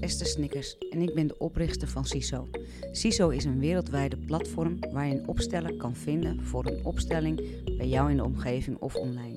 Esther 0.00 0.26
Snickers 0.26 0.78
en 0.90 1.02
ik 1.02 1.14
ben 1.14 1.26
de 1.26 1.38
oprichter 1.38 1.88
van 1.88 2.04
CISO. 2.04 2.48
CISO 2.92 3.28
is 3.28 3.44
een 3.44 3.58
wereldwijde 3.58 4.16
platform 4.16 4.78
waar 4.92 5.06
je 5.06 5.14
een 5.14 5.28
opsteller 5.28 5.76
kan 5.76 5.96
vinden 5.96 6.44
voor 6.44 6.66
een 6.66 6.84
opstelling 6.84 7.64
bij 7.76 7.86
jou 7.86 8.10
in 8.10 8.16
de 8.16 8.24
omgeving 8.24 8.76
of 8.78 8.94
online. 8.94 9.36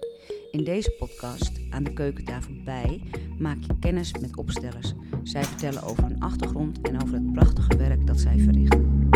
In 0.52 0.64
deze 0.64 0.92
podcast, 0.92 1.52
aan 1.70 1.84
de 1.84 1.94
keukentafel 1.94 2.54
bij, 2.66 3.02
maak 3.40 3.58
je 3.68 3.80
kennis 3.80 4.14
met 4.14 4.38
opstellers. 4.38 4.94
Zij 5.24 5.44
vertellen 5.44 5.84
over 5.84 6.04
hun 6.04 6.20
achtergrond 6.20 6.82
en 6.82 7.02
over 7.02 7.14
het 7.14 7.34
prachtige 7.34 7.78
werk 7.78 8.08
dat 8.08 8.20
zij 8.20 8.40
verrichten. 8.40 9.10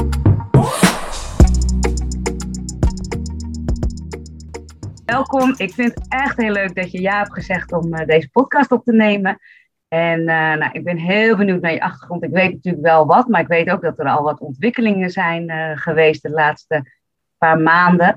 Welkom. 5.06 5.54
Ik 5.58 5.74
vind 5.74 5.96
het 5.96 6.06
echt 6.08 6.38
heel 6.38 6.52
leuk 6.52 6.76
dat 6.76 6.92
je 6.92 7.02
ja 7.02 7.18
hebt 7.18 7.34
gezegd 7.34 7.72
om 7.72 7.94
uh, 7.94 8.06
deze 8.06 8.30
podcast 8.30 8.72
op 8.72 8.84
te 8.84 8.94
nemen. 8.94 9.40
En 9.88 10.20
uh, 10.20 10.26
nou, 10.28 10.70
ik 10.72 10.84
ben 10.84 10.98
heel 10.98 11.36
benieuwd 11.36 11.62
naar 11.62 11.74
je 11.74 11.82
achtergrond. 11.82 12.24
Ik 12.24 12.30
weet 12.30 12.54
natuurlijk 12.54 12.84
wel 12.84 13.06
wat, 13.06 13.28
maar 13.28 13.42
ik 13.42 13.48
weet 13.48 13.70
ook 13.70 13.82
dat 13.82 14.00
er 14.00 14.10
al 14.10 14.24
wat 14.24 14.40
ontwikkelingen 14.40 15.10
zijn 15.10 15.50
uh, 15.50 15.72
geweest 15.78 16.22
de 16.22 16.30
laatste 16.30 16.92
paar 17.38 17.60
maanden. 17.60 18.16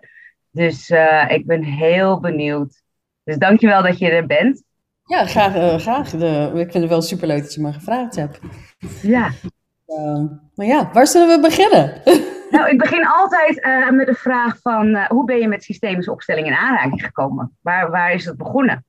Dus 0.51 0.91
ik 1.29 1.47
ben 1.47 1.63
heel 1.63 2.21
benieuwd. 2.21 2.83
Dus 3.25 3.37
dankjewel 3.37 3.83
dat 3.83 3.99
je 3.99 4.11
er 4.11 4.27
bent. 4.27 4.63
Ja, 5.05 5.27
graag. 5.27 5.81
graag. 5.83 6.11
De, 6.11 6.51
ik 6.55 6.71
vind 6.71 6.73
het 6.73 6.89
wel 6.89 7.03
superleuk 7.03 7.43
dat 7.43 7.55
je 7.55 7.61
me 7.61 7.73
gevraagd 7.73 8.17
hebt. 8.17 8.41
Ja. 9.03 9.31
maar 10.55 10.67
ja, 10.67 10.91
waar 10.93 11.07
zullen 11.07 11.29
we 11.29 11.41
beginnen? 11.41 11.93
Nou, 12.51 12.69
ik 12.71 12.79
begin 12.79 13.07
altijd 13.07 13.67
met 13.91 14.07
de 14.07 14.15
vraag 14.15 14.59
van 14.61 15.07
hoe 15.09 15.25
ben 15.25 15.39
je 15.39 15.49
met 15.49 15.65
systemische 15.65 16.13
opstellingen 16.13 16.51
in 16.51 16.59
aanraking 16.59 17.05
gekomen? 17.05 17.57
Waar, 17.61 17.91
waar 17.91 18.13
is 18.13 18.25
het 18.25 18.37
begonnen? 18.37 18.85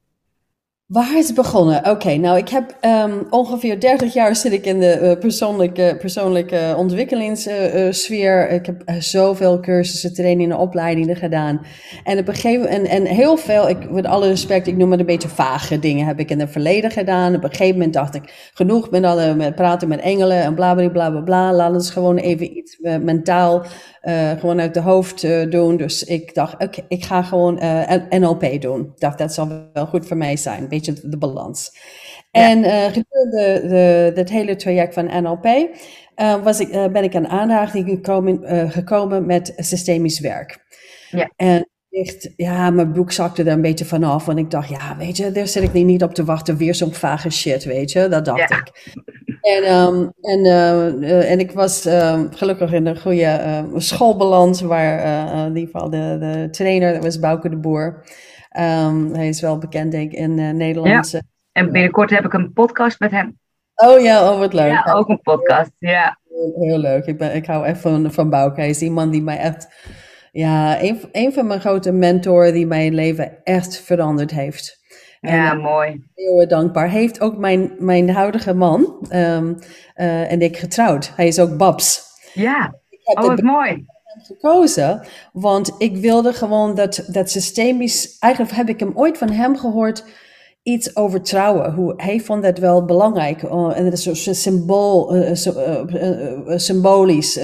Waar 0.90 1.18
is 1.18 1.28
het 1.28 1.36
begonnen? 1.36 1.90
Oké, 1.90 2.16
nou 2.16 2.38
ik 2.38 2.50
heb 2.50 2.78
um, 2.82 3.28
ongeveer 3.30 3.80
30 3.80 4.14
jaar 4.14 4.36
zit 4.36 4.52
ik 4.52 4.66
in 4.66 4.80
de 4.80 5.00
uh, 5.02 5.20
persoonlijke, 5.20 5.96
persoonlijke 6.00 6.74
ontwikkelingssfeer. 6.78 8.50
ik 8.50 8.66
heb 8.66 8.84
zoveel 9.00 9.60
cursussen, 9.60 10.14
trainingen, 10.14 10.58
opleidingen 10.58 11.16
gedaan. 11.16 11.62
En 12.04 12.18
op 12.18 12.28
een 12.28 12.34
gegeven 12.34 12.68
en, 12.68 12.86
en 12.86 13.06
heel 13.06 13.38
veel, 13.38 13.70
ik, 13.70 13.92
met 13.92 14.06
alle 14.06 14.28
respect, 14.28 14.68
ik 14.68 14.78
noem 14.78 14.92
het 14.92 15.00
een 15.00 15.06
beetje 15.06 15.30
vage 15.30 15.80
dingen, 15.80 16.06
heb 16.06 16.20
ik 16.20 16.30
in 16.30 16.40
het 16.40 16.52
verleden 16.52 16.92
gedaan. 16.92 17.36
Op 17.36 17.44
een 17.44 17.50
gegeven 17.50 17.76
moment 17.76 17.94
dacht 17.94 18.16
ik, 18.16 18.52
genoeg 18.54 18.90
met, 18.90 19.04
alle, 19.04 19.36
met 19.36 19.56
praten 19.56 19.88
met 19.88 20.00
engelen 20.00 20.42
en 20.42 20.56
bla 20.56 20.74
bla 20.74 20.90
bla 20.90 21.10
bla 21.10 21.22
bla. 21.22 21.54
Laat 21.54 21.74
ons 21.74 21.90
gewoon 21.90 22.18
even 22.18 22.58
iets 22.58 22.78
mentaal 23.02 23.66
uh, 24.04 24.32
gewoon 24.32 24.60
uit 24.60 24.74
de 24.74 24.80
hoofd 24.80 25.24
uh, 25.24 25.52
doen. 25.52 25.78
Dus 25.78 26.04
ik 26.04 26.34
dacht, 26.34 26.54
oké, 26.54 26.64
okay, 26.64 26.86
ik 26.88 27.06
ga 27.06 27.22
gewoon 27.22 27.64
uh, 27.64 27.94
NLP 28.10 28.62
doen. 28.62 28.82
Ik 28.82 29.00
dacht, 29.00 29.18
dat 29.18 29.34
zal 29.34 29.70
wel 29.74 29.86
goed 29.86 30.08
voor 30.08 30.18
mij 30.18 30.38
zijn. 30.38 30.62
Een 30.62 30.70
beetje 30.70 30.94
de 31.04 31.18
balans. 31.18 31.72
Ja. 32.32 32.50
En 32.50 32.64
gedurende 32.92 33.68
de, 33.68 34.12
het 34.16 34.30
hele 34.30 34.56
traject 34.56 34.94
van 34.94 35.24
NLP 35.24 35.70
was 36.44 36.60
ik, 36.60 36.92
ben 36.92 37.04
ik 37.04 37.16
aan 37.16 37.28
aanraking 37.28 37.90
gekomen, 37.90 38.70
gekomen 38.72 39.26
met 39.26 39.54
systemisch 39.58 40.20
werk. 40.20 40.66
Ja. 41.10 41.32
En 41.36 41.70
echt, 41.90 42.34
ja, 42.36 42.70
mijn 42.70 42.92
broek 42.92 43.12
zakte 43.12 43.44
er 43.44 43.52
een 43.52 43.62
beetje 43.62 43.86
vanaf. 43.86 44.26
Want 44.26 44.40
ik 44.40 44.52
dacht, 44.52 44.70
ja, 44.70 44.98
weet 44.98 45.18
je, 45.18 45.32
daar 45.32 45.48
zit 45.48 45.64
ik 45.64 45.74
niet 45.74 46.04
op 46.04 46.14
te 46.14 46.24
wachten. 46.24 46.58
Weer 46.58 46.76
zo'n 46.76 46.94
vage 46.94 47.30
shit, 47.30 47.64
weet 47.64 47.92
je. 47.92 48.08
Dat 48.08 48.26
dacht 48.26 48.50
ja. 48.50 48.58
ik. 48.58 48.98
En, 49.42 49.74
um, 49.74 50.12
en, 50.22 50.46
uh, 50.46 51.32
en 51.32 51.40
ik 51.40 51.52
was 51.52 51.86
uh, 51.86 52.22
gelukkig 52.30 52.72
in 52.72 52.86
een 52.86 53.00
goede 53.00 53.42
uh, 53.46 53.64
school 53.76 54.18
beland, 54.18 54.60
waar 54.60 55.06
uh, 55.06 55.46
in 55.46 55.56
ieder 55.56 55.72
geval 55.72 55.90
de, 55.90 56.18
de 56.20 56.48
trainer, 56.52 56.94
dat 56.94 57.04
was 57.04 57.20
Bouke 57.20 57.50
de 57.50 57.58
Boer. 57.58 58.04
Um, 58.58 59.14
hij 59.14 59.28
is 59.28 59.42
wel 59.42 59.58
bekend, 59.58 59.92
denk 59.92 60.12
ik, 60.12 60.18
in 60.18 60.58
Nederland. 60.58 61.12
Ja. 61.12 61.22
En 61.52 61.72
binnenkort 61.72 62.10
heb 62.10 62.26
ik 62.26 62.34
een 62.34 62.54
podcast 62.54 63.00
met 63.00 63.12
hem. 63.12 63.40
Oh 63.76 64.02
ja, 64.02 64.32
oh 64.32 64.40
wat 64.40 64.54
leuk. 64.54 64.72
Ja, 64.72 64.94
ook 64.94 65.10
een 65.10 65.22
podcast, 65.22 65.72
ja. 65.78 66.20
Heel, 66.30 66.56
heel 66.60 66.78
leuk. 66.78 67.06
Ik, 67.06 67.18
ben, 67.18 67.36
ik 67.36 67.46
hou 67.46 67.66
echt 67.66 67.80
van, 67.80 68.12
van 68.12 68.30
Bouke. 68.30 68.60
Hij 68.60 68.70
is 68.70 68.82
iemand 68.82 69.12
die 69.12 69.22
mij 69.22 69.38
echt, 69.38 69.68
ja, 70.32 70.82
een, 70.82 71.00
een 71.12 71.34
van 71.34 71.48
mijn 71.48 71.60
grote 71.60 71.92
mentoren 71.92 72.54
die 72.54 72.68
mijn 72.68 72.96
leven 72.96 73.44
echt 73.44 73.82
veranderd 73.82 74.32
heeft. 74.32 74.78
Ja, 75.22 75.52
en, 75.52 75.60
mooi. 75.60 76.04
Heel 76.16 76.48
dankbaar. 76.48 76.90
Heeft 76.90 77.22
ook 77.22 77.38
mijn, 77.38 77.76
mijn 77.78 78.10
huidige 78.10 78.54
man 78.54 79.08
um, 79.14 79.58
uh, 79.96 80.32
en 80.32 80.42
ik 80.42 80.58
getrouwd. 80.58 81.12
Hij 81.16 81.28
is 81.28 81.40
ook 81.40 81.58
Babs. 81.58 82.02
Ja, 82.34 82.76
ik 82.90 83.00
heb 83.04 83.18
oh, 83.18 83.28
wat 83.28 83.42
mooi. 83.42 83.86
gekozen, 84.24 85.08
want 85.34 85.76
ik 85.78 85.98
wilde 85.98 86.34
gewoon 86.34 86.76
dat, 86.76 87.08
dat 87.12 87.30
systemisch... 87.30 88.18
Eigenlijk 88.20 88.54
heb 88.54 88.70
ik 88.70 88.80
hem 88.80 88.92
ooit 88.96 89.18
van 89.18 89.32
hem 89.32 89.58
gehoord 89.58 90.04
iets 90.64 90.96
over 90.96 91.22
trouwen. 91.22 91.74
Hoe, 91.74 91.94
hij 91.98 92.20
vond 92.20 92.44
dat 92.44 92.58
wel 92.58 92.86
belangrijk. 92.86 93.42
Uh, 93.42 93.78
en 93.78 93.84
dat 93.84 93.94
is 93.94 94.04
zo 94.04 94.34
symbool, 94.34 95.16
uh, 95.16 95.32
symbolisch. 96.58 97.40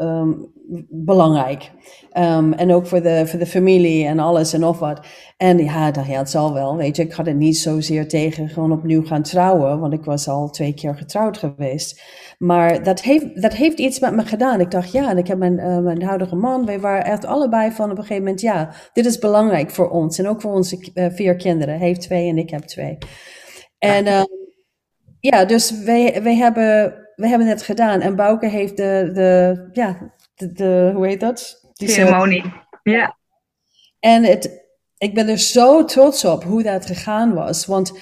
Um, 0.00 0.56
belangrijk. 0.88 1.70
Um, 2.18 2.52
en 2.52 2.72
ook 2.72 2.86
voor 2.86 3.02
de, 3.02 3.26
voor 3.26 3.38
de 3.38 3.46
familie 3.46 4.06
en 4.06 4.18
alles 4.18 4.52
en 4.52 4.64
of 4.64 4.78
wat. 4.78 5.06
En 5.36 5.58
ja, 5.58 5.90
dacht, 5.90 6.08
ja, 6.08 6.18
het 6.18 6.30
zal 6.30 6.52
wel. 6.52 6.76
Weet 6.76 6.96
je, 6.96 7.02
ik 7.02 7.12
had 7.12 7.26
het 7.26 7.36
niet 7.36 7.58
zozeer 7.58 8.08
tegen 8.08 8.48
gewoon 8.48 8.72
opnieuw 8.72 9.04
gaan 9.04 9.22
trouwen, 9.22 9.80
want 9.80 9.92
ik 9.92 10.04
was 10.04 10.28
al 10.28 10.50
twee 10.50 10.74
keer 10.74 10.96
getrouwd 10.96 11.38
geweest. 11.38 12.02
Maar 12.38 12.82
dat 12.82 13.02
heeft, 13.02 13.42
dat 13.42 13.54
heeft 13.54 13.78
iets 13.78 14.00
met 14.00 14.14
me 14.14 14.22
gedaan. 14.22 14.60
Ik 14.60 14.70
dacht, 14.70 14.92
ja, 14.92 15.10
en 15.10 15.18
ik 15.18 15.26
heb 15.26 15.38
mijn, 15.38 15.58
uh, 15.58 15.78
mijn 15.78 16.02
huidige 16.02 16.36
man, 16.36 16.66
wij 16.66 16.80
waren 16.80 17.04
echt 17.04 17.24
allebei 17.24 17.70
van 17.70 17.90
op 17.90 17.96
een 17.96 18.02
gegeven 18.02 18.22
moment, 18.22 18.40
ja, 18.40 18.70
dit 18.92 19.06
is 19.06 19.18
belangrijk 19.18 19.70
voor 19.70 19.90
ons. 19.90 20.18
En 20.18 20.28
ook 20.28 20.40
voor 20.40 20.52
onze 20.52 20.90
uh, 20.94 21.06
vier 21.10 21.36
kinderen. 21.36 21.78
Hij 21.78 21.86
heeft 21.86 22.00
twee 22.00 22.28
en 22.28 22.38
ik 22.38 22.50
heb 22.50 22.62
twee. 22.62 22.98
En 23.78 24.06
uh, 24.06 24.22
ja, 25.20 25.44
dus 25.44 25.82
wij, 25.84 26.22
wij, 26.22 26.36
hebben, 26.36 26.94
wij 27.16 27.28
hebben 27.28 27.48
het 27.48 27.62
gedaan. 27.62 28.00
En 28.00 28.16
Bouke 28.16 28.46
heeft 28.46 28.76
de, 28.76 29.10
de 29.12 29.68
ja, 29.72 30.12
de, 30.38 30.52
de, 30.52 30.92
hoe 30.94 31.06
heet 31.06 31.20
dat? 31.20 31.70
Die 31.72 31.88
ceremonie. 31.88 32.44
Ja. 32.82 33.16
En 34.00 34.24
het, 34.24 34.66
ik 34.98 35.14
ben 35.14 35.28
er 35.28 35.38
zo 35.38 35.84
trots 35.84 36.24
op 36.24 36.44
hoe 36.44 36.62
dat 36.62 36.86
gegaan 36.86 37.34
was. 37.34 37.66
Want 37.66 37.92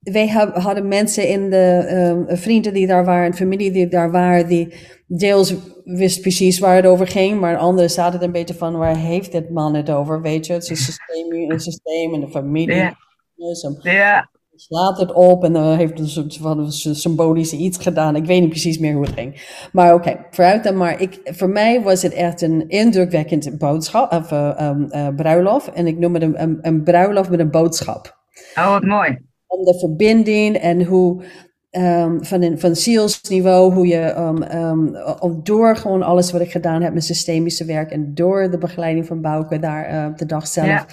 wij 0.00 0.28
hadden 0.52 0.88
mensen 0.88 1.28
in 1.28 1.50
de 1.50 1.86
um, 2.28 2.36
vrienden 2.36 2.72
die 2.72 2.86
daar 2.86 3.04
waren, 3.04 3.34
familie 3.34 3.70
die 3.70 3.88
daar 3.88 4.10
waren, 4.10 4.48
die 4.48 4.74
deels 5.06 5.54
wist 5.84 6.20
precies 6.20 6.58
waar 6.58 6.76
het 6.76 6.86
over 6.86 7.06
ging, 7.06 7.40
maar 7.40 7.56
anderen 7.56 7.90
zaten 7.90 8.22
een 8.22 8.32
beetje 8.32 8.54
van, 8.54 8.76
waar 8.76 8.96
heeft 8.96 9.32
dit 9.32 9.50
man 9.50 9.74
het 9.74 9.90
over? 9.90 10.22
Weet 10.22 10.46
je, 10.46 10.52
het 10.52 10.62
is 10.62 10.70
een 10.70 10.76
systeem, 10.76 11.50
een 11.50 11.60
systeem 11.60 12.14
en 12.14 12.20
de 12.20 12.28
familie. 12.28 12.76
Ja. 12.76 12.96
Dus, 13.36 13.68
ja 13.82 14.29
slaat 14.60 14.98
het 14.98 15.12
op 15.12 15.44
en 15.44 15.52
dan 15.52 15.76
heeft 15.76 15.98
een 15.98 16.08
soort 16.08 16.36
van 16.36 16.72
symbolische 16.72 17.56
iets 17.56 17.78
gedaan. 17.78 18.16
Ik 18.16 18.24
weet 18.24 18.40
niet 18.40 18.48
precies 18.48 18.78
meer 18.78 18.94
hoe 18.94 19.04
het 19.04 19.14
ging. 19.14 19.66
Maar 19.72 19.94
oké, 19.94 20.08
okay, 20.08 20.26
vooruit 20.30 20.64
dan 20.64 20.76
maar. 20.76 21.00
Ik, 21.00 21.20
voor 21.24 21.48
mij 21.48 21.82
was 21.82 22.02
het 22.02 22.12
echt 22.12 22.42
een 22.42 22.68
indrukwekkend 22.68 23.58
boodschap, 23.58 24.12
of 24.12 24.30
uh, 24.30 24.60
um, 24.60 24.86
uh, 24.90 25.08
bruiloft. 25.16 25.72
En 25.72 25.86
ik 25.86 25.98
noem 25.98 26.14
het 26.14 26.22
een, 26.22 26.42
een, 26.42 26.58
een, 26.60 26.82
bruiloft 26.82 27.30
met 27.30 27.40
een 27.40 27.50
boodschap. 27.50 28.18
Oh, 28.54 28.70
wat 28.70 28.82
mooi. 28.82 29.18
Om 29.46 29.64
de 29.64 29.78
verbinding 29.78 30.56
en 30.56 30.84
hoe 30.84 31.24
um, 31.70 32.24
van, 32.24 32.42
een, 32.42 32.60
van 32.60 32.76
zielsniveau, 32.76 33.72
hoe 33.72 33.86
je 33.86 34.16
um, 35.22 35.42
door 35.42 35.76
gewoon 35.76 36.02
alles 36.02 36.32
wat 36.32 36.40
ik 36.40 36.50
gedaan 36.50 36.82
heb 36.82 36.94
met 36.94 37.04
systemische 37.04 37.64
werk 37.64 37.90
en 37.90 38.14
door 38.14 38.50
de 38.50 38.58
begeleiding 38.58 39.06
van 39.06 39.20
Bouke 39.20 39.58
daar 39.58 39.94
uh, 39.94 40.10
op 40.10 40.18
de 40.18 40.26
dag 40.26 40.46
zelf. 40.46 40.66
Ja 40.66 40.86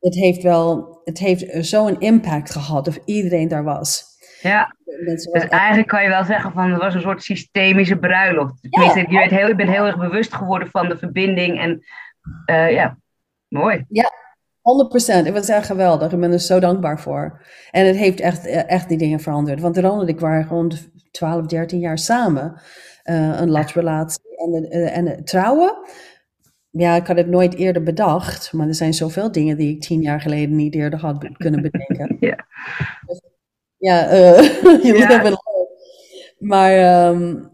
het 0.00 0.14
heeft 0.14 0.42
wel, 0.42 1.00
het 1.04 1.18
heeft 1.18 1.66
zo'n 1.66 2.00
impact 2.00 2.50
gehad 2.50 2.88
of 2.88 2.98
iedereen 3.04 3.48
daar 3.48 3.64
was. 3.64 4.04
Ja, 4.40 4.76
dus 5.04 5.26
eigenlijk 5.48 5.88
kan 5.88 6.02
je 6.02 6.08
wel 6.08 6.24
zeggen 6.24 6.52
van 6.52 6.70
het 6.70 6.80
was 6.80 6.94
een 6.94 7.00
soort 7.00 7.22
systemische 7.22 7.98
bruiloft. 7.98 8.54
Tenminste, 8.70 8.98
ja. 8.98 9.06
je, 9.08 9.18
bent 9.18 9.30
heel, 9.30 9.48
je 9.48 9.54
bent 9.54 9.70
heel 9.70 9.86
erg 9.86 9.98
bewust 9.98 10.34
geworden 10.34 10.68
van 10.68 10.88
de 10.88 10.96
verbinding 10.96 11.60
en 11.60 11.84
uh, 12.46 12.72
ja, 12.72 12.98
mooi. 13.48 13.84
Ja, 13.88 14.10
100%. 14.68 15.24
Het 15.24 15.30
was 15.30 15.48
echt 15.48 15.66
geweldig. 15.66 16.12
Ik 16.12 16.20
ben 16.20 16.32
er 16.32 16.40
zo 16.40 16.60
dankbaar 16.60 17.00
voor. 17.00 17.40
En 17.70 17.86
het 17.86 17.96
heeft 17.96 18.20
echt, 18.20 18.46
echt 18.46 18.88
die 18.88 18.98
dingen 18.98 19.20
veranderd. 19.20 19.60
Want 19.60 19.78
Ron 19.78 20.00
en 20.00 20.08
ik 20.08 20.20
waren 20.20 20.44
gewoon 20.44 20.72
12, 21.10 21.46
13 21.46 21.78
jaar 21.78 21.98
samen. 21.98 22.60
Uh, 23.04 23.40
een 23.40 23.50
latrelatie 23.50 24.36
en, 24.36 24.76
uh, 24.76 24.96
en 24.96 25.24
trouwen 25.24 25.76
ja, 26.70 26.96
ik 26.96 27.06
had 27.06 27.16
het 27.16 27.26
nooit 27.26 27.54
eerder 27.54 27.82
bedacht, 27.82 28.52
maar 28.52 28.68
er 28.68 28.74
zijn 28.74 28.94
zoveel 28.94 29.32
dingen 29.32 29.56
die 29.56 29.74
ik 29.74 29.80
tien 29.80 30.00
jaar 30.00 30.20
geleden 30.20 30.56
niet 30.56 30.74
eerder 30.74 30.98
had 30.98 31.28
kunnen 31.36 31.62
bedenken. 31.62 32.16
ja, 32.20 32.46
ja 33.76 34.12
uh, 34.12 34.82
ja. 34.82 35.06
hebben 35.06 35.38
Maar 36.38 37.06
um, 37.08 37.50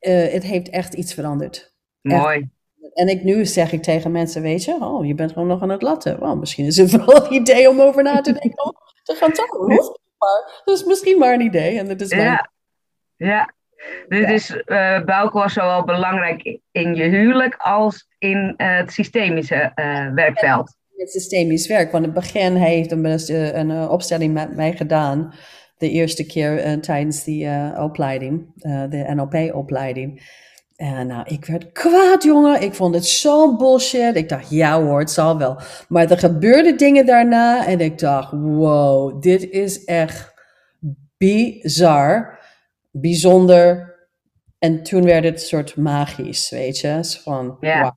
uh, 0.00 0.32
het 0.32 0.42
heeft 0.42 0.70
echt 0.70 0.94
iets 0.94 1.14
veranderd. 1.14 1.74
Mooi. 2.00 2.36
Echt. 2.36 2.46
En 2.92 3.08
ik, 3.08 3.22
nu 3.22 3.46
zeg 3.46 3.72
ik 3.72 3.82
tegen 3.82 4.12
mensen, 4.12 4.42
weet 4.42 4.64
je, 4.64 4.74
oh, 4.74 5.06
je 5.06 5.14
bent 5.14 5.32
gewoon 5.32 5.48
nog 5.48 5.62
aan 5.62 5.68
het 5.68 5.82
latten. 5.82 6.38
Misschien 6.38 6.66
is 6.66 6.76
het 6.76 6.90
wel 7.04 7.26
een 7.26 7.32
idee 7.32 7.68
om 7.68 7.80
over 7.80 8.02
na 8.02 8.20
te 8.20 8.32
denken 8.32 8.64
om 8.64 8.72
te 9.02 9.14
gaan 9.14 9.32
trouwen. 9.32 9.76
Maar 10.18 10.62
dat 10.64 10.76
is 10.76 10.84
misschien 10.84 11.18
maar 11.18 11.34
een 11.34 11.40
idee. 11.40 11.78
En 11.78 11.88
dat 11.88 12.00
is 12.00 12.10
ja. 12.10 12.50
ja, 13.16 13.54
dus 14.08 14.50
uh, 14.66 15.04
Bouke 15.04 15.38
was 15.38 15.52
zowel 15.52 15.84
belangrijk 15.84 16.58
in 16.72 16.94
je 16.94 17.02
huwelijk 17.02 17.54
als 17.58 18.06
in 18.18 18.54
uh, 18.56 18.76
het 18.76 18.92
systemische 18.92 19.72
uh, 19.74 20.12
werkveld. 20.14 20.76
Het 20.96 21.10
systemisch 21.10 21.66
werk, 21.66 21.92
want 21.92 22.04
in 22.04 22.10
het 22.10 22.20
begin 22.20 22.54
heeft 22.54 22.92
een, 22.92 23.70
een 23.70 23.88
opstelling 23.88 24.34
met 24.34 24.56
mij 24.56 24.72
gedaan. 24.72 25.34
de 25.76 25.90
eerste 25.90 26.26
keer 26.26 26.80
tijdens 26.80 27.24
die 27.24 27.48
opleiding, 27.76 28.46
de 28.88 29.04
NLP-opleiding. 29.14 30.22
En 30.76 31.06
nou, 31.06 31.24
ik 31.26 31.44
werd 31.44 31.72
kwaad, 31.72 32.22
jongen. 32.22 32.62
Ik 32.62 32.74
vond 32.74 32.94
het 32.94 33.06
zo 33.06 33.56
bullshit. 33.56 34.16
Ik 34.16 34.28
dacht, 34.28 34.50
ja 34.50 34.82
hoor, 34.82 34.98
het 34.98 35.10
zal 35.10 35.38
wel. 35.38 35.60
Maar 35.88 36.10
er 36.10 36.18
gebeurden 36.18 36.76
dingen 36.76 37.06
daarna 37.06 37.66
en 37.66 37.80
ik 37.80 37.98
dacht, 37.98 38.32
wow, 38.32 39.22
dit 39.22 39.50
is 39.50 39.84
echt 39.84 40.32
bizar, 41.16 42.38
bijzonder. 42.92 43.90
En 44.58 44.82
toen 44.82 45.04
werd 45.04 45.24
het 45.24 45.34
een 45.34 45.40
soort 45.40 45.76
magisch, 45.76 46.50
weet 46.50 46.78
je. 46.78 47.18
Van, 47.22 47.56
ja. 47.60 47.82
wow. 47.82 47.92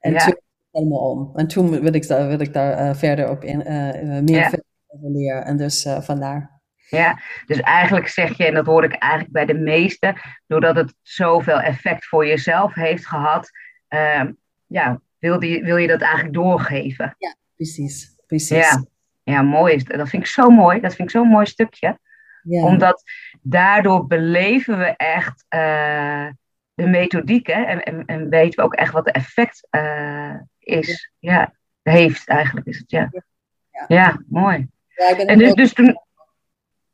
En 0.00 0.12
Ja. 0.12 0.18
toen 0.18 0.40
helemaal 0.70 1.10
om. 1.10 1.30
En 1.34 1.46
toen 1.46 1.80
wil 1.80 1.94
ik 1.94 2.08
daar, 2.08 2.28
wil 2.28 2.40
ik 2.40 2.52
daar 2.52 2.72
eh, 2.72 2.94
verder 2.94 3.30
op 3.30 3.44
in, 3.44 3.64
eh, 3.64 4.20
meer 4.20 4.30
Ja. 4.30 4.46
over 4.86 5.10
leren. 5.10 5.44
En 5.44 5.56
dus 5.56 5.86
vandaar. 6.00 6.54
Ja, 6.88 7.20
dus 7.46 7.60
eigenlijk 7.60 8.08
zeg 8.08 8.36
je, 8.36 8.44
en 8.46 8.54
dat 8.54 8.66
hoor 8.66 8.84
ik 8.84 8.92
eigenlijk 8.92 9.32
bij 9.32 9.44
de 9.46 9.54
meesten, 9.54 10.20
doordat 10.46 10.76
het 10.76 10.94
zoveel 11.02 11.60
effect 11.60 12.06
voor 12.06 12.26
jezelf 12.26 12.74
heeft 12.74 13.06
gehad, 13.06 13.50
ehm, 13.88 14.32
ja, 14.66 15.00
wil, 15.18 15.38
die, 15.38 15.62
wil 15.64 15.76
je 15.76 15.86
dat 15.88 16.00
eigenlijk 16.00 16.34
doorgeven. 16.34 17.16
Precies, 17.54 18.16
precies. 18.26 18.70
Ja. 18.70 18.84
Ja, 19.22 19.42
mooi. 19.42 19.74
is 19.74 19.84
Dat 19.84 19.96
Dat 19.98 20.08
vind 20.08 20.22
ik 20.22 20.28
zo 20.28 20.48
mooi. 20.50 20.80
Dat 20.80 20.94
vind 20.94 21.08
ik 21.08 21.14
zo'n 21.16 21.28
mooi 21.28 21.46
stukje. 21.46 21.98
Ja. 22.42 22.62
Omdat 22.64 23.02
daardoor 23.48 24.06
beleven 24.06 24.78
we 24.78 24.94
echt 24.96 25.44
eh, 25.48 26.26
de 26.74 26.86
methodiek 26.86 27.46
hè, 27.46 27.62
en, 27.62 27.82
en, 27.82 28.04
en 28.06 28.28
weten 28.28 28.58
we 28.58 28.64
ook 28.64 28.74
echt 28.74 28.92
wat 28.92 29.04
de 29.04 29.12
effect 29.12 29.66
eh, 29.70 30.34
is. 30.58 31.10
Ja, 31.18 31.52
heeft 31.82 32.28
eigenlijk 32.28 32.66
is 32.66 32.78
het, 32.78 32.90
ja. 32.90 33.10
Ja. 33.70 33.84
Ja, 33.88 34.20
mooi. 34.28 34.68
Ja, 34.88 35.08
ik 35.08 35.16
ben 35.16 35.26
En 35.26 35.38
dus, 35.38 35.54
dus 35.54 35.72
toen... 35.72 36.00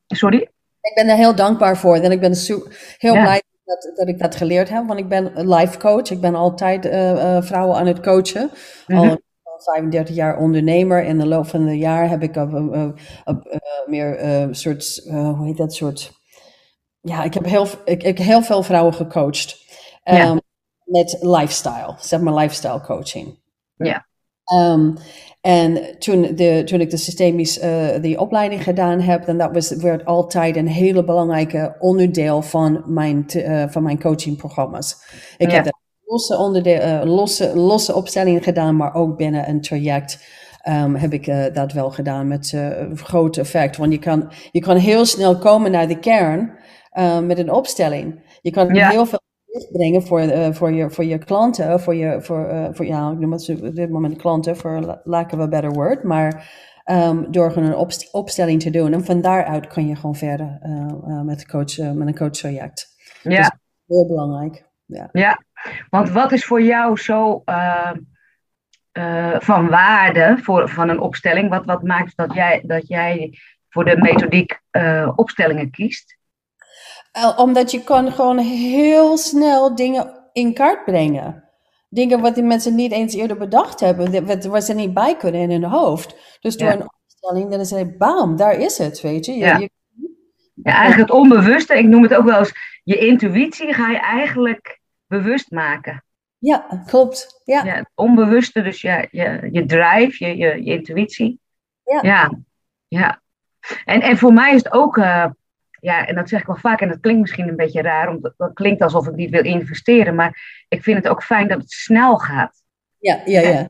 Sorry? 0.06 0.48
ik 0.80 0.92
ben 0.94 1.08
er 1.08 1.16
heel 1.16 1.34
dankbaar 1.34 1.76
voor. 1.76 1.96
En 1.96 2.12
ik 2.12 2.20
ben 2.20 2.34
heel 2.98 3.14
Ja. 3.14 3.22
blij 3.22 3.42
dat, 3.64 3.92
dat 3.94 4.08
ik 4.08 4.18
dat 4.18 4.34
geleerd 4.34 4.68
heb. 4.68 4.86
Want 4.86 4.98
ik 4.98 5.08
ben 5.08 5.38
een 5.38 5.48
life 5.48 5.78
coach. 5.78 6.10
Ik 6.10 6.20
ben 6.20 6.34
altijd 6.34 6.86
eh, 6.86 7.42
vrouwen 7.42 7.76
aan 7.76 7.86
het 7.86 8.00
coachen. 8.00 8.50
Mhm. 8.86 8.98
Al 8.98 9.20
35 9.56 10.14
jaar 10.14 10.36
ondernemer. 10.36 11.04
In 11.04 11.18
de 11.18 11.26
loop 11.26 11.46
van 11.46 11.66
de 11.66 11.78
jaar 11.78 12.08
heb 12.08 12.22
ik 12.22 12.36
op, 12.36 12.52
op, 12.52 12.74
op, 12.74 12.98
op, 13.24 13.60
meer 13.86 14.48
soort, 14.50 15.02
hoe 15.10 15.46
heet 15.46 15.56
dat 15.56 15.74
soort... 15.74 16.20
Ja, 17.02 17.22
ik 17.22 17.34
heb 17.34 17.44
heel, 17.44 17.66
ik, 17.84 18.02
ik 18.02 18.18
heel 18.18 18.42
veel 18.42 18.62
vrouwen 18.62 18.94
gecoacht. 18.94 19.56
Ja. 20.04 20.12
Ehm, 20.20 20.36
Met 20.84 21.16
lifestyle, 21.20 21.94
zeg 21.98 22.20
maar 22.20 22.34
lifestyle 22.34 22.80
coaching. 22.80 23.38
Ja. 23.76 24.06
Ehm, 24.44 24.90
en 25.40 25.98
toen, 25.98 26.22
de, 26.34 26.62
toen 26.64 26.80
ik 26.80 26.90
de 26.90 26.96
systemisch 26.96 27.58
eh, 27.58 28.00
die 28.00 28.20
opleiding 28.20 28.62
gedaan 28.62 29.00
heb, 29.00 29.24
dan 29.26 29.38
dat 29.38 29.52
was, 29.52 29.70
werd 29.70 30.04
altijd 30.04 30.56
een 30.56 30.68
hele 30.68 31.04
belangrijke 31.04 31.76
onderdeel 31.78 32.42
van 32.42 32.82
mijn, 32.86 33.28
eh, 33.28 33.64
van 33.68 33.82
mijn 33.82 34.00
coachingprogramma's. 34.00 34.96
Ik 35.36 35.50
Ja. 35.50 35.62
heb 35.62 35.74
losse, 36.04 36.36
onderdeel, 36.36 36.78
eh, 36.78 37.00
losse, 37.04 37.56
losse 37.56 37.94
opstellingen 37.94 38.42
gedaan, 38.42 38.76
maar 38.76 38.94
ook 38.94 39.16
binnen 39.16 39.48
een 39.48 39.60
traject 39.60 40.40
ehm, 40.62 40.94
heb 40.94 41.12
ik 41.12 41.26
eh, 41.26 41.44
dat 41.54 41.72
wel 41.72 41.90
gedaan 41.90 42.28
met 42.28 42.56
groot 42.94 43.36
effect. 43.36 43.76
Want 43.76 43.92
je 43.92 43.98
kan, 43.98 44.32
je 44.50 44.60
kan 44.60 44.76
heel 44.76 45.04
snel 45.04 45.38
komen 45.38 45.70
naar 45.70 45.88
de 45.88 45.98
kern 45.98 46.52
eh, 46.92 47.20
met 47.20 47.38
een 47.38 47.50
opstelling. 47.52 48.38
Je 48.40 48.50
kan 48.50 48.74
Ja. 48.74 48.88
heel 48.88 49.06
veel 49.06 49.20
brengen 49.72 50.02
voor, 50.02 50.20
eh, 50.20 50.52
voor, 50.52 50.72
je, 50.72 50.90
voor 50.90 51.04
je 51.04 51.18
klanten, 51.18 51.80
voor 51.80 51.94
je, 51.94 52.22
voor, 52.22 52.44
eh, 52.46 52.68
voor 52.72 52.86
ja, 52.86 53.10
ik 53.10 53.18
noem 53.18 53.32
het 53.32 53.48
op 53.62 53.74
dit 53.74 53.90
moment 53.90 54.16
klanten, 54.16 54.56
voor 54.56 54.80
la- 54.80 55.00
lack 55.04 55.32
of 55.32 55.38
a 55.40 55.48
better 55.48 55.70
word, 55.72 56.02
maar 56.02 56.50
ehm, 56.84 57.30
door 57.30 57.50
gewoon 57.52 57.68
een 57.68 57.76
opst- 57.76 58.12
opstelling 58.12 58.62
te 58.62 58.70
doen. 58.70 58.92
En 58.92 59.04
van 59.04 59.20
daaruit 59.20 59.66
kan 59.66 59.86
je 59.86 59.96
gewoon 59.96 60.14
verder 60.14 60.58
met, 61.24 61.46
coach, 61.46 61.76
met 61.76 62.06
een 62.06 62.16
coachtraject. 62.16 62.88
Ja. 63.22 63.58
Heel 63.86 64.06
belangrijk. 64.06 64.70
Ja. 64.86 65.08
Ja, 65.12 65.42
want 65.90 66.10
wat 66.10 66.32
is 66.32 66.44
voor 66.44 66.62
jou 66.62 66.96
zo 66.98 67.42
eh, 67.44 67.90
eh, 68.92 69.40
van 69.40 69.68
waarde 69.68 70.38
voor, 70.42 70.68
van 70.68 70.88
een 70.88 71.00
opstelling? 71.00 71.48
Wat, 71.50 71.64
wat 71.64 71.82
maakt 71.82 72.16
dat 72.16 72.34
jij, 72.34 72.62
dat 72.66 72.88
jij 72.88 73.38
voor 73.68 73.84
de 73.84 73.96
methodiek 73.96 74.60
opstellingen 75.16 75.70
kiest? 75.70 76.18
Eh, 77.12 77.38
omdat 77.38 77.70
je 77.70 77.84
kan 77.84 78.12
gewoon 78.12 78.38
heel 78.38 79.16
snel 79.16 79.74
dingen 79.74 80.28
in 80.32 80.54
kaart 80.54 80.84
brengen. 80.84 81.44
Dingen 81.88 82.20
wat 82.20 82.34
die 82.34 82.44
mensen 82.44 82.74
niet 82.74 82.92
eens 82.92 83.14
eerder 83.14 83.36
bedacht 83.36 83.80
hebben, 83.80 84.26
wat- 84.26 84.44
waar 84.44 84.60
ze 84.60 84.74
niet 84.74 84.94
bij 84.94 85.16
kunnen 85.16 85.40
in 85.40 85.50
hun 85.50 85.64
hoofd. 85.64 86.38
Dus 86.40 86.56
door 86.56 86.68
Ja. 86.68 86.74
een 86.74 86.90
opstelling, 87.04 87.50
dan 87.50 87.60
is 87.60 87.70
het 87.70 87.98
bam, 87.98 88.36
daar 88.36 88.54
is 88.54 88.78
het, 88.78 89.00
weet 89.00 89.26
je. 89.26 89.32
je, 89.32 89.38
Ja. 89.38 89.58
je- 89.58 89.70
Ja, 90.54 90.72
eigenlijk 90.76 91.10
het 91.10 91.18
onbewuste, 91.18 91.78
ik 91.78 91.86
noem 91.86 92.02
het 92.02 92.14
ook 92.14 92.24
wel 92.24 92.38
eens, 92.38 92.52
je 92.84 92.98
intuïtie 92.98 93.72
ga 93.74 93.88
je 93.90 93.98
eigenlijk 94.00 94.80
bewust 95.06 95.50
maken. 95.50 96.04
ja, 96.38 96.82
klopt. 96.86 97.40
Ja. 97.44 97.64
Ja, 97.64 97.74
het 97.74 97.90
onbewuste, 97.94 98.62
dus 98.62 98.80
ja, 98.80 99.06
je, 99.10 99.48
je 99.52 99.64
drive, 99.66 100.24
je, 100.26 100.36
je, 100.36 100.64
je 100.64 100.72
intuïtie. 100.72 101.40
Ja. 101.84 101.98
ja. 102.02 102.30
ja. 102.88 103.20
En, 103.84 104.00
en 104.00 104.16
voor 104.18 104.32
mij 104.32 104.54
is 104.54 104.62
het 104.64 104.72
ook, 104.72 104.96
eh, 104.98 105.26
ja, 105.82 106.06
en 106.06 106.14
dat 106.14 106.28
zeg 106.28 106.40
ik 106.40 106.46
wel 106.46 106.56
vaak, 106.56 106.80
en 106.80 106.88
dat 106.88 107.00
klinkt 107.00 107.20
misschien 107.20 107.48
een 107.48 107.56
beetje 107.56 107.82
raar, 107.82 108.08
omdat 108.08 108.34
dat 108.36 108.52
klinkt 108.52 108.82
alsof 108.82 109.06
ik 109.06 109.14
niet 109.14 109.30
wil 109.30 109.44
investeren, 109.44 110.14
maar 110.14 110.64
ik 110.68 110.82
vind 110.82 110.96
het 110.96 111.08
ook 111.08 111.22
fijn 111.22 111.48
dat 111.48 111.58
het 111.58 111.70
snel 111.70 112.18
gaat. 112.18 112.62
Ja, 112.98 113.20
ja, 113.24 113.40
ja. 113.40 113.68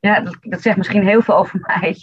Ja, 0.00 0.20
dat, 0.20 0.36
dat 0.40 0.62
zegt 0.62 0.76
misschien 0.76 1.06
heel 1.06 1.22
veel 1.22 1.36
over 1.36 1.60
mij. 1.66 1.96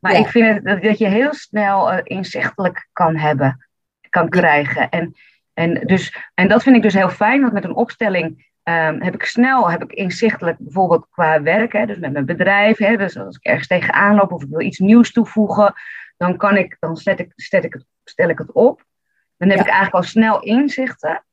Maar 0.00 0.12
Ja. 0.12 0.18
ik 0.18 0.26
vind 0.26 0.46
het, 0.46 0.64
dat, 0.64 0.82
dat 0.82 0.98
je 0.98 1.06
heel 1.08 1.34
snel 1.34 1.92
eh, 1.92 2.00
inzichtelijk 2.02 2.88
kan 2.92 3.16
hebben, 3.16 3.68
kan 4.08 4.28
krijgen. 4.28 4.88
En, 4.88 5.14
en, 5.54 5.74
dus, 5.86 6.16
en 6.34 6.48
dat 6.48 6.62
vind 6.62 6.76
ik 6.76 6.82
dus 6.82 6.94
heel 6.94 7.10
fijn, 7.10 7.40
want 7.40 7.52
met 7.52 7.64
een 7.64 7.74
opstelling 7.74 8.50
ehm, 8.62 9.00
heb 9.00 9.14
ik 9.14 9.24
snel, 9.24 9.70
heb 9.70 9.82
ik 9.82 9.92
inzichtelijk 9.92 10.58
bijvoorbeeld 10.58 11.06
qua 11.10 11.42
werk, 11.42 11.72
hè, 11.72 11.86
dus 11.86 11.98
met 11.98 12.12
mijn 12.12 12.26
bedrijf, 12.26 12.78
hè, 12.78 12.96
dus 12.96 13.18
als 13.18 13.36
ik 13.36 13.44
ergens 13.44 13.66
tegenaan 13.66 14.14
loop 14.14 14.32
of 14.32 14.42
ik 14.42 14.48
wil 14.50 14.60
iets 14.60 14.78
nieuws 14.78 15.12
toevoegen, 15.12 15.74
dan, 16.16 16.36
kan 16.36 16.56
ik, 16.56 16.76
dan 16.80 16.96
zet 16.96 17.18
ik, 17.20 17.32
zet 17.36 17.64
ik 17.64 17.72
het, 17.72 17.84
stel 18.10 18.28
ik 18.28 18.38
het 18.38 18.52
op. 18.52 18.84
Dan 19.36 19.48
heb 19.48 19.58
Ja. 19.58 19.64
ik 19.64 19.70
eigenlijk 19.70 20.04
al 20.04 20.10
snel 20.10 20.42
inzichten. 20.42 21.24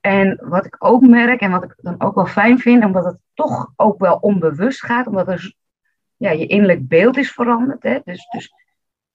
En 0.00 0.38
wat 0.42 0.66
ik 0.66 0.76
ook 0.78 1.06
merk 1.06 1.40
en 1.40 1.50
wat 1.50 1.64
ik 1.64 1.74
dan 1.76 1.94
ook 2.00 2.14
wel 2.14 2.26
fijn 2.26 2.58
vind, 2.58 2.84
omdat 2.84 3.04
het 3.04 3.18
toch 3.34 3.72
ook 3.76 3.98
wel 3.98 4.16
onbewust 4.16 4.84
gaat, 4.84 5.06
omdat 5.06 5.28
er 5.28 5.54
ja, 6.16 6.30
je 6.30 6.46
innerlijk 6.46 6.88
beeld 6.88 7.16
is 7.16 7.32
veranderd. 7.32 7.82
Hè? 7.82 7.98
Dus, 8.04 8.26
dus 8.30 8.52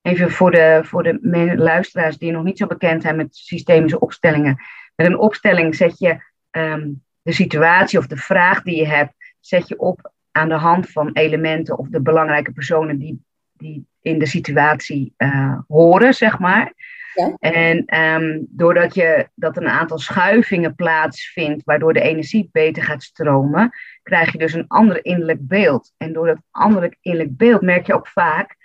even 0.02 0.30
voor 0.30 0.50
de, 0.50 0.80
voor 0.84 1.02
de 1.02 1.18
luisteraars 1.56 2.18
die 2.18 2.32
nog 2.32 2.44
niet 2.44 2.58
zo 2.58 2.66
bekend 2.66 3.02
zijn 3.02 3.16
met 3.16 3.36
systemische 3.36 4.00
opstellingen. 4.00 4.62
Met 4.94 5.06
een 5.06 5.18
opstelling 5.18 5.74
zet 5.74 5.98
je 5.98 6.22
ehm, 6.50 6.90
de 7.22 7.32
situatie 7.32 7.98
of 7.98 8.06
de 8.06 8.16
vraag 8.16 8.62
die 8.62 8.76
je 8.76 8.86
hebt, 8.86 9.14
zet 9.40 9.68
je 9.68 9.78
op 9.78 10.12
aan 10.30 10.48
de 10.48 10.54
hand 10.54 10.90
van 10.90 11.10
elementen 11.12 11.78
of 11.78 11.88
de 11.88 12.00
belangrijke 12.00 12.52
personen 12.52 12.98
die, 12.98 13.24
die 13.52 13.86
in 14.00 14.18
de 14.18 14.26
situatie 14.26 15.14
eh, 15.16 15.58
horen, 15.68 16.14
zeg 16.14 16.38
maar. 16.38 16.72
Ja. 17.14 17.36
En 17.38 17.84
ehm, 17.86 18.38
doordat 18.48 18.94
je 18.94 19.28
dat 19.34 19.56
een 19.56 19.68
aantal 19.68 19.98
schuivingen 19.98 20.74
plaatsvindt, 20.74 21.64
waardoor 21.64 21.92
de 21.92 22.00
energie 22.00 22.48
beter 22.52 22.82
gaat 22.82 23.02
stromen, 23.02 23.70
krijg 24.02 24.32
je 24.32 24.38
dus 24.38 24.52
een 24.52 24.68
ander 24.68 25.04
innerlijk 25.04 25.38
beeld. 25.48 25.92
En 25.96 26.12
door 26.12 26.26
dat 26.26 26.42
andere 26.50 26.96
innerlijk 27.00 27.36
beeld 27.36 27.60
merk 27.62 27.86
je 27.86 27.94
ook 27.94 28.08
vaak 28.08 28.56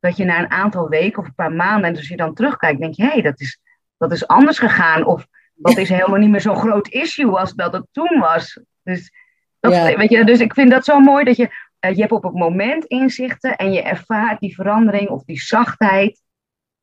dat 0.00 0.16
je 0.16 0.24
na 0.24 0.38
een 0.38 0.50
aantal 0.50 0.88
weken 0.88 1.18
of 1.22 1.28
een 1.28 1.34
paar 1.34 1.52
maanden, 1.52 1.90
en 1.90 1.96
als 1.96 2.08
je 2.08 2.16
dan 2.16 2.34
terugkijkt, 2.34 2.80
denk 2.80 2.94
je, 2.94 3.02
hé, 3.02 3.08
hey, 3.08 3.22
dat, 3.22 3.40
is, 3.40 3.60
dat 3.96 4.12
is 4.12 4.26
anders 4.26 4.58
gegaan. 4.58 5.04
Of 5.04 5.26
dat 5.54 5.76
is 5.76 5.88
helemaal 5.88 6.18
niet 6.18 6.30
meer 6.30 6.40
zo'n 6.40 6.56
groot 6.56 6.88
issue 6.88 7.38
als 7.38 7.54
dat 7.54 7.72
het 7.72 7.86
toen 7.92 8.18
was. 8.18 8.60
Dus, 8.82 9.12
dat, 9.60 9.72
Ja. 9.72 9.96
weet 9.96 10.10
je, 10.10 10.24
dus 10.24 10.40
ik 10.40 10.54
vind 10.54 10.70
dat 10.70 10.84
zo 10.84 11.00
mooi 11.00 11.24
dat 11.24 11.36
je, 11.36 11.48
eh, 11.78 11.94
je 11.94 12.00
hebt 12.00 12.12
op 12.12 12.22
het 12.22 12.34
moment 12.34 12.84
inzichten 12.84 13.56
en 13.56 13.72
je 13.72 13.82
ervaart 13.82 14.40
die 14.40 14.54
verandering 14.54 15.08
of 15.08 15.24
die 15.24 15.40
zachtheid 15.40 16.22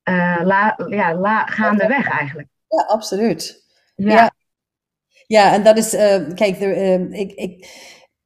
eh 0.04 0.40
la, 0.44 0.78
ja, 0.88 1.14
la, 1.14 1.46
gaandeweg 1.46 2.10
eigenlijk. 2.10 2.48
Ja, 2.68 2.82
absoluut. 2.82 3.64
Ja, 3.94 4.10
Ja. 4.12 4.32
Ja, 5.26 5.52
en 5.52 5.62
dat 5.62 5.76
is, 5.76 5.92
eh, 5.94 6.34
kijk, 6.34 6.60
er, 6.60 6.76
eh, 6.76 7.20
ik, 7.20 7.32
ik, 7.32 7.68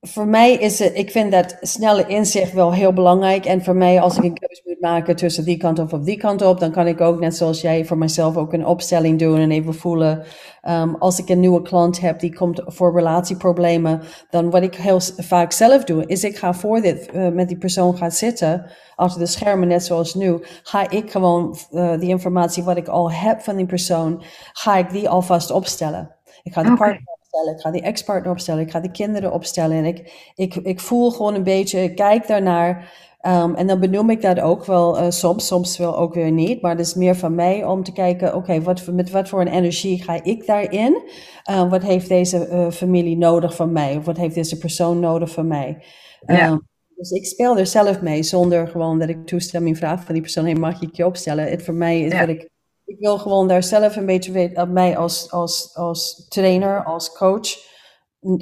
voor 0.00 0.26
mij 0.26 0.52
is 0.52 0.78
het, 0.78 0.94
ik 0.94 1.10
vind 1.10 1.32
dat 1.32 1.56
snelle 1.60 2.06
inzicht 2.06 2.52
wel 2.52 2.72
heel 2.72 2.92
belangrijk. 2.92 3.44
En 3.44 3.64
voor 3.64 3.76
mij, 3.76 4.00
als 4.00 4.16
ik 4.16 4.24
een 4.24 4.38
keuze 4.38 4.62
maken 4.80 5.16
tussen 5.16 5.44
die 5.44 5.56
kant 5.56 5.78
of 5.78 5.92
op 5.92 6.04
die 6.04 6.16
kant 6.16 6.42
op, 6.42 6.60
dan 6.60 6.70
kan 6.70 6.86
ik 6.86 7.00
ook, 7.00 7.20
net 7.20 7.36
zoals 7.36 7.60
jij, 7.60 7.84
voor 7.84 7.98
mezelf 7.98 8.36
ook 8.36 8.52
een 8.52 8.66
opstelling 8.66 9.18
doen 9.18 9.38
en 9.38 9.50
even 9.50 9.74
voelen. 9.74 10.24
ehm, 10.60 10.94
als 10.94 11.18
ik 11.18 11.28
een 11.28 11.40
nieuwe 11.40 11.62
klant 11.62 12.00
heb 12.00 12.20
die 12.20 12.34
komt 12.34 12.62
voor 12.66 12.94
relatieproblemen, 12.94 14.00
dan 14.30 14.50
wat 14.50 14.62
ik 14.62 14.74
heel 14.74 15.00
vaak 15.16 15.52
zelf 15.52 15.84
doe, 15.84 16.06
is 16.06 16.24
ik 16.24 16.36
ga 16.36 16.54
voor 16.54 16.80
dit 16.80 17.10
eh, 17.10 17.28
met 17.28 17.48
die 17.48 17.58
persoon 17.58 17.96
gaan 17.96 18.10
zitten, 18.10 18.70
achter 18.94 19.20
de 19.20 19.26
schermen, 19.26 19.68
net 19.68 19.84
zoals 19.84 20.14
nu, 20.14 20.38
ga 20.62 20.90
ik 20.90 21.10
gewoon 21.10 21.56
eh, 21.70 21.98
die 21.98 22.08
informatie 22.08 22.62
wat 22.62 22.76
ik 22.76 22.88
al 22.88 23.12
heb 23.12 23.40
van 23.40 23.56
die 23.56 23.66
persoon, 23.66 24.22
ga 24.52 24.76
ik 24.76 24.90
die 24.90 25.08
alvast 25.08 25.50
opstellen. 25.50 26.16
Ik 26.42 26.52
ga 26.52 26.62
de 26.62 26.74
partner 26.74 27.16
opstellen, 27.20 27.54
ik 27.54 27.60
ga 27.60 27.70
die 27.70 27.82
ex-partner 27.82 28.32
opstellen, 28.32 28.62
ik 28.62 28.70
ga 28.70 28.80
de 28.80 28.90
kinderen 28.90 29.32
opstellen. 29.32 29.76
En 29.76 29.84
ik, 29.84 30.30
ik, 30.34 30.54
ik 30.54 30.80
voel 30.80 31.10
gewoon 31.10 31.34
een 31.34 31.42
beetje, 31.42 31.82
ik 31.82 31.96
kijk 31.96 32.26
daarnaar. 32.26 32.92
Um, 33.28 33.54
en 33.54 33.66
dan 33.66 33.80
benoem 33.80 34.10
ik 34.10 34.22
dat 34.22 34.40
ook 34.40 34.64
wel 34.64 34.98
uh, 34.98 35.10
soms, 35.10 35.46
soms 35.46 35.78
wel 35.78 35.96
ook 35.96 36.14
weer 36.14 36.30
niet. 36.30 36.62
Maar 36.62 36.70
het 36.70 36.86
is 36.86 36.94
meer 36.94 37.16
van 37.16 37.34
mij 37.34 37.64
om 37.64 37.84
te 37.84 37.92
kijken, 37.92 38.34
oké, 38.34 38.62
wat, 38.62 38.86
met 38.86 39.10
wat 39.10 39.28
voor 39.28 39.40
een 39.40 39.48
energie 39.52 40.02
ga 40.02 40.22
ik 40.24 40.46
daarin? 40.46 41.02
Uh, 41.50 41.70
wat 41.70 41.82
heeft 41.82 42.08
deze 42.08 42.48
uh, 42.52 42.70
familie 42.70 43.16
nodig 43.16 43.54
van 43.54 43.72
mij? 43.72 43.96
Of 43.96 44.04
wat 44.04 44.16
heeft 44.16 44.34
deze 44.34 44.58
persoon 44.58 45.00
nodig 45.00 45.30
van 45.30 45.46
mij? 45.46 45.84
Ja. 46.26 46.48
Um, 46.48 46.66
dus 46.96 47.10
ik 47.10 47.26
speel 47.26 47.58
er 47.58 47.66
zelf 47.66 48.00
mee, 48.00 48.22
zonder 48.22 48.68
gewoon 48.68 48.98
dat 48.98 49.08
ik 49.08 49.26
toestemming 49.26 49.78
vraag 49.78 50.04
van 50.04 50.14
die 50.14 50.22
persoon. 50.22 50.44
Hey, 50.44 50.54
mag 50.54 50.82
ik 50.82 50.96
je 50.96 51.06
opstellen? 51.06 51.50
Het 51.50 51.62
voor 51.62 51.74
mij 51.74 52.00
is 52.00 52.12
Ja. 52.12 52.18
dat 52.18 52.28
ik, 52.28 52.48
ik 52.84 52.98
wil 52.98 53.18
gewoon 53.18 53.48
daar 53.48 53.62
zelf 53.62 53.96
een 53.96 54.06
beetje 54.06 54.32
weten, 54.32 54.72
mij 54.72 54.96
als, 54.96 55.30
als, 55.30 55.70
als 55.74 56.26
trainer, 56.28 56.84
als 56.84 57.12
coach, 57.12 57.67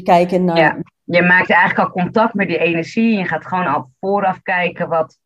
kijken 0.02 0.44
naar 0.44 0.56
Ja. 0.56 0.78
Je 1.04 1.22
maakt 1.22 1.50
eigenlijk 1.50 1.88
al 1.88 2.02
contact 2.02 2.34
met 2.34 2.48
die 2.48 2.58
energie. 2.58 3.12
En 3.12 3.18
je 3.18 3.28
gaat 3.28 3.46
gewoon 3.46 3.66
al 3.66 3.90
vooraf 4.00 4.42
kijken 4.42 4.88
wat, 4.88 5.18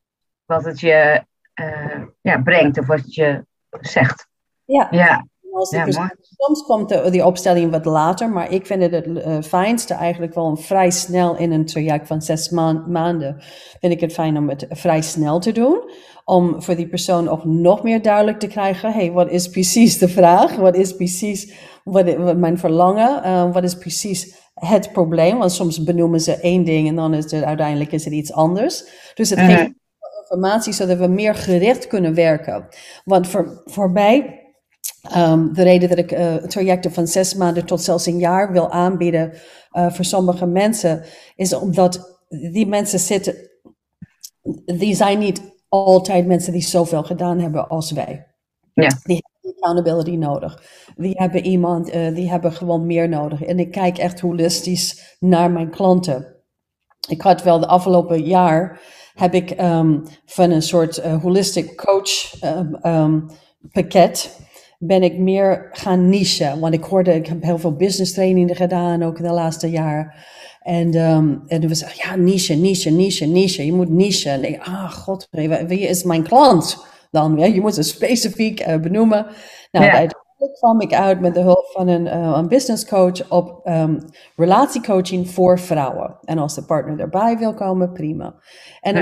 wat 0.45 0.65
het 0.65 0.81
je 0.81 1.25
eh, 1.55 2.03
ja, 2.21 2.43
brengt 2.43 2.79
of 2.79 2.87
wat 2.87 2.99
het 2.99 3.15
je 3.15 3.47
zegt. 3.71 4.29
Ja, 4.65 4.89
Ja, 4.91 5.27
als 5.61 5.71
Ja, 5.71 6.15
soms 6.37 6.63
komt 6.63 6.89
de, 6.89 7.11
die 7.11 7.27
opstelling 7.27 7.71
wat 7.71 7.85
later, 7.85 8.31
maar 8.31 8.53
ik 8.53 8.67
vind 8.67 8.83
het 8.83 8.93
het 8.93 9.07
eh, 9.23 9.37
fijnste 9.43 9.95
eigenlijk 9.95 10.35
wel 10.35 10.57
vrij 10.57 10.91
snel 10.91 11.37
in 11.37 11.53
een 11.53 11.67
traject 11.67 12.07
van 12.07 12.23
zes 12.23 12.49
maan- 12.49 12.85
maanden. 12.89 13.37
Vind 13.81 13.93
ik 13.93 14.01
het 14.01 14.13
fijn 14.13 14.37
om 14.37 14.49
het 14.49 14.67
vrij 14.71 15.03
snel 15.03 15.39
te 15.41 15.53
doen. 15.53 15.91
Om 16.25 16.63
voor 16.63 16.77
die 16.77 16.89
persoon 16.89 17.29
ook 17.29 17.45
nog 17.45 17.83
meer 17.83 18.03
duidelijk 18.03 18.39
te 18.39 18.47
krijgen, 18.47 18.93
hey, 18.93 19.13
wat 19.13 19.31
is 19.31 19.49
precies 19.49 19.99
de 19.99 20.09
vraag? 20.09 20.57
Wat 20.57 20.77
is 20.77 20.97
precies 20.97 21.53
wat, 21.85 22.15
wat 22.15 22.37
mijn 22.37 22.59
verlangen? 22.59 23.23
Eh, 23.23 23.53
wat 23.53 23.63
is 23.65 23.75
precies 23.75 24.35
het 24.55 24.93
probleem? 24.93 25.39
Want 25.39 25.53
soms 25.53 25.83
benoemen 25.85 26.21
ze 26.21 26.37
één 26.41 26.65
ding 26.65 26.89
en 26.89 26.95
dan 26.95 27.15
is 27.15 27.31
het 27.31 27.43
uiteindelijk 27.43 27.93
is 27.93 28.05
het 28.05 28.13
iets 28.15 28.33
anders. 28.33 28.85
Dus 29.15 29.31
het 29.31 29.39
Mhm. 29.39 29.49
geeft 29.51 29.71
informatie 30.31 30.73
zodat 30.73 30.99
we 30.99 31.07
meer 31.07 31.35
gericht 31.35 31.87
kunnen 31.87 32.15
werken. 32.15 32.69
Want 33.05 33.29
voor, 33.29 33.63
voor 33.65 33.91
mij 33.91 34.40
Ehm, 35.03 35.53
de 35.53 35.63
reden 35.63 35.89
dat 35.89 35.99
ik 35.99 36.13
eh, 36.13 36.35
trajecten 36.35 36.93
van 36.93 37.07
zes 37.07 37.35
maanden 37.35 37.67
tot 37.67 37.83
zelfs 37.83 38.07
een 38.07 38.19
jaar 38.19 38.53
wil 38.53 38.71
aanbieden 38.71 39.33
eh, 39.71 39.91
voor 39.91 40.05
sommige 40.05 40.47
mensen, 40.47 41.05
is 41.37 41.53
omdat 41.55 42.21
die 42.29 42.67
mensen 42.67 42.99
zitten, 42.99 43.35
die 44.65 44.95
zijn 44.95 45.19
niet 45.19 45.43
altijd 45.69 46.27
mensen 46.27 46.53
die 46.53 46.63
zoveel 46.63 47.03
gedaan 47.03 47.39
hebben 47.39 47.69
als 47.69 47.91
wij. 47.91 48.27
Ja. 48.75 48.99
Die 49.03 49.25
hebben 49.31 49.55
accountability 49.57 50.17
nodig. 50.17 50.63
Die 50.97 51.15
hebben 51.15 51.45
iemand, 51.45 51.91
eh, 51.91 52.15
die 52.15 52.31
hebben 52.31 52.53
gewoon 52.53 52.87
meer 52.87 53.09
nodig. 53.09 53.43
En 53.43 53.59
ik 53.59 53.71
kijk 53.71 53.99
echt 53.99 54.21
holistisch 54.21 55.17
naar 55.19 55.51
mijn 55.51 55.71
klanten. 55.71 56.37
Ik 57.09 57.21
had 57.23 57.43
wel 57.43 57.61
de 57.61 57.67
afgelopen 57.67 58.23
jaar, 58.23 58.81
heb 59.15 59.35
ik 59.35 59.51
ehm, 59.51 59.99
van 60.25 60.51
een 60.51 60.63
soort 60.63 61.03
holistic 61.03 61.77
coach 61.77 62.41
ehm, 62.41 63.21
pakket, 63.73 64.39
ben 64.83 65.03
ik 65.03 65.19
meer 65.19 65.69
gaan 65.73 66.09
nichen. 66.09 66.61
Want 66.61 66.75
ik 66.75 66.85
hoorde, 66.85 67.15
ik 67.15 67.27
heb 67.27 67.43
heel 67.43 67.59
veel 67.59 67.77
business 67.77 68.13
trainingen 68.13 68.57
gedaan, 68.57 69.03
ook 69.03 69.17
de 69.17 69.31
laatste 69.31 69.71
jaar. 69.71 70.29
En, 70.61 70.95
ehm 70.95 71.35
en 71.47 71.61
toen 71.61 71.69
was 71.69 71.83
ik, 71.83 71.89
ja, 71.89 72.17
niche, 72.17 72.55
niche, 72.55 72.91
niche, 72.91 73.27
niche. 73.27 73.67
Je 73.67 73.73
moet 73.73 73.89
niche. 73.89 74.31
En 74.31 74.45
ik, 74.45 74.61
ah, 74.61 74.91
god, 74.91 75.29
wie 75.67 75.81
is 75.81 76.03
mijn 76.03 76.23
klant 76.23 76.85
dan? 77.11 77.37
Ja, 77.39 77.45
je 77.45 77.61
moet 77.61 77.75
ze 77.75 77.83
specifiek 77.83 78.61
eh, 78.61 78.81
benoemen. 78.81 79.27
Nou, 79.71 79.85
Ja. 79.87 79.93
uiteindelijk 79.93 80.59
kwam 80.59 80.81
ik 80.81 80.93
uit 80.95 81.21
met 81.21 81.35
de 81.35 81.41
hulp 81.41 81.67
van 81.73 81.89
een, 81.89 82.07
eh, 82.07 82.33
een 82.37 82.49
business 82.49 82.87
coach 82.87 83.31
op 83.31 83.61
ehm, 83.65 83.99
relatiecoaching 84.37 85.31
voor 85.31 85.59
vrouwen. 85.59 86.19
En 86.25 86.39
als 86.39 86.55
de 86.55 86.65
partner 86.65 87.01
erbij 87.01 87.39
wil 87.39 87.55
komen, 87.55 87.93
prima. 87.93 88.35
En 88.81 88.97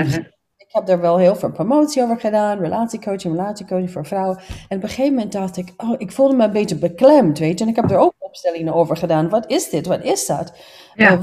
ik 0.69 0.75
heb 0.75 0.85
daar 0.85 0.99
wel 0.99 1.17
heel 1.17 1.35
veel 1.35 1.51
promotie 1.51 2.03
over 2.03 2.19
gedaan, 2.19 2.59
relatiecoaching, 2.59 3.35
relatiecoaching 3.35 3.91
voor 3.91 4.05
vrouwen. 4.05 4.37
En 4.67 4.77
op 4.77 4.83
een 4.83 4.89
gegeven 4.89 5.13
moment 5.13 5.31
dacht 5.31 5.57
ik, 5.57 5.73
oh, 5.77 5.95
ik 5.97 6.11
voelde 6.11 6.35
me 6.35 6.43
een 6.43 6.51
beetje 6.51 6.75
beklemd, 6.75 7.39
weet 7.39 7.57
je. 7.59 7.63
En 7.63 7.69
ik 7.69 7.75
heb 7.75 7.91
er 7.91 7.97
ook 7.97 8.13
opstellingen 8.19 8.73
over 8.73 8.97
gedaan. 8.97 9.29
Wat 9.29 9.49
is 9.51 9.69
dit? 9.69 9.87
Wat 9.87 10.03
is 10.03 10.25
dat? 10.25 10.53
Ja. 10.95 11.11
Eh, 11.11 11.21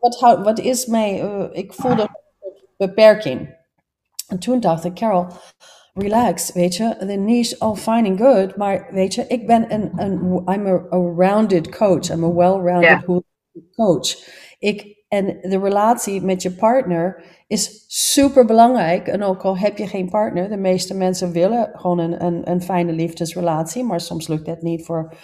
wat, 0.00 0.20
hou- 0.20 0.42
wat 0.42 0.58
is 0.58 0.86
mij, 0.86 1.20
eh, 1.20 1.44
ik 1.52 1.72
voelde 1.72 2.02
een 2.02 2.52
beperking. 2.76 3.56
En 4.28 4.38
toen 4.38 4.60
dacht 4.60 4.84
ik, 4.84 4.94
Carol, 4.94 5.26
relax, 5.94 6.52
weet 6.52 6.76
je. 6.76 6.96
De 6.98 7.06
niche, 7.12 7.58
all 7.58 7.74
fine 7.74 8.08
and 8.08 8.20
good. 8.20 8.56
Maar 8.56 8.88
weet 8.90 9.14
je, 9.14 9.26
ik 9.26 9.46
ben 9.46 9.72
een, 9.72 9.92
een 9.96 10.42
I'm 10.54 10.66
a, 10.66 10.86
a 10.92 11.12
rounded 11.16 11.76
coach. 11.76 12.08
I'm 12.10 12.24
a 12.24 12.32
well-rounded 12.32 13.04
coach. 13.76 14.16
Ik, 14.58 14.97
en 15.08 15.26
de 15.40 15.58
relatie 15.58 16.20
met 16.22 16.42
je 16.42 16.50
partner 16.52 17.24
is 17.46 17.84
super 17.86 18.44
belangrijk. 18.44 19.06
En 19.08 19.22
ook 19.22 19.42
al 19.42 19.58
heb 19.58 19.78
je 19.78 19.86
geen 19.86 20.08
partner, 20.10 20.48
de 20.48 20.56
meeste 20.56 20.94
mensen 20.94 21.32
willen 21.32 21.70
gewoon 21.72 21.98
een, 21.98 22.24
een, 22.24 22.50
een 22.50 22.62
fijne 22.62 22.92
liefdesrelatie. 22.92 23.84
Maar 23.84 24.00
soms 24.00 24.28
lukt 24.28 24.46
dat 24.46 24.62
niet 24.62 24.84
voor, 24.84 25.14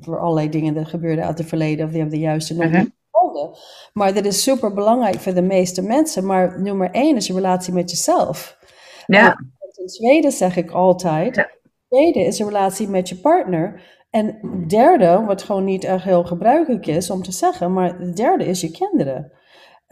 voor 0.00 0.18
allerlei 0.18 0.48
dingen 0.48 0.74
die 0.74 0.84
gebeurden 0.84 1.24
uit 1.24 1.38
het 1.38 1.48
verleden. 1.48 1.84
Of 1.84 1.90
die 1.90 2.00
hebben 2.00 2.18
de 2.18 2.24
juiste 2.24 2.54
nog 2.54 2.64
Mhm. 2.70 2.78
niet 2.78 2.92
gevonden. 3.10 3.58
Maar 3.92 4.14
dat 4.14 4.24
is 4.24 4.42
super 4.42 4.74
belangrijk 4.74 5.14
voor 5.20 5.34
de 5.34 5.42
meeste 5.42 5.82
mensen. 5.82 6.26
Maar 6.26 6.60
nummer 6.60 6.90
één 6.90 7.16
is 7.16 7.26
je 7.26 7.34
relatie 7.34 7.72
met 7.72 7.90
jezelf. 7.90 8.58
ja, 9.06 9.36
In 9.76 9.86
tweede 9.86 10.30
zeg 10.30 10.56
ik 10.56 10.70
altijd, 10.70 11.36
Ja. 11.36 11.50
tweede 11.88 12.20
is 12.20 12.38
een 12.38 12.46
relatie 12.46 12.88
met 12.88 13.08
je 13.08 13.16
partner. 13.16 13.82
En 14.12 14.38
derde, 14.68 15.24
wat 15.26 15.42
gewoon 15.42 15.64
niet 15.64 15.84
echt 15.84 16.04
heel 16.04 16.24
gebruikelijk 16.24 16.86
is 16.86 17.10
om 17.10 17.22
te 17.22 17.32
zeggen, 17.32 17.72
maar 17.72 17.98
de 17.98 18.12
derde 18.12 18.44
is 18.44 18.60
je 18.60 18.70
kinderen. 18.70 19.32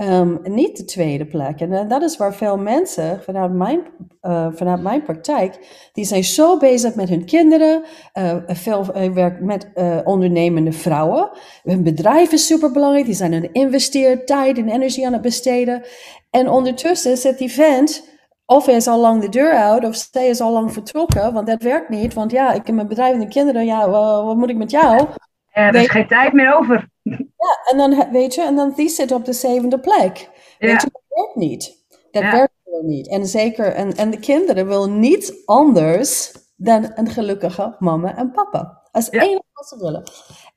Ehm, 0.01 0.37
niet 0.43 0.77
de 0.77 0.85
tweede 0.85 1.27
plek. 1.27 1.61
En 1.61 1.73
eh, 1.73 1.89
dat 1.89 2.03
is 2.03 2.17
waar 2.17 2.35
veel 2.35 2.59
mensen 2.59 3.23
vanuit 3.23 3.53
mijn, 3.53 3.81
eh, 4.21 4.47
vanuit 4.53 4.83
mijn 4.83 5.03
praktijk, 5.03 5.59
die 5.93 6.05
zijn 6.05 6.25
zo 6.25 6.57
bezig 6.57 6.95
met 6.95 7.09
hun 7.09 7.25
kinderen. 7.25 7.83
eh 8.13 8.37
veel 8.47 8.93
eh, 8.93 9.13
werk 9.13 9.41
met 9.41 9.69
ondernemende 10.05 10.73
vrouwen. 10.73 11.31
Hun 11.63 11.83
bedrijf 11.83 12.33
is 12.33 12.47
super 12.47 12.73
belangrijk. 12.73 13.05
Die 13.05 13.15
zijn 13.15 13.35
aan 13.35 13.43
het 13.43 13.53
investeren, 13.53 14.27
tijd 14.27 14.59
en 14.59 14.69
energie 14.69 15.07
aan 15.07 15.13
het 15.13 15.23
besteden. 15.23 15.83
En 16.31 16.51
ondertussen 16.51 17.17
zit 17.17 17.39
die 17.39 17.53
vent, 17.53 18.09
of 18.51 18.67
hij 18.67 18.75
is 18.75 18.87
al 18.87 18.99
lang 19.01 19.21
de 19.23 19.29
deur 19.29 19.53
uit, 19.53 19.85
of 19.85 19.95
zij 20.11 20.29
is 20.29 20.41
al 20.41 20.53
lang 20.53 20.73
vertrokken, 20.73 21.33
want 21.33 21.47
dat 21.47 21.63
werkt 21.63 21.89
niet. 21.89 22.15
Want 22.15 22.31
ja, 22.31 22.53
ik 22.53 22.67
heb 22.67 22.75
mijn 22.75 22.89
bedrijf 22.89 23.13
en 23.15 23.21
de 23.21 23.29
kinderen, 23.29 23.65
ja, 23.65 23.91
wa- 23.91 24.25
wat 24.25 24.37
moet 24.37 24.49
ik 24.51 24.57
met 24.57 24.71
jou? 24.71 25.07
er 25.53 25.75
is 25.75 25.91
geen 25.91 26.07
tijd 26.07 26.33
meer 26.33 26.55
over. 26.59 26.89
En 27.71 27.77
dan, 27.77 28.11
weet 28.13 28.35
je, 28.35 28.43
en 28.43 28.57
dan 28.57 28.73
die 28.77 28.89
zit 28.89 29.13
op 29.13 29.25
de 29.25 29.33
zevende 29.33 29.79
plek. 29.81 30.29
Ja. 30.59 30.67
Weet 30.67 30.83
je, 30.83 30.89
dat 30.93 31.03
werkt 31.09 31.35
niet. 31.35 31.85
Dat 32.11 32.23
Ja. 32.23 32.33
werkt 32.33 32.53
gewoon 32.65 32.87
niet. 32.87 33.09
En 33.09 33.27
zeker, 33.27 33.73
en, 33.73 33.93
en 33.97 34.11
de 34.11 34.19
kinderen 34.19 34.67
willen 34.69 34.99
niets 35.01 35.47
anders 35.47 36.33
dan 36.57 36.93
een 36.95 37.09
gelukkige 37.11 37.77
mama 37.79 38.17
en 38.17 38.31
papa. 38.33 38.89
Als 38.93 39.09
Ja. 39.11 39.21
enige 39.23 39.43
wat 39.53 39.69
ze 39.69 39.77
willen. 39.79 40.03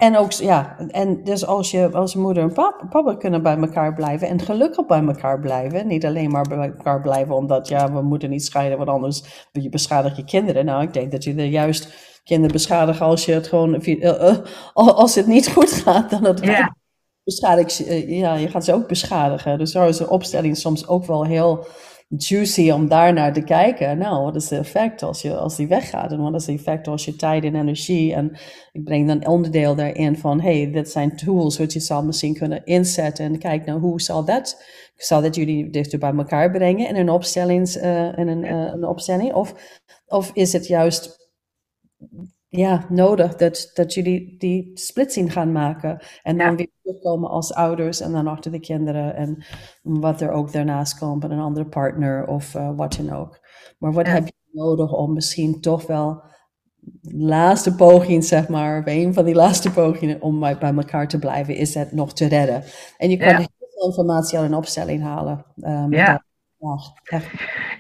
En 0.04 0.18
ook, 0.18 0.32
ja, 0.32 0.78
en 0.90 1.24
dus 1.24 1.46
als 1.46 1.72
je 1.72 1.92
als 1.92 2.16
moeder 2.16 2.44
en 2.44 2.54
papa, 2.54 2.86
papa 2.90 3.16
kunnen 3.16 3.44
bij 3.44 3.58
elkaar 3.58 3.94
blijven 3.94 4.28
en 4.28 4.40
gelukkig 4.40 4.86
bij 4.86 5.04
elkaar 5.04 5.40
blijven. 5.40 5.88
Niet 5.88 6.06
alleen 6.06 6.32
maar 6.32 6.48
bij 6.48 6.72
elkaar 6.72 7.02
blijven 7.02 7.36
omdat, 7.36 7.68
ja, 7.68 7.94
we 7.94 8.02
moeten 8.02 8.30
niet 8.30 8.46
scheiden, 8.46 8.78
want 8.78 8.90
anders 8.90 9.48
je 9.52 9.70
beschadigt 9.70 10.16
je 10.16 10.24
kinderen. 10.24 10.66
Nou, 10.66 10.84
ik 10.84 10.94
denk 10.94 11.12
dat 11.12 11.24
je 11.24 11.36
er 11.36 11.46
juist 11.46 11.94
kinderen 12.24 12.52
beschadigen 12.52 13.06
als 13.06 13.26
je 13.26 13.34
het 13.34 13.48
gewoon, 13.48 13.82
eh, 13.82 14.30
eh, 14.30 14.38
als 14.74 15.16
het 15.16 15.28
niet 15.28 15.50
goed 15.52 15.72
gaat, 15.72 16.10
dan 16.10 16.24
het 16.24 16.40
Ja. 16.46 16.76
beschadig, 17.24 17.84
eh, 17.84 18.10
ja, 18.20 18.36
je 18.36 18.48
gaat 18.48 18.66
ze 18.66 18.74
ook 18.74 18.88
beschadigen. 18.88 19.58
Dus 19.58 19.72
daar 19.72 19.88
is 19.88 19.98
de 19.98 20.10
opstelling 20.10 20.58
soms 20.58 20.88
ook 20.88 21.06
wel 21.06 21.26
heel 21.26 21.66
juicy 22.18 22.72
om 22.72 22.88
daar 22.88 23.14
naar 23.14 23.34
te 23.34 23.44
kijken. 23.44 23.98
Nou, 23.98 24.24
wat 24.24 24.36
is 24.36 24.48
de 24.48 24.58
effect 24.58 25.04
als, 25.04 25.22
je, 25.22 25.36
als 25.36 25.56
die 25.56 25.68
weggaat? 25.68 26.12
En 26.12 26.22
wat 26.22 26.36
is 26.36 26.46
de 26.46 26.52
effect 26.52 26.88
als 26.88 27.06
je 27.06 27.16
tijd 27.16 27.44
en 27.44 27.56
energie... 27.56 28.14
En 28.14 28.32
ik 28.72 28.84
breng 28.84 29.08
dan 29.08 29.28
onderdeel 29.28 29.76
daarin 29.76 30.18
van... 30.18 30.42
hey, 30.42 30.72
dit 30.72 30.90
zijn 30.90 31.16
tools 31.16 31.58
wat 31.58 31.74
je 31.74 31.80
zal 31.80 32.04
misschien 32.04 32.34
kunnen 32.34 32.66
inzetten. 32.66 33.26
En 33.26 33.38
kijk 33.38 33.66
nou, 33.66 33.80
hoe 33.80 34.02
zal 34.02 34.26
dat... 34.26 34.64
Zal 34.96 35.22
dat 35.22 35.36
jullie 35.36 35.70
dichter 35.70 36.00
bij 36.00 36.14
elkaar 36.14 36.52
brengen 36.52 36.88
in 36.88 36.96
een, 36.96 37.10
opstellings, 37.10 37.78
eh, 37.78 38.18
in 38.18 38.28
een, 38.28 38.44
eh, 38.44 38.72
een 38.74 38.88
opstelling? 38.88 39.34
Of, 39.34 39.54
of 40.06 40.32
is 40.34 40.54
het 40.54 40.68
juist 40.68 41.32
ja, 42.56 42.86
nodig 42.90 43.36
dat, 43.36 43.72
dat 43.74 43.94
jullie 43.94 44.36
die 44.38 44.72
splitsing 44.74 45.32
gaan 45.34 45.52
maken. 45.52 46.02
En 46.24 46.38
dan 46.38 46.50
Ja. 46.50 46.56
weer 46.56 46.70
terugkomen 46.84 47.30
als 47.30 47.54
ouders 47.54 48.00
en 48.02 48.12
dan 48.12 48.28
achter 48.28 48.52
de 48.52 48.60
kinderen. 48.60 49.16
En 49.16 49.44
wat 49.82 50.22
er 50.22 50.32
ook 50.32 50.52
daarnaast 50.52 50.98
komt, 50.98 51.24
en 51.24 51.32
een 51.32 51.40
andere 51.40 51.66
partner 51.66 52.28
of 52.28 52.56
eh, 52.56 52.70
wat 52.76 52.94
dan 52.96 53.14
ook. 53.14 53.40
Maar 53.80 53.92
wat 53.94 54.06
Ja. 54.08 54.14
heb 54.14 54.26
je 54.26 54.34
nodig 54.52 54.92
om 54.92 55.14
misschien 55.14 55.62
toch 55.62 55.88
wel 55.88 56.24
laatste 57.02 57.76
poging, 57.76 58.24
zeg 58.24 58.48
maar, 58.48 58.80
of 58.80 58.86
een 58.86 59.14
van 59.14 59.26
die 59.26 59.36
laatste 59.36 59.72
pogingen 59.72 60.22
om 60.22 60.40
bij 60.40 60.58
bij 60.58 60.74
elkaar 60.74 61.08
te 61.08 61.20
blijven, 61.20 61.56
is 61.56 61.74
het 61.74 61.92
nog 61.92 62.14
te 62.14 62.28
redden. 62.28 62.64
En 62.98 63.10
je 63.10 63.18
kan 63.18 63.28
Ja. 63.30 63.38
heel 63.38 63.48
veel 63.60 63.88
informatie 63.88 64.38
uit 64.40 64.50
een 64.52 64.58
opstelling 64.58 65.02
halen. 65.04 65.46
eh, 65.56 65.86
Ja. 65.90 66.12
dat. 66.12 66.22
Ja, 66.58 66.78
echt. 67.18 67.30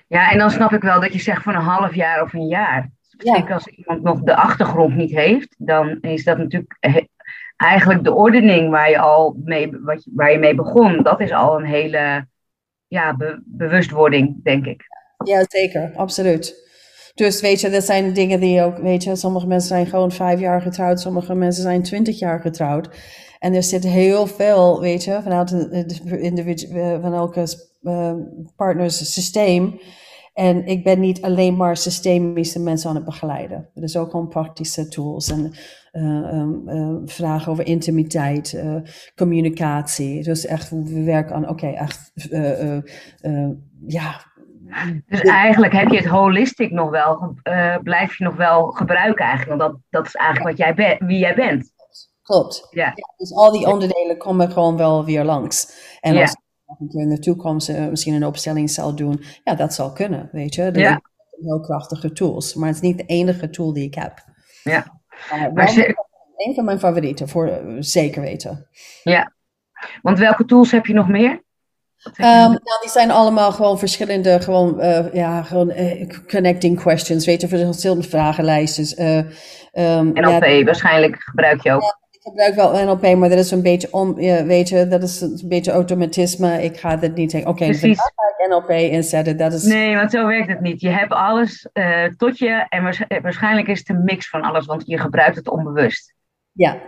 Ja, 0.07 0.31
en 0.31 0.37
dan 0.37 0.49
snap 0.51 0.71
ik 0.71 0.81
wel 0.81 1.01
dat 1.01 1.13
je 1.13 1.19
zegt 1.19 1.43
van 1.43 1.55
een 1.55 1.61
half 1.61 1.95
jaar 1.95 2.21
of 2.21 2.33
een 2.33 2.47
jaar. 2.47 2.91
Ja. 3.17 3.35
Zeker 3.35 3.53
als 3.53 3.67
iemand 3.67 4.03
nog 4.03 4.19
de 4.19 4.35
achtergrond 4.35 4.95
niet 4.95 5.11
heeft, 5.11 5.55
dan 5.57 5.97
is 6.01 6.23
dat 6.23 6.37
natuurlijk 6.37 6.77
eigenlijk 7.57 8.03
de 8.03 8.13
ordening 8.13 8.69
waar 8.69 8.89
je 8.89 8.99
al 8.99 9.35
mee, 9.43 9.71
wat 9.81 10.03
je, 10.03 10.11
waar 10.15 10.31
je 10.31 10.37
mee 10.37 10.55
begon. 10.55 11.03
Dat 11.03 11.19
is 11.19 11.31
al 11.31 11.59
een 11.59 11.65
hele 11.65 12.27
ja, 12.87 13.17
bewustwording, 13.45 14.43
denk 14.43 14.65
ik. 14.65 14.83
Ja, 15.23 15.45
zeker, 15.47 15.91
absoluut. 15.95 16.61
Dus 17.13 17.41
weet 17.41 17.61
je, 17.61 17.69
dat 17.69 17.83
zijn 17.83 18.13
dingen 18.13 18.39
die 18.39 18.61
ook, 18.61 18.77
weet 18.77 19.03
je, 19.03 19.15
sommige 19.15 19.47
mensen 19.47 19.67
zijn 19.67 19.85
gewoon 19.85 20.11
vijf 20.11 20.39
jaar 20.39 20.61
getrouwd, 20.61 20.99
sommige 20.99 21.35
mensen 21.35 21.63
zijn 21.63 21.83
twintig 21.83 22.19
jaar 22.19 22.39
getrouwd. 22.39 22.89
En 23.39 23.53
er 23.53 23.63
zit 23.63 23.83
heel 23.83 24.27
veel, 24.27 24.81
weet 24.81 25.03
je, 25.03 25.19
vanuit 25.23 25.49
de, 25.49 26.69
eh, 26.73 27.01
van 27.01 27.13
elke 27.13 27.45
uh, 27.81 28.13
partners 28.55 29.13
systeem. 29.13 29.79
En 30.33 30.65
ik 30.65 30.83
ben 30.83 30.99
niet 30.99 31.21
alleen 31.21 31.55
maar 31.55 31.77
systemische 31.77 32.59
mensen 32.59 32.89
aan 32.89 32.95
het 32.95 33.05
begeleiden. 33.05 33.69
Er 33.73 33.83
is 33.83 33.97
ook 33.97 34.11
gewoon 34.11 34.27
praktische 34.27 34.87
tools 34.87 35.29
en 35.31 35.53
uh, 35.91 36.95
vragen 37.05 37.51
over 37.51 37.65
intimiteit, 37.65 38.63
communicatie. 39.15 40.23
Dus 40.23 40.45
echt, 40.45 40.69
we 40.69 41.03
werken 41.03 41.35
aan, 41.35 41.49
oké, 41.49 41.67
echt, 41.67 42.11
ja, 43.87 44.21
dus 45.07 45.21
eigenlijk 45.21 45.73
heb 45.73 45.89
je 45.89 45.97
het 45.97 46.05
holistic 46.05 46.71
nog 46.71 46.89
wel, 46.89 47.35
blijf 47.83 48.17
je 48.17 48.23
nog 48.23 48.35
wel 48.35 48.65
gebruiken 48.71 49.25
eigenlijk. 49.25 49.61
Want 49.61 49.71
dat, 49.71 49.81
dat 49.89 50.05
is 50.05 50.15
eigenlijk 50.15 50.49
wat 50.49 50.65
jij 50.65 50.73
bent, 50.73 50.99
wie 50.99 51.19
jij 51.19 51.35
bent. 51.35 51.71
Klopt. 52.23 52.67
Ja. 52.69 52.93
dus 53.17 53.33
al 53.33 53.51
die 53.51 53.67
onderdelen 53.67 54.17
komen 54.17 54.51
gewoon 54.51 54.77
wel 54.77 55.05
weer 55.05 55.23
langs. 55.23 55.73
En 56.01 56.17
als 56.17 56.35
in 56.89 57.09
de 57.09 57.19
toekomst 57.19 57.69
uh, 57.69 57.87
misschien 57.87 58.13
een 58.13 58.25
opstelling 58.25 58.69
zal 58.69 58.95
doen, 58.95 59.23
ja, 59.43 59.55
dat 59.55 59.73
zal 59.73 59.91
kunnen, 59.91 60.29
weet 60.31 60.55
je. 60.55 60.63
Dat 60.63 60.75
ja. 60.81 61.01
heel 61.41 61.59
krachtige 61.59 62.11
tools. 62.11 62.53
Maar 62.53 62.67
het 62.67 62.75
is 62.75 62.81
niet 62.81 62.97
de 62.97 63.05
enige 63.05 63.49
tool 63.49 63.73
die 63.73 63.85
ik 63.85 63.95
heb. 63.95 64.23
Ja. 64.63 65.01
Uh, 65.33 65.53
maar 65.53 65.69
ze... 65.69 66.11
Een 66.35 66.55
van 66.55 66.65
mijn 66.65 66.79
favorieten, 66.79 67.29
voor 67.29 67.61
zeker 67.79 68.21
weten. 68.21 68.67
Ja. 69.03 69.33
Want 70.01 70.19
welke 70.19 70.45
tools 70.45 70.71
heb 70.71 70.85
je 70.85 70.93
nog 70.93 71.07
meer? 71.07 71.43
Um, 72.05 72.13
nou, 72.23 72.59
die 72.81 72.89
zijn 72.89 73.11
allemaal 73.11 73.51
gewoon 73.51 73.79
verschillende, 73.79 74.39
gewoon, 74.39 74.79
uh, 74.79 75.13
ja, 75.13 75.43
gewoon 75.43 75.69
uh, 75.69 76.07
connecting 76.27 76.79
questions, 76.79 77.25
weet 77.25 77.41
je, 77.41 77.47
verschillende 77.47 78.07
vragenlijsten. 78.07 79.01
Uh, 79.73 79.97
um, 79.97 80.07
NLP, 80.13 80.43
ja, 80.43 80.63
waarschijnlijk 80.63 81.21
gebruik 81.23 81.61
je 81.61 81.71
ook. 81.71 82.01
Gebruik 82.23 82.55
wel 82.55 82.85
NLP, 82.85 83.15
maar 83.15 83.29
dat 83.29 83.37
is 83.37 83.51
een 83.51 83.61
beetje 83.61 83.87
om, 83.91 84.15
weet 84.45 84.69
je, 84.69 84.87
dat 84.87 85.03
is 85.03 85.21
een 85.21 85.41
beetje 85.43 85.71
automatisme. 85.71 86.63
Ik 86.63 86.77
ga 86.77 86.95
dat 86.95 87.15
niet 87.15 87.31
zeggen, 87.31 87.49
oké, 87.49 87.63
okay, 87.63 87.79
dus 87.79 87.99
ga 87.99 88.33
ik 88.37 88.49
NLP 88.49 88.69
inzetten. 88.69 89.37
Dat 89.37 89.53
is... 89.53 89.63
Nee, 89.63 89.95
want 89.95 90.11
zo 90.11 90.27
werkt 90.27 90.47
het 90.47 90.61
niet. 90.61 90.81
Je 90.81 90.89
hebt 90.89 91.11
alles 91.11 91.69
tot 92.17 92.37
je 92.37 92.65
en 92.69 92.83
waarschijnlijk 93.21 93.67
is 93.67 93.79
het 93.79 93.89
een 93.89 94.03
mix 94.03 94.29
van 94.29 94.41
alles, 94.41 94.65
want 94.65 94.83
je 94.85 94.99
gebruikt 94.99 95.35
het 95.35 95.49
onbewust. 95.49 96.13
Ja, 96.51 96.81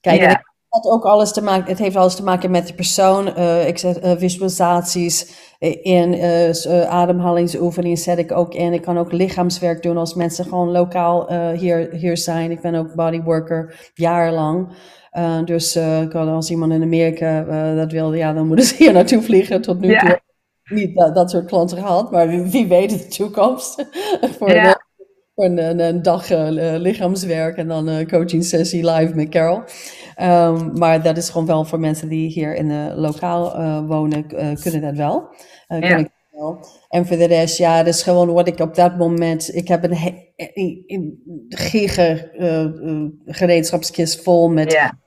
kijk, 0.00 0.20
ja 0.20 0.42
het 0.68 0.86
ook 0.86 1.04
alles 1.04 1.32
te 1.32 1.42
maken, 1.42 1.68
het 1.68 1.78
heeft 1.78 1.96
alles 1.96 2.14
te 2.14 2.22
maken 2.22 2.50
met 2.50 2.66
de 2.66 2.74
persoon. 2.74 3.28
Uh, 3.28 3.68
ik 3.68 3.78
zet 3.78 4.04
uh, 4.04 4.12
visualisaties 4.16 5.36
in, 5.82 6.14
uh, 6.14 6.82
ademhalingsoefeningen 6.88 7.96
zet 7.98 8.18
ik 8.18 8.32
ook 8.32 8.54
in. 8.54 8.72
Ik 8.72 8.82
kan 8.82 8.98
ook 8.98 9.12
lichaamswerk 9.12 9.82
doen 9.82 9.96
als 9.96 10.14
mensen 10.14 10.44
gewoon 10.44 10.70
lokaal 10.70 11.32
hier, 11.52 11.90
hier 11.90 12.16
zijn. 12.16 12.50
Ik 12.50 12.60
ben 12.60 12.74
ook 12.74 12.94
bodyworker 12.94 13.90
jarenlang. 13.94 14.68
dus 15.44 15.78
als 16.12 16.50
iemand 16.50 16.72
in 16.72 16.82
Amerika 16.82 17.42
dat 17.74 17.92
wil, 17.92 18.12
ja, 18.12 18.32
dan 18.32 18.46
moeten 18.46 18.66
ze 18.66 18.74
hier 18.76 18.92
naartoe 18.92 19.22
vliegen. 19.22 19.60
Tot 19.60 19.80
nu 19.80 19.98
toe 19.98 20.20
niet 20.68 20.94
dat, 20.94 21.14
dat, 21.14 21.30
soort 21.30 21.46
klanten 21.46 21.78
gehad, 21.78 22.10
maar 22.10 22.28
wie, 22.28 22.42
wie 22.42 22.66
weet 22.66 22.90
de 22.90 23.06
toekomst. 23.06 23.86
voor 24.38 24.48
een, 25.44 25.80
een, 25.80 26.02
dag 26.02 26.28
lichaamswerk 26.58 27.56
en 27.56 27.68
dan 27.68 27.86
een 27.86 28.08
coaching 28.08 28.44
sessie 28.44 28.90
live 28.90 29.14
met 29.14 29.28
Carol. 29.28 29.62
Um, 30.20 30.78
maar 30.78 31.02
dat 31.02 31.16
is 31.16 31.30
gewoon 31.30 31.46
wel 31.46 31.64
voor 31.64 31.80
mensen 31.80 32.08
die 32.08 32.30
hier 32.30 32.54
in 32.54 32.68
de 32.68 32.92
lokaal 32.96 33.60
uh, 33.60 33.86
wonen, 33.86 34.26
kunnen 34.60 34.80
dat 34.80 34.96
wel. 34.96 35.28
Ja. 35.68 35.96
ik 35.96 36.10
wel. 36.30 36.66
En 36.88 37.06
voor 37.06 37.16
de 37.16 37.26
rest, 37.26 37.58
ja, 37.58 37.76
dat 37.76 37.94
is 37.94 38.02
gewoon 38.02 38.32
wat 38.32 38.48
ik 38.48 38.58
op 38.58 38.74
dat 38.74 38.96
moment. 38.96 39.54
Ik 39.54 39.68
heb 39.68 39.84
een, 39.84 39.96
een 40.86 41.22
giga 41.48 42.16
gereedschapskist 43.26 44.22
vol 44.22 44.48
met 44.48 44.72
ja. 44.72 44.98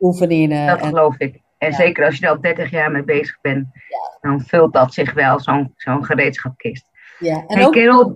oefeningen. 0.00 0.66
Dat 0.66 0.86
geloof 0.86 1.18
ik. 1.18 1.44
En 1.58 1.70
ja. 1.70 1.76
zeker 1.76 2.04
als 2.04 2.16
je 2.18 2.26
er 2.26 2.32
al 2.32 2.40
30 2.40 2.70
jaar 2.70 2.90
mee 2.90 3.04
bezig 3.04 3.40
bent, 3.40 3.66
ja. 3.72 4.28
dan 4.28 4.40
vult 4.40 4.72
dat 4.72 4.94
zich 4.94 5.14
wel, 5.14 5.40
zo'n 5.40 5.72
zo'n 5.76 6.04
gereedschapkist. 6.04 6.84
Ja, 7.18 7.44
en 7.46 7.64
ook... 7.64 7.72
Kerel, 7.72 8.14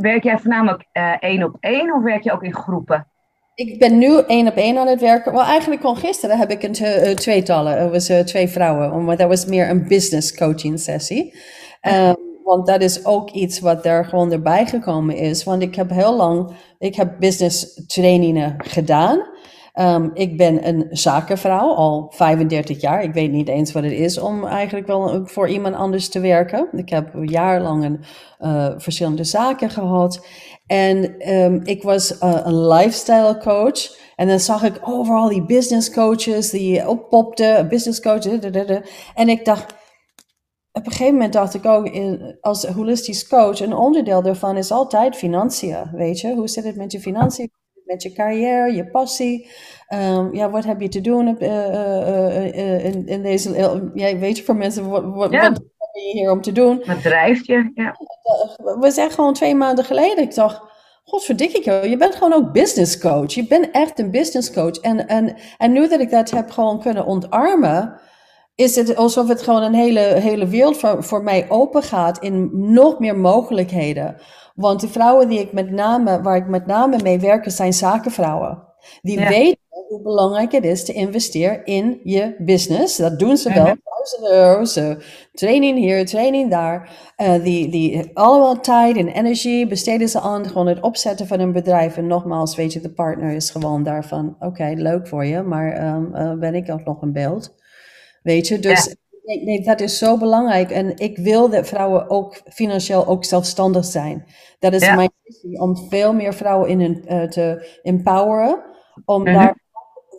werk 0.00 0.22
jij 0.22 0.38
voornamelijk 0.38 0.84
één 1.20 1.44
op 1.44 1.56
één 1.60 1.94
of 1.94 2.02
werk 2.02 2.22
je 2.22 2.32
ook 2.32 2.42
in 2.42 2.54
groepen? 2.54 3.06
Ik 3.54 3.78
ben 3.78 3.98
nu 3.98 4.18
één 4.26 4.48
op 4.48 4.56
één 4.56 4.78
aan 4.78 4.86
het 4.86 5.00
werken. 5.00 5.32
Wel, 5.32 5.42
eigenlijk 5.42 5.82
al 5.82 5.94
gisteren 5.94 6.38
heb 6.38 6.50
ik 6.50 6.62
een 6.62 6.76
uh, 6.82 7.14
tweetallen. 7.14 7.80
Het 7.80 7.90
was 7.90 8.10
uh, 8.10 8.18
twee 8.18 8.48
vrouwen. 8.48 9.04
Maar 9.04 9.16
dat 9.16 9.28
was 9.28 9.46
meer 9.46 9.70
een 9.70 9.88
business 9.88 10.34
coaching 10.34 10.80
sessie. 10.80 11.34
Um, 11.88 12.14
want 12.44 12.66
dat 12.66 12.82
is 12.82 13.04
ook 13.04 13.30
iets 13.30 13.60
wat 13.60 13.82
daar 13.82 14.04
gewoon 14.04 14.32
erbij 14.32 14.66
gekomen 14.66 15.16
is. 15.16 15.44
Want 15.44 15.62
ik 15.62 15.74
heb 15.74 15.90
heel 15.90 16.16
lang, 16.16 16.52
ik 16.78 16.94
heb 16.94 17.16
business 17.18 17.84
trainingen 17.86 18.54
gedaan. 18.58 19.28
Um, 19.80 20.10
ik 20.14 20.36
ben 20.36 20.66
een 20.66 20.86
zakenvrouw, 20.90 21.74
al 21.74 22.06
35 22.10 22.80
jaar. 22.80 23.02
Ik 23.02 23.12
weet 23.12 23.30
niet 23.30 23.48
eens 23.48 23.72
wat 23.72 23.82
het 23.82 23.92
is 23.92 24.18
om 24.18 24.46
eigenlijk 24.46 24.86
wel 24.86 25.26
voor 25.26 25.48
iemand 25.48 25.74
anders 25.74 26.08
te 26.08 26.20
werken. 26.20 26.68
Ik 26.72 26.88
heb 26.88 27.10
jarenlang 27.22 27.84
een, 27.84 28.00
uh, 28.40 28.72
verschillende 28.76 29.24
zaken 29.24 29.70
gehad. 29.70 30.26
En 30.66 31.28
um, 31.34 31.60
ik 31.64 31.82
was 31.82 32.22
uh, 32.22 32.40
een 32.42 32.66
lifestyle 32.66 33.38
coach. 33.38 33.98
En 34.16 34.28
dan 34.28 34.40
zag 34.40 34.62
ik 34.62 34.78
overal 34.82 35.28
die 35.28 35.44
business 35.44 35.90
coaches 35.90 36.50
die 36.50 36.88
oppopten, 36.88 37.68
business 37.68 38.00
coaches. 38.00 38.38
En 39.14 39.28
ik 39.28 39.44
dacht, 39.44 39.74
op 40.72 40.86
een 40.86 40.92
gegeven 40.92 41.12
moment 41.12 41.32
dacht 41.32 41.54
ik 41.54 41.66
ook, 41.66 41.90
als 42.40 42.66
holistisch 42.66 43.28
coach, 43.28 43.60
een 43.60 43.74
onderdeel 43.74 44.22
daarvan 44.22 44.56
is 44.56 44.70
altijd 44.70 45.16
financiën. 45.16 45.90
Weet 45.92 46.20
je, 46.20 46.34
hoe 46.34 46.48
zit 46.48 46.64
het 46.64 46.76
met 46.76 46.92
je 46.92 47.00
financiën? 47.00 47.59
Met 47.90 48.02
je 48.02 48.12
carrière, 48.12 48.74
je 48.74 48.86
passie. 48.86 49.50
Um, 49.88 50.34
ja, 50.34 50.50
wat 50.50 50.64
heb 50.64 50.80
je 50.80 50.88
te 50.88 51.00
doen 51.00 51.36
uh, 51.40 51.48
uh, 51.48 52.46
uh, 52.46 52.84
in, 52.84 53.06
in, 53.06 53.22
deze. 53.22 53.54
Ja, 53.94 54.18
weet 54.18 54.36
je, 54.36 54.44
voor 54.44 54.56
mensen, 54.56 54.88
wat, 54.88 55.04
wat, 55.04 55.32
ja. 55.32 55.42
wat 55.42 55.92
ben 55.92 56.02
je 56.02 56.12
hier 56.12 56.30
om 56.30 56.40
te 56.40 56.52
doen? 56.52 56.82
Wat 56.86 57.02
drijft 57.02 57.46
je? 57.46 57.70
Ja. 57.74 57.96
We 58.80 58.90
zeggen 58.90 59.14
gewoon 59.14 59.34
twee 59.34 59.54
maanden 59.54 59.84
geleden. 59.84 60.24
Ik 60.24 60.34
dacht, 60.34 60.62
godverdikke, 61.04 61.88
je 61.88 61.96
bent 61.96 62.14
gewoon 62.14 62.32
ook 62.32 62.52
business 62.52 62.98
coach. 62.98 63.34
Je 63.34 63.46
bent 63.46 63.70
echt 63.70 63.98
een 63.98 64.10
business 64.10 64.52
coach. 64.52 64.76
En, 64.76 65.08
en, 65.08 65.36
en 65.58 65.72
nu 65.72 65.88
dat 65.88 66.00
ik 66.00 66.10
dat 66.10 66.30
heb 66.30 66.50
gewoon 66.50 66.80
kunnen 66.80 67.06
ontarmen, 67.06 68.00
is 68.60 68.76
het 68.76 68.96
alsof 68.96 69.28
het 69.28 69.42
gewoon 69.42 69.62
een 69.62 69.74
hele, 69.74 70.00
hele 70.00 70.46
wereld 70.46 70.76
voor, 70.76 71.04
voor 71.04 71.22
mij 71.22 71.46
open 71.48 71.82
gaat 71.82 72.18
in 72.18 72.50
nog 72.52 72.98
meer 72.98 73.18
mogelijkheden. 73.18 74.16
Want 74.54 74.80
de 74.80 74.88
vrouwen 74.88 75.28
die 75.28 75.38
ik 75.38 75.52
met 75.52 75.70
name, 75.70 76.22
waar 76.22 76.36
ik 76.36 76.46
met 76.46 76.66
name 76.66 76.98
mee 77.02 77.18
werk, 77.18 77.50
zijn 77.50 77.72
zakenvrouwen. 77.72 78.62
Die 79.02 79.18
weten 79.18 79.58
hoe 79.88 80.02
belangrijk 80.02 80.52
het 80.52 80.64
is 80.64 80.84
te 80.84 80.92
investeren 80.92 81.64
in 81.64 82.00
je 82.04 82.34
business. 82.38 82.96
Dat 82.96 83.18
doen 83.18 83.36
ze 83.36 83.52
wel. 83.52 83.64
Duizenden 83.64 84.32
euro's, 84.32 84.80
training 85.32 85.78
hier, 85.78 86.06
training 86.06 86.50
daar. 86.50 86.90
Uh, 87.16 87.44
die, 87.44 87.70
die 87.70 88.10
allemaal 88.14 88.60
tijd 88.60 88.96
en 88.96 89.08
energie 89.08 89.66
besteden 89.66 90.08
ze 90.08 90.20
aan 90.20 90.46
gewoon 90.46 90.66
het 90.66 90.80
opzetten 90.80 91.26
van 91.26 91.40
een 91.40 91.52
bedrijf. 91.52 91.96
En 91.96 92.06
nogmaals, 92.06 92.56
weet 92.56 92.72
je, 92.72 92.80
de 92.80 92.92
partner 92.92 93.30
is 93.30 93.50
gewoon 93.50 93.82
daarvan, 93.82 94.36
oké, 94.38 94.72
leuk 94.76 95.08
voor 95.08 95.24
je, 95.24 95.42
maar 95.42 95.94
um, 95.94 96.10
uh, 96.14 96.32
ben 96.32 96.54
ik 96.54 96.70
ook 96.70 96.84
nog 96.84 97.02
een 97.02 97.12
beeld? 97.12 97.58
Weet 98.22 98.48
je, 98.48 98.58
dus... 98.58 98.94
Nee, 99.24 99.44
nee, 99.44 99.60
dat 99.60 99.80
is 99.80 99.98
zo 99.98 100.18
belangrijk. 100.18 100.70
En 100.70 100.96
ik 100.96 101.18
wil 101.18 101.50
dat 101.50 101.66
vrouwen 101.66 102.10
ook 102.10 102.40
financieel 102.48 103.06
ook 103.06 103.24
zelfstandig 103.24 103.84
zijn. 103.84 104.24
Dat 104.58 104.72
is 104.72 104.80
mijn 104.80 105.10
missie, 105.22 105.60
om 105.60 105.88
veel 105.88 106.12
meer 106.12 106.34
vrouwen 106.34 106.68
in 106.68 107.04
uh, 107.08 107.22
te 107.22 107.78
empoweren. 107.82 108.62
Om 109.04 109.22
mhm. 109.22 109.32
daar, 109.32 109.60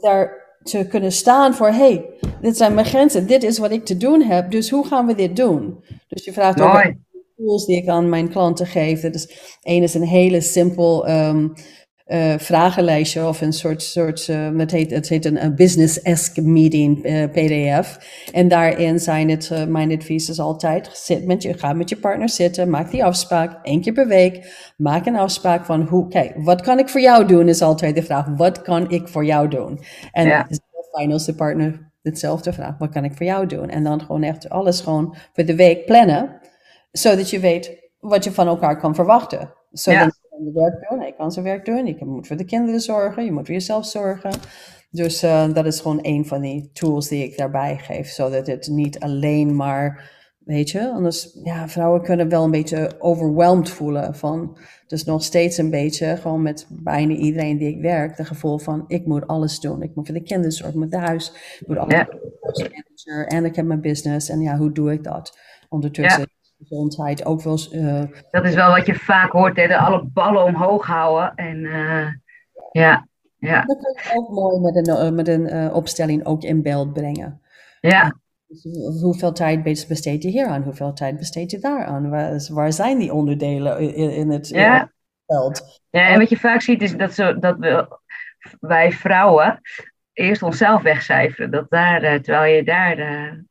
daar 0.02 0.42
te 0.64 0.88
kunnen 0.88 1.12
staan 1.12 1.54
voor, 1.54 1.68
hey, 1.68 2.06
dit 2.42 2.58
zijn 2.58 2.74
mijn 2.74 2.86
grenzen, 2.86 3.28
dit 3.28 3.44
is 3.44 3.58
wat 3.58 3.72
ik 3.72 3.86
te 3.86 3.98
doen 3.98 4.22
heb, 4.22 4.52
dus 4.52 4.70
hoe 4.70 4.88
gaan 4.88 5.06
we 5.06 5.16
dit 5.16 5.36
doen? 5.36 5.84
Dus 6.08 6.26
je 6.26 6.34
vraagt 6.34 6.62
ook 6.62 6.94
tools 7.38 7.66
die 7.66 7.78
ik 7.78 7.88
aan 7.88 8.10
mijn 8.10 8.30
klanten 8.30 8.66
geef. 8.66 9.02
Dus 9.02 9.58
één 9.62 9.84
is 9.84 9.94
een 9.94 10.08
hele 10.08 10.42
simpel 10.42 11.10
um, 11.10 11.54
uh, 12.12 12.34
vragenlijstje 12.38 13.28
of 13.28 13.42
een 13.42 13.54
soort, 13.54 13.84
soort 13.84 14.28
uh, 14.28 14.58
het, 14.58 14.72
heet, 14.72 14.92
het 14.92 15.10
heet 15.10 15.26
een, 15.26 15.56
business-esque 15.56 16.42
meeting 16.42 17.06
uh, 17.06 17.24
PDF. 17.24 18.00
En 18.34 18.48
daarin 18.48 19.00
zijn 19.00 19.30
het, 19.30 19.68
mijn 19.68 19.92
advies 19.92 20.30
is 20.30 20.40
altijd, 20.40 20.90
zit 20.94 21.26
met 21.26 21.42
je, 21.42 21.54
ga 21.54 21.74
met 21.74 21.90
je 21.90 21.98
partner 21.98 22.30
zitten, 22.30 22.70
maak 22.70 22.92
die 22.92 23.04
afspraak, 23.06 23.66
één 23.66 23.82
keer 23.82 23.94
per 23.94 24.08
week. 24.08 24.72
Maak 24.78 25.06
een 25.06 25.16
afspraak 25.16 25.66
van, 25.66 25.82
hoe, 25.82 26.08
kijk, 26.08 26.34
wat 26.36 26.62
kan 26.62 26.80
ik 26.80 26.90
voor 26.90 27.02
jou 27.02 27.26
doen, 27.26 27.48
is 27.48 27.62
altijd 27.62 27.96
de 27.96 28.04
vraag, 28.04 28.28
wat 28.36 28.62
kan 28.62 28.90
ik 28.90 29.08
voor 29.08 29.26
jou 29.26 29.48
doen? 29.48 29.80
En 30.12 30.28
ja. 30.28 30.48
fijn 30.92 31.12
als 31.12 31.26
de 31.26 31.36
partner 31.36 31.92
hetzelfde 32.02 32.54
vraagt, 32.54 32.80
wat 32.80 32.90
kan 32.90 33.04
ik 33.04 33.16
voor 33.16 33.26
jou 33.26 33.46
doen? 33.46 33.70
En 33.70 33.84
dan 33.84 34.02
gewoon 34.02 34.24
echt 34.24 34.50
alles 34.50 34.82
gewoon 34.82 35.16
voor 35.34 35.46
de 35.46 35.56
week 35.56 35.86
plannen, 35.86 36.40
zodat 36.92 37.30
je 37.30 37.40
weet 37.40 37.80
wat 38.00 38.24
je 38.24 38.32
van 38.32 38.48
elkaar 38.48 38.78
kan 38.78 38.96
verwachten. 38.96 39.54
Zodat 39.72 40.21
je 40.40 40.52
werk 40.54 40.90
doen, 40.90 41.00
hij 41.00 41.14
kan 41.18 41.32
zijn 41.32 41.46
werk 41.46 41.66
doen, 41.66 41.86
je 41.86 42.06
moet 42.06 42.28
voor 42.28 42.38
de 42.38 42.46
kinderen 42.46 42.80
zorgen, 42.80 43.26
je 43.26 43.32
moet 43.32 43.46
voor 43.46 43.56
jezelf 43.56 43.86
zorgen. 43.86 44.32
Dus 44.92 45.24
uh, 45.24 45.54
dat 45.54 45.66
is 45.66 45.80
gewoon 45.80 46.00
een 46.02 46.26
van 46.26 46.42
die 46.42 46.70
tools 46.74 47.08
die 47.08 47.24
ik 47.24 47.38
daarbij 47.38 47.78
geef, 47.78 48.08
zodat 48.10 48.48
het 48.48 48.68
niet 48.68 49.00
alleen 49.00 49.56
maar 49.56 50.20
Weet 50.46 50.70
je, 50.70 50.92
anders, 50.92 51.38
ja, 51.44 51.68
vrouwen 51.68 52.02
kunnen 52.02 52.30
wel 52.30 52.44
een 52.44 52.52
beetje 52.52 52.92
overwhelmed 53.00 53.70
voelen 53.70 54.16
van, 54.16 54.58
dus 54.88 55.04
nog 55.04 55.24
steeds 55.24 55.58
een 55.58 55.70
beetje, 55.70 56.18
gewoon 56.18 56.42
met 56.42 56.68
bijna 56.70 57.14
iedereen 57.14 57.58
die 57.58 57.76
ik 57.76 57.82
werk, 57.82 58.18
de 58.18 58.26
gevoel 58.26 58.58
van, 58.58 58.84
ik 58.88 59.06
moet 59.06 59.28
alles 59.28 59.60
doen. 59.60 59.82
Ik 59.82 59.96
moet 59.96 60.06
voor 60.06 60.16
de 60.16 60.24
kinderen 60.24 60.52
zorgen, 60.52 60.76
ik 60.76 60.82
moet 60.82 60.92
de 60.92 60.98
huis, 60.98 61.32
ik 61.60 61.68
moet 61.68 61.78
alles 61.78 61.94
Ja. 63.04 63.26
en 63.26 63.46
ik 63.46 63.56
heb 63.56 63.66
mijn 63.66 63.82
business. 63.82 64.30
En 64.30 64.42
ja, 64.42 64.58
hoe 64.58 64.72
doe 64.72 64.92
ik 64.92 65.04
dat? 65.04 65.38
Ondertussen 65.70 66.22
is 66.22 66.41
gezondheid 66.68 67.26
ook 67.26 67.42
wel, 67.42 67.52
eens, 67.54 67.70
eh, 67.72 68.04
Dat 68.32 68.46
is 68.46 68.56
wel 68.56 68.70
wat 68.72 68.86
je 68.86 68.96
vaak 68.96 69.32
hoort, 69.32 69.56
hè? 69.58 69.68
de 69.68 69.78
alle 69.78 70.04
ballen 70.14 70.44
omhoog 70.44 70.86
houden. 70.86 71.36
En 71.36 71.66
eh, 71.66 72.08
ja, 72.72 73.08
ja, 73.38 73.62
dat 73.66 73.78
kan 73.82 73.94
je 73.94 74.20
ook 74.20 74.30
mooi 74.30 74.60
met 74.60 74.76
een, 74.76 74.96
eh, 74.96 75.12
met 75.12 75.28
een 75.28 75.74
opstelling 75.74 76.26
ook 76.26 76.44
in 76.44 76.62
beeld 76.62 76.94
brengen. 76.94 77.42
ja, 77.80 78.16
Dus 78.48 78.68
hoeveel 79.02 79.32
tijd 79.32 79.64
besteed 79.64 80.24
je 80.24 80.30
hier 80.30 80.48
aan? 80.48 80.64
Hoeveel 80.64 80.94
tijd 80.94 81.18
besteed 81.18 81.52
je 81.52 81.60
daar 81.60 81.86
aan? 81.86 82.10
Waar, 82.10 82.48
waar 82.52 82.74
zijn 82.74 82.98
die 82.98 83.14
onderdelen 83.14 83.80
in, 83.80 84.12
in 84.12 84.30
het 84.30 84.50
in 84.50 84.60
Ja. 84.60 84.80
het 84.80 84.90
veld? 85.26 85.82
ja. 85.90 86.08
En 86.08 86.20
wat 86.20 86.30
je 86.30 86.38
vaak 86.38 86.62
ziet 86.62 86.82
is 86.82 86.98
dat, 86.98 87.14
zo, 87.14 87.40
dat 87.40 87.58
we, 87.58 87.98
wij 88.60 88.92
vrouwen 88.92 89.62
eerst 90.14 90.42
onszelf 90.44 90.82
wegcijferen. 90.82 91.52
Dat 91.52 91.70
daar, 91.70 92.00
terwijl 92.22 92.56
je 92.56 92.64
daar 92.64 92.98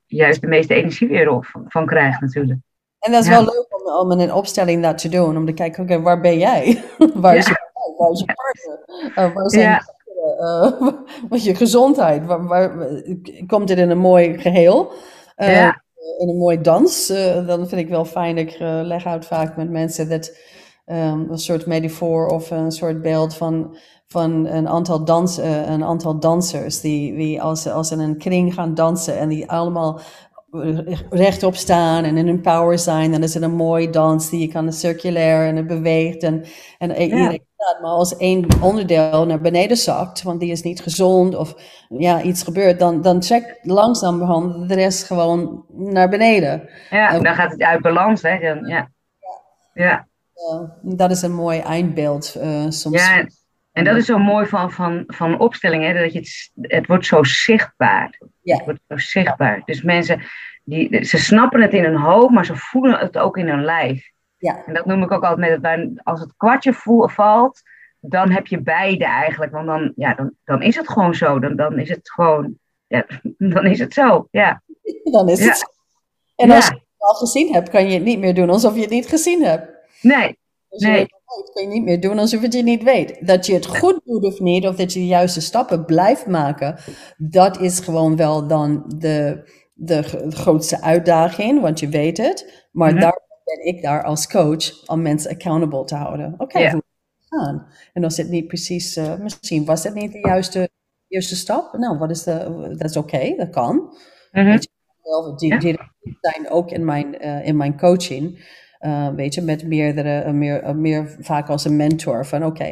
juist 0.06 0.40
de 0.40 0.46
meeste 0.46 0.74
energie 0.74 1.08
weer 1.08 1.28
op, 1.30 1.46
van 1.66 1.86
krijgt 1.86 2.20
natuurlijk. 2.20 2.58
En 3.00 3.12
dat 3.12 3.22
is 3.22 3.28
Ja. 3.28 3.34
wel 3.44 3.54
leuk 3.54 3.66
om, 3.84 3.92
om 3.94 4.12
in 4.12 4.20
een 4.20 4.34
opstelling 4.34 4.82
dat 4.82 4.98
te 4.98 5.08
doen. 5.08 5.36
Om 5.36 5.46
te 5.46 5.52
kijken, 5.52 5.82
oké, 5.82 6.00
waar 6.00 6.20
ben 6.20 6.38
jij? 6.38 6.84
waar 7.14 7.36
is 7.36 7.46
je 7.46 7.54
partner? 7.54 7.96
Waar 7.98 8.10
is 8.10 8.20
je 8.20 8.24
partner? 8.34 9.24
Eh, 9.24 9.34
waar 9.34 9.50
zijn 9.50 9.62
Ja. 9.62 9.82
Eh, 10.38 10.72
wat 11.30 11.44
je 11.44 11.54
gezondheid? 11.54 12.26
Waar, 12.26 12.46
waar, 12.46 12.72
komt 13.46 13.68
dit 13.68 13.78
in 13.78 13.90
een 13.90 13.98
mooi 13.98 14.38
geheel? 14.38 14.92
Eh, 15.36 15.54
Ja. 15.54 15.82
In 16.18 16.28
een 16.28 16.36
mooi 16.38 16.60
dans? 16.60 17.06
Dan 17.46 17.68
vind 17.68 17.80
ik 17.80 17.88
wel 17.88 18.04
fijn. 18.04 18.38
Ik 18.38 18.56
leg 18.58 19.06
uit 19.06 19.26
vaak 19.26 19.56
met 19.56 19.70
mensen 19.70 20.08
dat 20.08 20.36
ehm, 20.86 21.24
een 21.30 21.38
soort 21.38 21.66
metafoor 21.66 22.26
of 22.26 22.50
een 22.50 22.70
soort 22.72 23.02
beeld 23.02 23.34
van, 23.34 23.76
van 24.06 24.46
een, 24.46 24.68
aantal 24.68 25.04
dans, 25.04 25.36
een 25.36 25.84
aantal 25.84 26.18
dansers 26.18 26.80
die, 26.80 27.16
die 27.16 27.42
als, 27.42 27.68
als 27.68 27.88
ze 27.88 27.94
in 27.94 28.00
een 28.00 28.18
kring 28.18 28.54
gaan 28.54 28.74
dansen 28.74 29.18
en 29.18 29.28
die 29.28 29.50
allemaal 29.50 30.00
rechtop 31.10 31.54
staan 31.54 32.04
en 32.04 32.16
in 32.16 32.26
hun 32.26 32.40
power 32.40 32.78
zijn, 32.78 33.10
dan 33.10 33.22
is 33.22 33.34
het 33.34 33.42
een 33.42 33.54
mooi 33.54 33.90
dans 33.90 34.30
die 34.30 34.40
je 34.40 34.48
kan 34.48 34.72
circulair 34.72 35.48
en 35.48 35.56
het 35.56 35.66
beweegt 35.66 36.22
en, 36.22 36.44
en. 36.78 37.48
Maar 37.80 37.90
als 37.90 38.16
één 38.16 38.46
onderdeel 38.60 39.26
naar 39.26 39.40
beneden 39.40 39.76
zakt, 39.76 40.22
want 40.22 40.40
die 40.40 40.50
is 40.50 40.62
niet 40.62 40.80
gezond 40.80 41.36
of 41.36 41.54
ja, 41.88 42.22
iets 42.22 42.42
gebeurt, 42.42 42.78
dan, 42.78 43.02
dan 43.02 43.20
trekt 43.20 43.58
langzaam 43.62 44.18
de 44.66 44.74
rest 44.74 45.04
gewoon 45.04 45.64
naar 45.68 46.08
beneden. 46.08 46.68
Ja, 46.90 47.18
dan 47.18 47.34
gaat 47.34 47.50
het 47.50 47.62
uit 47.62 47.82
balans. 47.82 48.22
Hè? 48.22 48.38
Dan, 48.38 48.66
ja. 48.66 48.90
Ja. 49.74 50.06
Uh, 50.52 50.68
dat 50.82 51.10
is 51.10 51.22
een 51.22 51.34
mooi 51.34 51.58
eindbeeld 51.58 52.36
uh, 52.36 52.64
soms. 52.68 52.96
Ja, 52.96 53.26
en 53.80 53.86
dat 53.86 53.96
is 53.96 54.06
zo 54.06 54.18
mooi 54.18 54.46
van, 54.46 54.72
van, 54.72 55.04
van 55.06 55.38
opstelling, 55.38 55.84
hè? 55.84 56.00
dat 56.02 56.12
je 56.12 56.18
het, 56.18 56.50
het 56.72 56.86
wordt 56.86 57.06
zo 57.06 57.22
zichtbaar. 57.22 58.18
Ja. 58.42 58.56
Het 58.56 58.64
wordt 58.64 58.80
zo 58.88 58.96
zichtbaar. 58.96 59.62
Dus 59.64 59.82
mensen, 59.82 60.22
die, 60.64 61.04
ze 61.04 61.18
snappen 61.18 61.60
het 61.62 61.72
in 61.72 61.84
hun 61.84 61.96
hoofd, 61.96 62.30
maar 62.30 62.44
ze 62.44 62.56
voelen 62.56 62.98
het 62.98 63.18
ook 63.18 63.36
in 63.36 63.48
hun 63.48 63.64
lijf. 63.64 64.10
Ja. 64.36 64.62
En 64.66 64.74
dat 64.74 64.86
noem 64.86 65.02
ik 65.02 65.10
ook 65.10 65.24
altijd 65.24 65.60
met, 65.60 66.00
als 66.02 66.20
het 66.20 66.36
kwartje 66.36 66.72
voel, 66.72 67.08
valt, 67.08 67.62
dan 68.00 68.30
heb 68.30 68.46
je 68.46 68.60
beide 68.60 69.04
eigenlijk. 69.04 69.52
Want 69.52 69.66
dan, 69.66 69.92
ja, 69.96 70.14
dan, 70.14 70.32
dan 70.44 70.62
is 70.62 70.76
het 70.76 70.88
gewoon 70.88 71.14
zo. 71.14 71.38
Dan, 71.38 71.56
dan 71.56 71.78
is 71.78 71.88
het 71.88 72.10
gewoon, 72.10 72.54
ja, 72.86 73.06
dan 73.54 73.66
is 73.66 73.78
het 73.78 73.92
zo, 73.92 74.28
ja. 74.30 74.62
Dan 75.12 75.28
is 75.28 75.38
Ja. 75.38 75.46
het 75.46 75.56
zo. 75.58 75.66
En 76.36 76.48
Ja. 76.48 76.54
als 76.54 76.66
je 76.66 76.72
het 76.72 76.82
al 76.96 77.14
gezien 77.14 77.52
hebt, 77.52 77.68
kan 77.70 77.86
je 77.86 77.94
het 77.94 78.04
niet 78.04 78.18
meer 78.18 78.34
doen 78.34 78.50
alsof 78.50 78.74
je 78.74 78.80
het 78.80 78.90
niet 78.90 79.08
gezien 79.08 79.42
hebt. 79.42 79.68
Nee, 80.02 80.38
Als 80.70 80.82
je 80.82 80.88
Nee. 80.88 81.00
het 81.00 81.10
weet, 81.10 81.50
kan 81.52 81.62
je 81.62 81.68
niet 81.68 81.84
meer 81.84 82.00
doen 82.00 82.18
alsof 82.18 82.40
je 82.40 82.46
het 82.46 82.64
niet 82.64 82.82
weet. 82.82 83.26
Dat 83.26 83.46
je 83.46 83.54
het 83.54 83.66
goed 83.66 84.00
doet 84.04 84.24
of 84.24 84.40
niet, 84.40 84.66
of 84.66 84.76
dat 84.76 84.92
je 84.92 84.98
de 84.98 85.06
juiste 85.06 85.40
stappen 85.40 85.84
blijft 85.84 86.26
maken, 86.26 86.78
dat 87.16 87.60
is 87.60 87.80
gewoon 87.80 88.16
wel 88.16 88.46
dan 88.46 88.84
de, 88.98 89.42
de 89.74 90.02
grootste 90.30 90.80
uitdaging, 90.82 91.60
want 91.60 91.80
je 91.80 91.88
weet 91.88 92.16
het. 92.16 92.68
Maar 92.72 92.92
Mhm. 92.92 93.00
daar 93.00 93.20
ben 93.44 93.66
ik 93.66 93.82
daar 93.82 94.04
als 94.04 94.26
coach 94.28 94.86
om 94.88 95.02
mensen 95.02 95.30
accountable 95.30 95.84
te 95.84 95.94
houden. 95.94 96.34
Oké, 96.38 96.58
hoe 96.58 96.66
het 97.18 97.28
gaan? 97.28 97.66
En 97.92 98.04
als 98.04 98.16
het 98.16 98.28
niet 98.28 98.46
precies, 98.46 98.96
eh, 98.96 99.16
misschien 99.16 99.64
was 99.64 99.84
het 99.84 99.94
niet 99.94 100.12
de 100.12 100.18
juiste 100.18 100.68
eerste 101.08 101.36
stap. 101.36 101.72
Nou, 101.78 101.98
wat 101.98 102.10
is 102.10 102.22
de, 102.22 102.74
dat 102.78 102.90
is 102.90 102.96
oké, 102.96 103.34
dat 103.36 103.50
kan. 103.50 103.96
Mhm. 104.32 104.58
Die, 105.36 105.58
die 105.58 105.78
zijn 106.20 106.50
ook 106.50 106.70
in 106.70 106.84
mijn, 106.84 107.18
eh, 107.18 107.46
in 107.46 107.56
mijn 107.56 107.78
coaching. 107.78 108.58
Eh, 108.80 109.08
weet 109.08 109.34
je, 109.34 109.42
met 109.42 109.66
meerdere, 109.66 110.18
eh, 110.18 110.32
meer, 110.32 110.62
eh, 110.62 110.74
meer 110.74 111.16
vaak 111.20 111.48
als 111.48 111.64
een 111.64 111.76
mentor. 111.76 112.26
Van 112.26 112.44
oké, 112.44 112.64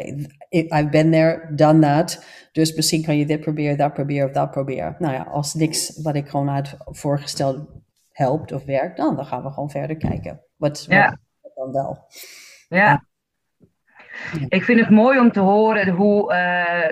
I- 0.50 0.66
I've 0.68 0.88
been 0.90 1.10
there, 1.10 1.54
done 1.54 1.80
that. 1.80 2.24
Dus 2.52 2.74
misschien 2.74 3.02
kan 3.02 3.16
je 3.16 3.26
dit 3.26 3.40
proberen, 3.40 3.76
dat 3.76 3.92
proberen 3.92 4.26
of 4.26 4.32
dat 4.32 4.50
proberen. 4.50 4.96
Nou 4.98 5.14
ja, 5.14 5.22
als 5.22 5.54
niks 5.54 6.02
wat 6.02 6.14
ik 6.14 6.28
gewoon 6.28 6.48
had 6.48 6.76
voorgesteld 6.84 7.58
helpt 8.12 8.52
of 8.52 8.64
werkt, 8.64 8.96
dan, 8.96 9.16
dan 9.16 9.26
gaan 9.26 9.42
we 9.42 9.50
gewoon 9.50 9.70
verder 9.70 9.96
kijken. 9.96 10.40
Wat, 10.56 10.86
dan 11.54 11.72
wel. 11.72 12.06
Ja. 12.68 13.04
Ik 14.48 14.64
vind 14.64 14.80
het 14.80 14.90
mooi 14.90 15.18
om 15.18 15.32
te 15.32 15.40
horen 15.40 15.88
hoe 15.88 16.26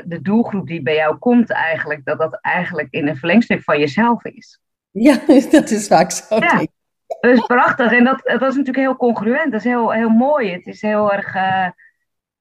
de 0.07 0.20
doelgroep 0.22 0.66
die 0.66 0.83
bij 0.83 0.94
jou 0.94 1.16
komt 1.16 1.50
eigenlijk, 1.50 2.05
dat 2.05 2.18
dat 2.18 2.38
eigenlijk 2.40 2.88
in 2.90 3.09
een 3.09 3.16
verlengstuk 3.16 3.62
van 3.62 3.79
jezelf 3.79 4.24
is. 4.24 4.61
Ja, 4.90 5.18
dat 5.50 5.70
is 5.70 5.87
vaak 5.87 6.11
zo. 6.11 6.37
Ja. 6.37 6.66
Dat 7.07 7.33
is 7.33 7.47
prachtig 7.47 7.92
en 7.92 8.05
dat, 8.05 8.21
dat 8.23 8.42
is 8.42 8.57
natuurlijk 8.57 8.77
heel 8.77 8.97
congruent, 8.97 9.53
dat 9.53 9.61
is 9.61 9.66
heel, 9.66 9.90
heel 9.90 10.09
mooi. 10.09 10.53
Het 10.53 10.66
is 10.66 10.83
heel 10.83 11.12
erg, 11.12 11.35
eh, 11.35 11.69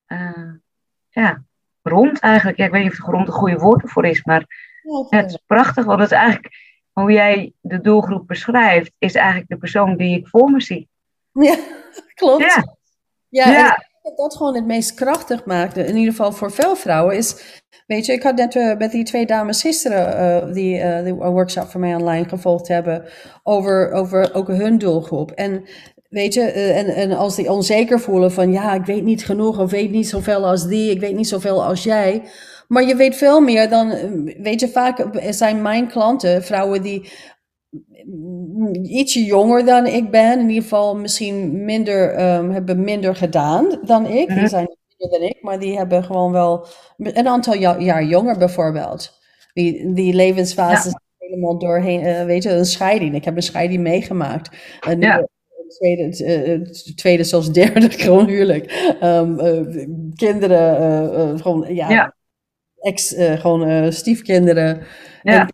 eh, 0.05 0.51
ja, 1.09 1.43
rond 1.81 2.19
eigenlijk. 2.19 2.57
Ja, 2.57 2.65
ik 2.65 2.71
weet 2.71 2.83
niet 2.83 2.91
of 2.91 2.97
het 2.97 3.07
rond 3.07 3.27
een 3.27 3.33
goede 3.33 3.57
woord 3.57 3.81
ervoor 3.81 4.05
is, 4.05 4.23
maar 4.23 4.45
Ja, 5.09 5.17
het 5.17 5.29
is 5.29 5.39
prachtig, 5.45 5.85
want 5.85 5.99
het 5.99 6.11
is 6.11 6.17
eigenlijk, 6.17 6.55
hoe 6.91 7.11
jij 7.11 7.53
de 7.61 7.81
doelgroep 7.81 8.27
beschrijft, 8.27 8.95
is 8.97 9.15
eigenlijk 9.15 9.49
de 9.49 9.57
persoon 9.57 9.97
die 9.97 10.17
ik 10.17 10.27
voor 10.27 10.51
me 10.51 10.61
zie. 10.61 10.89
Ja, 11.31 11.55
klopt. 12.13 12.43
Ja, 12.43 12.75
Ja, 13.29 13.51
Ja. 13.51 13.93
Dat 14.15 14.35
gewoon 14.35 14.55
het 14.55 14.65
meest 14.65 14.93
krachtig 14.93 15.45
maakt. 15.45 15.77
In 15.77 15.95
ieder 15.95 16.13
geval 16.13 16.31
voor 16.31 16.51
veel 16.51 16.75
vrouwen 16.75 17.15
is... 17.17 17.63
Weet 17.87 18.05
je, 18.05 18.13
ik 18.13 18.23
had 18.23 18.35
net 18.35 18.55
eh, 18.55 18.77
met 18.77 18.91
die 18.91 19.03
twee 19.03 19.25
dames 19.25 19.61
gisteren... 19.61 20.17
eh, 20.17 20.53
die, 20.53 20.81
een 20.81 21.15
workshop 21.15 21.67
van 21.67 21.79
mij 21.79 21.95
online 21.95 22.27
gevolgd 22.27 22.67
hebben... 22.67 23.05
over, 23.43 23.91
over 23.91 24.33
ook 24.33 24.47
hun 24.47 24.77
doelgroep. 24.77 25.31
En 25.31 25.63
weet 26.09 26.33
je, 26.33 26.41
en, 26.51 26.85
en 26.87 27.11
als 27.11 27.35
die 27.35 27.51
onzeker 27.51 27.99
voelen 27.99 28.31
van... 28.31 28.51
ja, 28.51 28.73
ik 28.73 28.85
weet 28.85 29.03
niet 29.03 29.25
genoeg 29.25 29.59
of 29.59 29.71
weet 29.71 29.91
niet 29.91 30.09
zoveel 30.09 30.45
als 30.45 30.67
die... 30.67 30.91
ik 30.91 30.99
weet 30.99 31.15
niet 31.15 31.27
zoveel 31.27 31.65
als 31.65 31.83
jij... 31.83 32.23
Maar 32.67 32.83
je 32.83 32.95
weet 32.95 33.15
veel 33.15 33.39
meer 33.39 33.69
dan, 33.69 33.89
weet 34.41 34.59
je, 34.59 34.67
vaak 34.67 35.05
zijn 35.29 35.61
mijn 35.61 35.87
klanten 35.87 36.43
vrouwen 36.43 36.81
die 36.81 37.11
ietsje 38.83 39.23
jonger 39.23 39.65
dan 39.65 39.85
ik 39.85 40.11
ben, 40.11 40.39
in 40.39 40.47
ieder 40.47 40.63
geval 40.63 40.95
misschien 40.95 41.65
minder, 41.65 42.13
ehm, 42.13 42.49
hebben 42.49 42.83
minder 42.83 43.15
gedaan 43.15 43.79
dan 43.85 44.05
ik. 44.07 44.29
Mhm. 44.29 44.39
Die 44.39 44.47
zijn 44.47 44.67
minder 44.97 45.19
dan 45.19 45.27
ik, 45.29 45.37
maar 45.41 45.59
die 45.59 45.77
hebben 45.77 46.03
gewoon 46.03 46.31
wel 46.31 46.67
een 46.97 47.27
aantal 47.27 47.53
ja- 47.53 47.79
jaar 47.79 48.03
jonger 48.03 48.37
bijvoorbeeld. 48.37 49.13
Die, 49.53 49.93
die 49.93 50.13
levensfase 50.13 50.87
is 50.87 50.95
helemaal 51.17 51.57
doorheen, 51.59 52.01
eh, 52.01 52.25
weet 52.25 52.43
je, 52.43 52.49
een 52.49 52.65
scheiding. 52.65 53.15
Ik 53.15 53.25
heb 53.25 53.35
een 53.35 53.41
scheiding 53.41 53.81
meegemaakt. 53.81 54.49
Een 54.79 55.01
Ja. 55.01 55.27
Tweede, 55.67 56.23
eh, 56.25 56.61
tweede, 56.95 57.23
zelfs 57.23 57.51
derde, 57.51 57.89
gewoon 57.89 58.27
huwelijk. 58.33 58.95
Ehm, 58.99 59.39
eh, 59.39 59.85
kinderen, 60.15 61.39
gewoon, 61.39 61.75
ja, 61.75 61.89
Ja. 61.89 62.15
ex, 62.79 63.15
gewoon 63.17 63.93
stiefkinderen. 63.93 64.81
ja, 65.23 65.49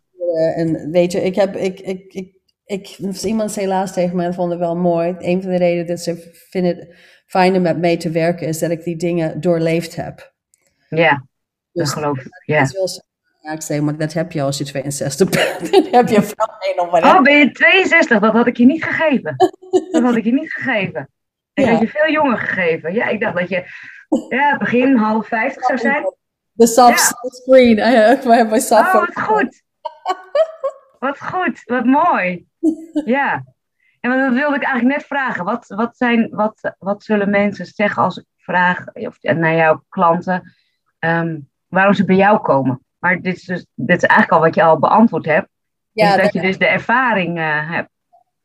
En, 0.56 0.76
en 0.76 0.92
weet 0.92 1.12
je, 1.12 1.22
ik 1.24 1.36
heb, 1.36 1.56
ik, 1.56 1.80
ik, 1.80 2.14
ik, 2.14 2.34
ik, 2.72 2.88
iemand 3.24 3.52
zei 3.52 3.68
laatst 3.68 3.94
tegen 3.94 4.16
mij, 4.16 4.34
vond 4.34 4.52
het 4.52 4.60
wel 4.60 4.76
mooi. 4.76 5.16
Een 5.20 5.42
van 5.42 5.52
de 5.52 5.58
redenen 5.58 5.88
dat 5.88 6.00
ze 6.00 6.30
vinden 6.50 6.76
het 6.76 6.96
fijn 7.26 7.56
om 7.56 7.62
met 7.62 7.78
mij 7.80 7.98
te 7.98 8.10
werken, 8.10 8.48
is 8.48 8.60
dat 8.60 8.72
ik 8.72 8.84
die 8.84 8.96
dingen 8.96 9.42
doorleefd 9.42 9.96
heb. 9.96 10.34
ja, 10.90 11.10
dat 11.10 11.24
Dus 11.72 11.92
geloof 11.92 12.18
ik. 12.18 12.24
dat 12.24 12.42
Ja. 12.46 12.68
Ja, 13.42 13.52
ik 13.52 13.62
zei, 13.62 13.82
maar 13.82 13.98
dat 13.98 14.14
heb 14.14 14.32
je 14.32 14.42
als 14.42 14.58
je 14.58 14.64
62 14.64 15.30
bent. 15.30 15.72
Dan 15.72 15.88
heb 15.92 16.08
je 16.10 16.22
vrouw 16.22 16.58
mee 16.60 16.76
nog 16.76 16.92
maar. 16.92 17.04
Oh, 17.16 17.22
ben 17.22 17.38
je 17.38 17.52
62? 17.52 18.20
Dat 18.20 18.34
had 18.34 18.48
ik 18.48 18.58
je 18.58 18.66
niet 18.66 18.84
gegeven. 18.84 19.36
Dat 19.92 20.04
had 20.04 20.16
ik 20.16 20.24
je 20.24 20.34
niet 20.34 20.54
gegeven. 20.54 21.10
Ik 21.54 21.66
Ja. 21.66 21.72
had 21.72 21.82
je 21.82 21.88
veel 21.88 22.12
jonger 22.12 22.38
gegeven. 22.38 22.94
Ja, 22.94 23.08
ik 23.08 23.20
dacht 23.20 23.38
dat 23.38 23.50
je 23.50 23.64
ja, 24.30 24.58
begin 24.58 24.96
half 24.96 25.28
50 25.28 25.66
zou 25.66 25.78
zijn. 25.80 26.04
De 26.52 26.68
soft 26.68 27.14
screen. 27.26 27.78
I 27.78 27.82
have 27.96 28.46
my 28.50 28.60
soft 28.60 28.94
Oh, 28.94 29.00
wat 29.00 29.22
goed. 29.24 29.62
Wat 31.00 31.20
goed, 31.22 31.62
wat 31.66 31.86
mooi. 31.86 32.48
Ja. 33.06 33.44
En 34.00 34.10
dat 34.20 34.34
wilde 34.34 34.56
ik 34.56 34.64
eigenlijk 34.64 34.98
net 34.98 35.06
vragen. 35.06 35.46
Wat, 35.46 35.68
wat, 35.68 35.98
zijn, 35.98 36.30
wat, 36.32 36.76
wat 36.80 37.04
zullen 37.04 37.30
mensen 37.30 37.66
zeggen 37.66 38.04
als 38.04 38.18
ik 38.18 38.26
vraag 38.38 38.94
of, 38.94 39.18
naar 39.22 39.56
jouw 39.56 39.84
klanten 39.90 40.54
ehm, 41.00 41.40
waarom 41.68 41.94
ze 41.94 42.06
bij 42.06 42.16
jou 42.16 42.40
komen? 42.40 42.86
Maar 43.00 43.22
dit 43.22 43.36
is, 43.36 43.44
dus, 43.44 43.66
dit 43.76 44.04
is 44.04 44.10
eigenlijk 44.10 44.32
al 44.32 44.40
wat 44.48 44.56
je 44.56 44.64
al 44.64 44.80
beantwoord 44.80 45.26
hebt. 45.26 45.50
Ja, 45.92 46.06
is 46.06 46.14
dat 46.16 46.24
dat- 46.24 46.34
je 46.34 46.42
dus 46.42 46.58
de 46.58 46.68
ervaring 46.68 47.38
eh, 47.38 47.72
hebt. 47.72 47.90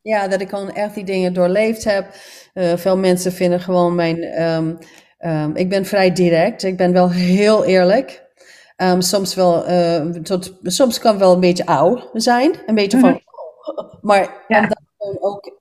Ja, 0.00 0.28
dat 0.28 0.40
ik 0.40 0.48
gewoon 0.48 0.72
echt 0.72 0.94
die 0.94 1.04
dingen 1.04 1.32
doorleefd 1.32 1.84
heb. 1.84 2.06
Uh, 2.54 2.76
veel 2.76 2.96
mensen 2.96 3.32
vinden 3.32 3.60
gewoon 3.60 3.94
mijn. 3.94 4.42
Um, 4.42 4.78
um, 5.18 5.56
ik 5.56 5.68
ben 5.68 5.84
vrij 5.84 6.12
direct. 6.12 6.62
Ik 6.62 6.76
ben 6.76 6.92
wel 6.92 7.10
heel 7.10 7.64
eerlijk. 7.64 8.24
Um, 8.76 9.00
soms 9.00 9.34
wel, 9.34 9.70
uh, 9.70 10.10
tot, 10.10 10.58
soms 10.62 10.98
kan 10.98 11.18
wel 11.18 11.34
een 11.34 11.40
beetje 11.40 11.66
oud 11.66 12.10
zijn. 12.12 12.54
Een 12.66 12.74
beetje 12.74 12.98
van. 12.98 13.20
Maar 14.00 14.44
ja. 14.48 14.60
omdat 14.60 14.80
ik 14.98 15.16
ook 15.20 15.60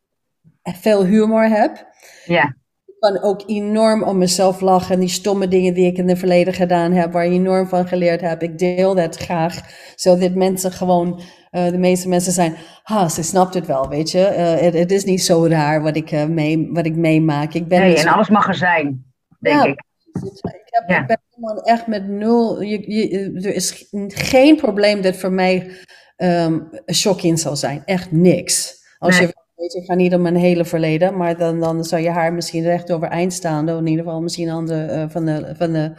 veel 0.64 1.06
humor 1.06 1.44
heb. 1.44 1.88
Ja. 2.26 2.56
Ik 2.86 2.96
kan 3.00 3.22
ook 3.22 3.44
enorm 3.46 4.04
om 4.04 4.18
mezelf 4.18 4.62
lachen. 4.62 4.94
En 4.94 5.00
die 5.00 5.10
stomme 5.10 5.48
dingen 5.48 5.74
die 5.74 5.86
ik 5.86 5.98
in 5.98 6.10
het 6.10 6.20
verleden 6.20 6.54
gedaan 6.54 6.92
heb, 6.92 7.12
waar 7.12 7.26
je 7.26 7.32
enorm 7.32 7.68
van 7.68 7.88
geleerd 7.88 8.22
heb. 8.22 8.42
Ik 8.42 8.58
deel 8.58 8.96
dat 8.96 9.16
graag. 9.16 9.60
Zodat 9.96 10.34
mensen 10.34 10.72
gewoon 10.72 11.22
uh, 11.52 11.70
de 11.70 11.78
meeste 11.78 12.08
mensen 12.08 12.32
zijn, 12.32 12.56
ha, 12.84 13.10
ze 13.10 13.24
snapt 13.24 13.54
het 13.54 13.66
wel, 13.66 13.90
weet 13.90 14.12
je. 14.12 14.20
Uh, 14.64 14.74
het, 14.80 14.92
is 14.92 15.04
niet 15.04 15.24
zo 15.24 15.48
raar 15.48 15.82
wat 15.82 15.96
ik, 15.96 16.12
uh, 16.12 16.26
mee, 16.26 16.70
wat 16.72 16.86
ik 16.86 16.96
meemaak. 16.96 17.54
Ik 17.54 17.68
ben 17.68 17.80
nee, 17.80 17.96
en 17.96 18.02
zo... 18.02 18.10
alles 18.10 18.30
mag 18.30 18.48
er 18.48 18.56
zijn, 18.56 19.06
denk 19.40 19.56
ja, 19.56 19.66
ik. 19.66 19.84
Ik, 20.24 20.66
heb, 20.66 20.84
ja. 20.90 21.02
ik 21.02 21.08
ben 21.08 21.22
gewoon 21.32 21.62
echt 21.62 21.88
met 21.88 22.08
nul. 22.08 22.62
Je, 22.62 22.92
je, 22.92 23.32
er 23.48 23.56
is 23.56 23.90
geen 24.08 24.56
probleem 24.56 25.02
dat 25.02 25.16
voor 25.16 25.32
mij 25.32 25.72
um, 26.18 26.70
shocking 26.94 27.40
zal 27.40 27.56
zijn. 27.56 27.82
Echt 27.86 28.12
niks. 28.12 28.84
Als 28.98 29.20
nee. 29.20 29.28
je 29.28 29.34
weet, 29.56 29.74
ik 29.74 29.86
ga 29.86 29.94
niet 29.94 30.14
om 30.14 30.22
mijn 30.22 30.36
hele 30.36 30.66
verleden, 30.66 31.18
maar 31.18 31.38
dan, 31.38 31.60
dan 31.60 31.84
zou 31.84 32.02
je 32.02 32.10
haar 32.10 32.34
misschien 32.34 32.64
recht 32.64 32.92
overeind 32.92 33.34
staan. 33.34 33.70
Of 33.70 33.80
in 33.80 33.88
ieder 33.88 34.06
geval 34.06 34.22
misschien 34.22 34.50
aan 34.50 34.66
de, 34.66 34.88
uh, 34.90 35.04
van, 35.08 35.26
de, 35.26 35.54
van 35.58 35.74
de 35.74 35.92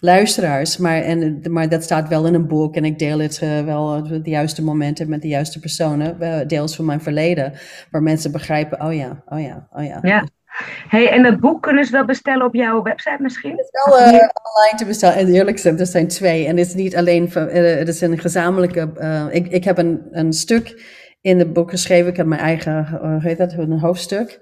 luisteraars. 0.00 0.76
Maar, 0.76 1.02
en, 1.02 1.40
maar 1.50 1.68
dat 1.68 1.82
staat 1.82 2.08
wel 2.08 2.26
in 2.26 2.34
een 2.34 2.48
boek 2.48 2.76
en 2.76 2.84
ik 2.84 2.98
deel 2.98 3.18
het 3.18 3.40
uh, 3.42 3.64
wel 3.64 3.96
op 3.96 4.24
de 4.24 4.30
juiste 4.30 4.62
momenten 4.62 5.08
met 5.08 5.22
de 5.22 5.28
juiste 5.28 5.60
personen. 5.60 6.16
Uh, 6.20 6.38
deels 6.46 6.76
van 6.76 6.84
mijn 6.84 7.00
verleden, 7.00 7.52
waar 7.90 8.02
mensen 8.02 8.32
begrijpen, 8.32 8.82
oh 8.82 8.94
ja, 8.94 9.22
oh 9.26 9.40
ja, 9.40 9.68
oh 9.72 9.84
ja. 9.84 9.98
Ja. 10.02 10.28
Hey, 10.88 11.10
en 11.10 11.22
dat 11.22 11.40
boek 11.40 11.62
kunnen 11.62 11.84
ze 11.84 11.92
dat 11.92 12.06
bestellen 12.06 12.46
op 12.46 12.54
jouw 12.54 12.82
website 12.82 13.22
misschien? 13.22 13.50
Het 13.50 13.68
is 13.72 13.84
wel 13.84 13.98
uh, 13.98 14.06
online 14.06 14.76
te 14.76 14.84
bestellen. 14.86 15.16
En 15.16 15.28
eerlijk 15.28 15.56
gezegd, 15.56 15.80
er 15.80 15.86
zijn 15.86 16.08
twee. 16.08 16.46
En 16.46 16.56
het 16.56 16.66
is 16.66 16.74
niet 16.74 16.96
alleen, 16.96 17.30
van, 17.30 17.48
uh, 17.48 17.76
het 17.78 17.88
is 17.88 18.00
een 18.00 18.18
gezamenlijke... 18.18 18.92
Uh, 18.96 19.26
ik, 19.30 19.46
ik 19.46 19.64
heb 19.64 19.78
een, 19.78 20.02
een 20.10 20.32
stuk 20.32 20.82
in 21.20 21.38
het 21.38 21.52
boek 21.52 21.70
geschreven. 21.70 22.10
Ik 22.10 22.16
heb 22.16 22.26
mijn 22.26 22.40
eigen, 22.40 22.86
hoe 22.88 23.20
heet 23.20 23.38
dat, 23.38 23.52
een 23.52 23.78
hoofdstuk. 23.78 24.40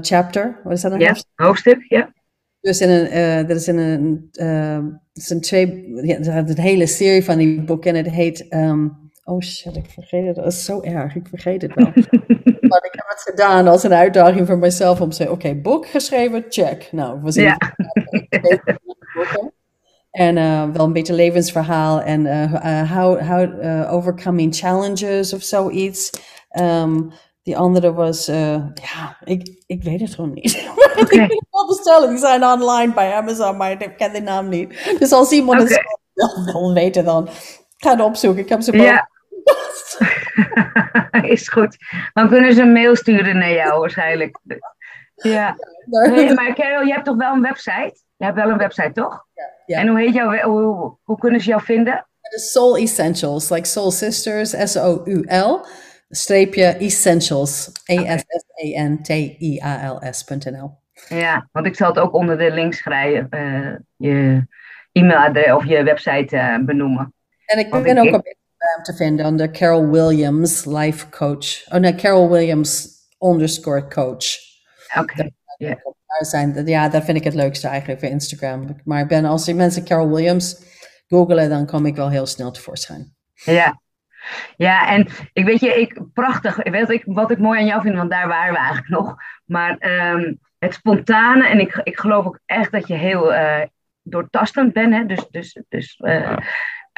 chapter, 0.00 0.60
wat 0.64 0.72
is 0.72 0.80
dat? 0.80 0.92
Een 0.92 1.00
ja, 1.00 1.06
hoofdstuk, 1.06 1.30
hoofdstuk 1.34 1.84
ja. 1.88 2.12
Dus 2.60 2.80
in 2.80 2.88
een, 2.88 3.46
dat 3.46 3.56
is 3.56 3.68
in 3.68 3.78
een, 3.78 4.28
het 5.12 5.22
zijn 5.22 5.40
twee, 5.40 5.92
ja, 6.02 6.18
een 6.36 6.58
hele 6.58 6.86
serie 6.86 7.24
van 7.24 7.38
die 7.38 7.62
boeken 7.62 7.94
en 7.94 8.04
het 8.04 8.14
heet, 8.14 8.46
um, 8.54 9.10
oh 9.24 9.40
shit, 9.40 9.76
ik 9.76 9.90
vergeet 9.90 10.26
het, 10.26 10.36
dat 10.36 10.46
is 10.46 10.64
zo 10.64 10.80
erg, 10.80 11.14
ik 11.14 11.28
vergeet 11.28 11.62
het 11.62 11.74
wel. 11.74 11.92
ik 12.82 12.92
heb 12.92 13.04
het 13.08 13.22
gedaan 13.22 13.68
als 13.68 13.82
een 13.82 13.92
uitdaging 13.92 14.46
voor 14.46 14.58
mezelf 14.58 15.00
om 15.00 15.10
te 15.10 15.16
zeggen, 15.16 15.36
oké, 15.36 15.46
okay, 15.46 15.60
boek 15.60 15.86
geschreven, 15.86 16.44
check. 16.48 16.88
Nou, 16.92 17.20
was 17.20 17.34
ja. 17.34 17.56
En 20.10 20.36
uh, 20.36 20.70
wel 20.72 20.86
een 20.86 20.92
beetje 20.92 21.12
levensverhaal 21.12 22.00
en 22.00 22.24
uh, 22.24 22.92
how, 22.92 23.20
how 23.20 23.62
uh, 23.62 23.92
overcoming 23.92 24.56
challenges 24.56 25.32
of 25.32 25.42
zoiets. 25.42 26.10
Um, 26.60 27.12
die 27.42 27.56
andere 27.56 27.92
was, 27.92 28.26
ja, 28.26 29.16
ik, 29.24 29.62
ik 29.66 29.82
weet 29.82 30.00
het 30.00 30.14
gewoon 30.14 30.32
niet. 30.32 30.68
Okay. 31.00 31.24
ik 31.24 31.30
het 31.30 31.46
wel 31.50 31.66
bestellen. 31.66 32.08
Die 32.08 32.18
zijn 32.18 32.44
online 32.44 32.92
bij 32.92 33.12
Amazon, 33.14 33.56
maar 33.56 33.70
ik 33.70 33.96
ken 33.96 34.12
de 34.12 34.20
naam 34.20 34.48
niet. 34.48 34.96
Dus 34.98 35.12
als 35.12 35.30
iemand 35.30 35.60
okay. 35.60 35.72
het 35.72 35.84
wel 36.12 36.44
wil 36.52 36.72
weten, 36.72 37.04
dan 37.04 37.28
ga 37.76 37.90
het 37.90 38.00
opzoeken. 38.00 38.42
Ik 38.42 38.48
heb 38.48 38.62
ze 38.62 38.72
Is 41.34 41.48
goed. 41.48 41.76
Dan 42.12 42.28
kunnen 42.28 42.54
ze 42.54 42.62
een 42.62 42.72
mail 42.72 42.96
sturen 42.96 43.38
naar 43.38 43.52
jou 43.52 43.80
waarschijnlijk. 43.80 44.38
Ja. 45.14 45.56
Nee, 45.84 46.34
maar 46.34 46.54
Carol, 46.54 46.86
je 46.86 46.92
hebt 46.92 47.04
toch 47.04 47.16
wel 47.16 47.32
een 47.32 47.42
website? 47.42 48.02
Je 48.16 48.24
hebt 48.24 48.36
wel 48.36 48.50
een 48.50 48.58
website, 48.58 48.92
toch? 48.92 49.26
Ja. 49.34 49.50
ja. 49.66 49.78
En 49.78 49.88
hoe 49.88 49.98
heet 49.98 50.14
jouw, 50.14 50.38
hoe, 50.38 50.96
hoe 51.02 51.18
kunnen 51.18 51.40
ze 51.40 51.48
jou 51.48 51.62
vinden? 51.62 52.06
Soul 52.20 52.76
Essentials, 52.76 53.50
like 53.50 53.66
Soul 53.66 53.90
Sisters, 53.90 54.72
S-O-U-L 54.72 55.66
streepje 56.14 56.64
essentials, 56.64 57.70
E-S-S-E-N-T-I-A-L-S.nl. 57.84 58.42
Ja, 61.08 61.48
want 61.52 61.66
ik 61.66 61.76
zal 61.76 61.88
het 61.88 61.98
ook 61.98 62.14
onder 62.14 62.38
de 62.38 62.50
link 62.50 62.74
schrijven, 62.74 63.28
uh, 63.30 63.76
je 63.96 64.46
e-mailadres 64.92 65.52
of 65.52 65.64
je 65.64 65.82
website 65.82 66.36
uh, 66.36 66.58
benoemen. 66.58 67.14
En 67.46 67.58
ik 67.58 67.70
ben 67.70 67.98
ook 67.98 68.14
op 68.14 68.36
te 68.82 68.94
vinden 68.94 69.26
onder 69.26 69.50
Carol 69.50 69.90
Williams 69.90 70.64
Life 70.64 71.08
Coach. 71.08 71.72
Oh 71.72 71.78
nee, 71.78 71.94
Carol 71.94 72.30
Williams 72.30 72.88
underscore 73.18 73.88
coach. 73.88 74.26
Oké. 74.98 75.12
Okay. 75.12 75.34
Yeah. 75.56 75.76
Zijn, 76.18 76.66
ja, 76.66 76.88
dat 76.88 77.04
vind 77.04 77.16
ik 77.16 77.24
het 77.24 77.34
leukste 77.34 77.68
eigenlijk 77.68 78.00
voor 78.00 78.08
Instagram. 78.08 78.80
Maar 78.84 79.00
ik 79.00 79.08
ben, 79.08 79.24
als 79.24 79.44
die 79.44 79.54
mensen 79.54 79.84
Carol 79.84 80.10
Williams 80.10 80.56
googelen, 81.08 81.48
dan 81.48 81.66
kom 81.66 81.86
ik 81.86 81.96
wel 81.96 82.10
heel 82.10 82.26
snel 82.26 82.50
tevoorschijn. 82.50 83.14
Ja, 83.34 83.80
ja, 84.56 84.88
en 84.88 85.08
ik 85.32 85.44
weet 85.44 85.60
je, 85.60 85.80
ik, 85.80 86.00
prachtig, 86.12 86.56
weet 86.62 86.90
ik, 86.90 87.02
wat 87.06 87.30
ik 87.30 87.38
mooi 87.38 87.60
aan 87.60 87.66
jou 87.66 87.82
vind, 87.82 87.96
want 87.96 88.10
daar 88.10 88.28
waren 88.28 88.52
we 88.52 88.58
eigenlijk 88.58 88.88
nog. 88.88 89.14
Maar 89.44 89.76
um, 90.12 90.38
het 90.58 90.74
spontane, 90.74 91.48
en 91.48 91.60
ik, 91.60 91.80
ik 91.82 91.98
geloof 91.98 92.26
ook 92.26 92.38
echt 92.46 92.72
dat 92.72 92.88
je 92.88 92.94
heel 92.94 93.32
uh, 93.32 93.62
doortastend 94.02 94.72
bent, 94.72 94.94
hè? 94.94 95.06
Dus, 95.06 95.26
dus, 95.30 95.62
dus, 95.68 95.98
uh, 95.98 96.36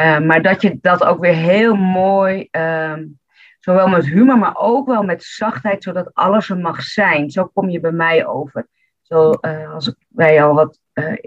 uh, 0.01 0.19
maar 0.19 0.43
dat 0.43 0.63
je 0.63 0.79
dat 0.81 1.05
ook 1.05 1.21
weer 1.21 1.35
heel 1.35 1.75
mooi, 1.75 2.49
um, 2.51 3.19
zowel 3.59 3.89
met 3.89 4.07
humor, 4.07 4.39
maar 4.39 4.57
ook 4.57 4.87
wel 4.87 5.03
met 5.03 5.25
zachtheid, 5.25 5.83
zodat 5.83 6.15
alles 6.15 6.49
er 6.51 6.59
mag 6.59 6.83
zijn. 6.83 7.31
Zo 7.31 7.45
kom 7.45 7.69
je 7.69 7.81
bij 7.81 7.93
mij 7.93 8.27
over. 8.27 8.69
Zo, 9.03 9.31
als 9.75 9.95
wij 10.09 10.43
al 10.43 10.55
wat 10.55 10.81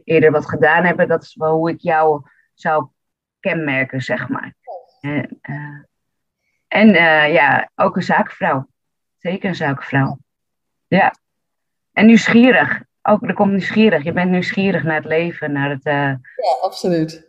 eerder 0.03 0.31
wat 0.31 0.49
gedaan 0.49 0.83
hebben, 0.83 1.07
dat 1.07 1.23
is 1.23 1.35
wel 1.35 1.55
hoe 1.55 1.69
ik 1.69 1.79
jou 1.79 2.21
zou 2.53 2.87
kenmerken, 3.39 4.01
zeg 4.01 4.29
maar. 4.29 4.53
En, 5.01 5.39
en 6.67 6.87
uh, 6.87 7.33
ja, 7.33 7.69
ook 7.75 7.95
een 7.95 8.03
zakenvrouw. 8.03 8.67
Zeker 9.17 9.49
een 9.49 9.55
zakenvrouw. 9.55 10.17
Ja. 10.87 11.13
En 11.93 12.05
nieuwsgierig. 12.05 12.81
Ook, 13.01 13.23
er 13.23 13.33
komt 13.33 13.51
nieuwsgierig. 13.51 14.03
Je 14.03 14.13
bent 14.13 14.31
nieuwsgierig 14.31 14.83
naar 14.83 14.95
het 14.95 15.05
leven, 15.05 15.51
naar 15.51 15.69
het... 15.69 15.83
Ja, 15.83 16.19
absoluut. 16.61 17.28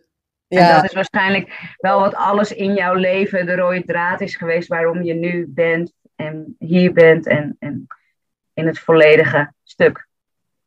Ja. 0.58 0.68
En 0.68 0.74
dat 0.74 0.84
is 0.84 0.92
waarschijnlijk 0.92 1.74
wel 1.76 2.00
wat 2.00 2.14
alles 2.14 2.52
in 2.52 2.74
jouw 2.74 2.94
leven 2.94 3.46
de 3.46 3.54
rode 3.54 3.84
draad 3.84 4.20
is 4.20 4.36
geweest 4.36 4.68
waarom 4.68 5.02
je 5.02 5.14
nu 5.14 5.46
bent 5.48 5.92
en 6.16 6.56
hier 6.58 6.92
bent 6.92 7.26
en, 7.26 7.56
en 7.58 7.86
in 8.54 8.66
het 8.66 8.78
volledige 8.78 9.52
stuk. 9.62 10.08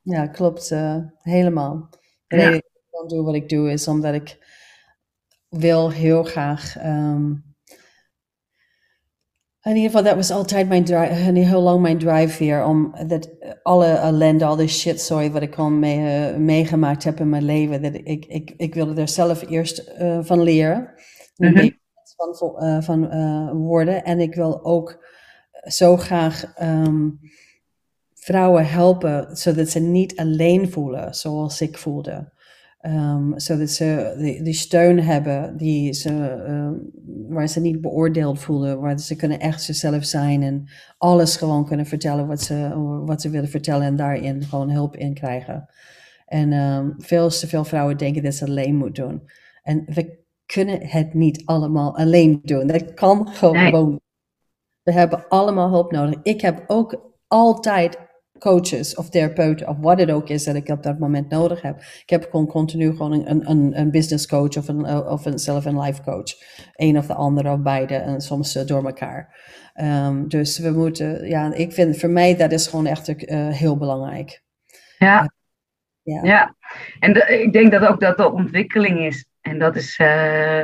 Ja, 0.02 0.28
klopt. 0.28 0.72
Uh, 0.72 0.98
helemaal. 1.22 1.90
De 2.28 2.36
reden 2.36 2.64
dat 2.90 3.04
ik 3.04 3.10
doe 3.10 3.24
wat 3.26 3.36
ik 3.36 3.50
doe 3.50 3.72
is 3.72 3.88
omdat 3.88 4.14
ik 4.14 4.38
wil 5.50 5.92
heel 5.92 6.24
graag. 6.24 6.76
Um, 6.86 7.53
in 9.64 9.76
ieder 9.76 9.90
geval, 9.90 10.04
dat 10.04 10.16
was 10.16 10.32
altijd 10.32 10.68
mijn 10.68 10.84
drive, 10.84 11.40
heel 11.40 11.62
lang 11.62 11.82
mijn 11.82 11.98
drive 11.98 12.44
weer. 12.44 12.66
Om 12.66 12.96
dat 13.08 13.30
alle 13.62 13.86
ellende, 13.86 14.46
al 14.46 14.56
de 14.56 14.68
shitzooi 14.68 15.32
wat 15.32 15.42
ik 15.42 15.56
al 15.56 15.70
mee, 15.70 16.32
uh, 16.32 16.38
meegemaakt 16.38 17.04
heb 17.04 17.20
in 17.20 17.30
mijn 17.30 17.44
leven. 17.44 17.82
Dat 17.82 17.94
ik, 17.94 18.26
ik, 18.26 18.54
ik 18.58 18.74
wilde 18.74 19.02
er 19.02 19.08
zelf 19.08 19.50
eerst 19.50 19.94
uh, 20.00 20.20
van 20.22 20.44
leren. 20.44 20.94
Mm 21.36 21.56
-hmm. 21.56 21.82
Van, 22.16 22.64
uh, 22.64 22.82
van 22.82 23.10
worden. 23.58 24.04
En 24.04 24.20
ik 24.20 24.36
wil 24.36 24.66
ook 24.66 25.06
zo 25.64 25.98
graag 25.98 26.62
um, 26.62 27.20
vrouwen 28.14 28.70
helpen, 28.70 29.38
zodat 29.38 29.70
ze 29.70 29.80
niet 29.80 30.16
alleen 30.16 30.72
voelen 30.72 31.14
zoals 31.14 31.62
ik 31.62 31.78
voelde. 31.78 32.32
Um, 32.86 33.40
zodat 33.40 33.70
ze 33.70 34.16
die, 34.18 34.44
die, 34.44 34.54
steun 34.54 35.00
hebben 35.00 35.58
die 35.58 35.94
ze, 35.94 36.12
um, 36.48 36.92
waar 37.30 37.48
ze 37.48 37.60
niet 37.60 37.82
beoordeeld 37.82 38.40
voelen, 38.40 38.80
waar 38.80 39.00
ze 39.00 39.16
kunnen 39.16 39.40
echt 39.40 39.62
zichzelf 39.62 40.06
zijn 40.06 40.44
en 40.44 40.70
alles 40.98 41.36
gewoon 41.36 41.66
kunnen 41.66 41.86
vertellen 41.86 42.28
wat 42.28 42.42
ze, 42.42 42.72
wat 43.06 43.22
ze 43.22 43.30
willen 43.30 43.50
vertellen 43.50 43.86
en 43.86 43.96
daarin 43.96 44.44
gewoon 44.44 44.70
hulp 44.70 44.96
in 44.96 45.14
krijgen. 45.14 45.70
En 46.26 46.54
um, 46.54 46.96
veel 46.98 47.30
te 47.30 47.48
veel 47.48 47.64
vrouwen 47.64 47.98
denken 47.98 48.24
dat 48.24 48.34
ze 48.34 48.46
alleen 48.46 48.76
moeten 48.76 49.08
doen. 49.08 49.30
En 49.62 49.84
we 49.86 50.24
kunnen 50.46 50.88
het 50.88 51.14
niet 51.14 51.46
allemaal 51.46 51.98
alleen 51.98 52.40
doen. 52.44 52.68
Dat 52.68 52.94
kan 52.94 53.28
gewoon. 53.28 53.90
Nee. 53.90 54.02
We 54.84 54.92
hebben 54.92 55.28
allemaal 55.28 55.70
hulp 55.70 55.92
nodig. 55.92 56.20
Ik 56.24 56.42
heb 56.42 56.64
ook 56.68 57.14
altijd 57.28 57.98
coaches 58.44 58.96
of 58.96 59.10
therapeuten 59.10 59.68
of 59.68 59.78
wat 59.80 60.00
het 60.00 60.12
ook 60.12 60.30
is 60.30 60.44
dat 60.44 60.56
ik 60.56 60.70
op 60.70 60.84
dat 60.84 61.00
moment 61.00 61.30
nodig 61.30 61.62
heb. 61.62 61.80
Ik 61.80 62.10
heb 62.10 62.24
gewoon 62.24 62.48
continu 62.48 62.92
gewoon 62.92 63.12
een, 63.12 63.50
een, 63.50 63.80
een 63.80 63.92
business 63.92 64.28
coach 64.28 64.58
of 64.58 64.68
een, 64.68 64.86
of 64.88 65.26
een 65.26 65.40
zelf 65.40 65.66
een 65.66 65.80
life 65.80 66.02
coach. 66.02 66.34
Een 66.76 66.98
of 66.98 67.06
de 67.06 67.14
andere 67.14 67.52
of 67.52 67.62
beide 67.62 67.96
en 67.96 68.22
soms 68.22 68.56
uh, 68.56 68.66
door 68.66 68.86
elkaar. 68.86 69.36
Um, 69.82 70.28
dus 70.28 70.60
we 70.60 70.70
moeten, 70.70 71.28
ja, 71.28 71.54
ik 71.54 71.72
vind 71.72 72.00
voor 72.00 72.10
mij 72.10 72.36
dat 72.36 72.52
is 72.52 72.68
gewoon 72.68 72.86
echt 72.86 73.08
uh, 73.10 73.48
heel 73.50 73.78
belangrijk. 73.78 74.42
Ja. 74.98 75.34
ja. 76.02 76.24
ja. 76.24 76.56
En 77.00 77.14
de, 77.14 77.42
ik 77.42 77.54
denk 77.54 77.72
dat 77.72 77.86
ook 77.86 78.00
dat 78.00 78.18
de 78.18 78.32
ontwikkeling 78.32 79.00
is. 79.00 79.26
En 79.42 79.60
dat 79.60 79.76
is, 79.76 80.00
uh, 80.00 80.60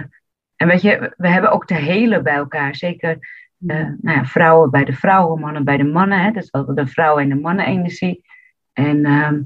en 0.56 0.68
weet 0.68 0.82
je, 0.82 1.14
we 1.18 1.30
hebben 1.30 1.52
ook 1.52 1.66
te 1.66 1.76
hele 1.76 2.22
bij 2.22 2.36
elkaar. 2.36 2.76
Zeker 2.76 3.18
nou 3.60 3.98
ja, 4.02 4.26
vrouwen 4.26 4.70
bij 4.72 4.84
de 4.84 4.94
vrouwen, 4.94 5.40
mannen 5.40 5.64
bij 5.64 5.78
de 5.78 5.84
mannen. 5.84 6.24
Hè? 6.24 6.32
Dus 6.32 6.50
de 6.52 6.88
vrouwen- 6.88 7.24
en 7.24 7.30
de 7.30 7.36
mannen-energie. 7.36 8.26
En 8.74 9.06
ehm, 9.06 9.42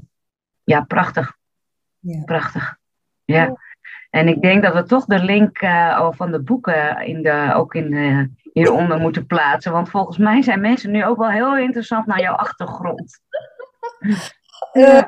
ja, 0.64 0.80
prachtig. 0.80 1.36
Ja. 1.98 2.22
Prachtig. 2.24 2.76
Ja. 3.24 3.56
En 4.10 4.28
ik 4.28 4.42
denk 4.42 4.62
dat 4.62 4.74
we 4.74 4.82
toch 4.82 5.04
de 5.04 5.24
link 5.24 5.62
uh, 5.62 6.10
van 6.12 6.30
de 6.30 6.42
boeken 6.42 7.06
in 7.06 7.22
de, 7.22 7.52
ook 7.54 7.74
in 7.74 7.90
de, 7.90 8.30
hieronder 8.52 8.98
moeten 8.98 9.26
plaatsen. 9.26 9.72
Want 9.72 9.90
volgens 9.90 10.18
mij 10.18 10.42
zijn 10.42 10.60
mensen 10.60 10.90
nu 10.90 11.04
ook 11.04 11.18
wel 11.18 11.30
heel 11.30 11.58
interessant 11.58 12.06
naar 12.06 12.20
jouw 12.20 12.34
achtergrond. 12.34 13.18
Uh, 14.72 15.02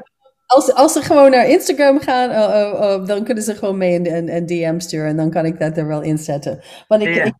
als, 0.46 0.74
als 0.74 0.92
ze 0.92 1.02
gewoon 1.02 1.30
naar 1.30 1.46
Instagram 1.48 2.00
gaan, 2.00 2.30
uh, 2.30 3.06
dan 3.06 3.24
kunnen 3.24 3.42
ze 3.42 3.54
gewoon 3.54 3.78
mee 3.78 3.94
een, 3.94 4.36
een, 4.36 4.46
DM 4.46 4.78
sturen. 4.78 5.08
En 5.08 5.16
dan 5.16 5.30
kan 5.30 5.44
ik 5.44 5.58
dat 5.58 5.76
er 5.76 5.86
wel 5.86 6.02
in 6.02 6.18
zetten. 6.18 6.60
Want 6.88 7.02
ik, 7.02 7.24
ik 7.24 7.34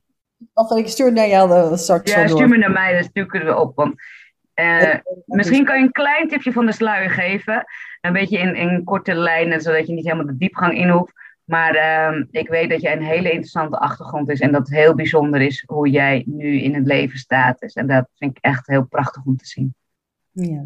of 0.52 0.70
ik 0.70 0.88
stuur 0.88 1.12
naar 1.12 1.28
jou 1.28 1.76
straks 1.76 2.12
Ja, 2.12 2.26
stuur 2.26 2.48
me 2.48 2.56
naar 2.56 2.70
mij, 2.70 2.92
dan 2.92 3.02
stuur 3.02 3.24
ik 3.24 3.32
het 3.32 3.54
op. 3.54 3.76
Want 3.76 3.94
misschien 5.26 5.64
kan 5.64 5.78
je 5.78 5.84
een 5.84 5.92
klein 5.92 6.28
tipje 6.28 6.52
van 6.52 6.66
de 6.66 6.72
sluier 6.72 7.10
geven. 7.10 7.64
Een 8.00 8.12
beetje 8.12 8.38
in, 8.38 8.54
in 8.54 8.84
korte 8.84 9.14
lijnen, 9.14 9.60
zodat 9.60 9.86
je 9.86 9.92
niet 9.92 10.04
helemaal 10.04 10.26
de 10.26 10.36
diepgang 10.36 10.78
in 10.78 10.88
hoeft. 10.88 11.12
Maar 11.46 11.74
ehm, 11.74 12.24
ik 12.30 12.48
weet 12.48 12.70
dat 12.70 12.80
jij 12.80 12.92
een 12.92 13.02
hele 13.02 13.30
interessante 13.30 13.78
achtergrond 13.78 14.28
is 14.28 14.40
en 14.40 14.52
dat 14.52 14.60
het 14.68 14.76
heel 14.76 14.94
bijzonder 14.94 15.40
is 15.40 15.64
hoe 15.66 15.90
jij 15.90 16.22
nu 16.26 16.60
in 16.60 16.74
het 16.74 16.86
leven 16.86 17.18
staat. 17.18 17.58
Dus, 17.58 17.74
en 17.74 17.86
dat 17.86 18.08
vind 18.14 18.36
ik 18.36 18.44
echt 18.44 18.66
heel 18.66 18.84
prachtig 18.84 19.24
om 19.24 19.36
te 19.36 19.46
zien. 19.46 19.74
Ja. 20.30 20.64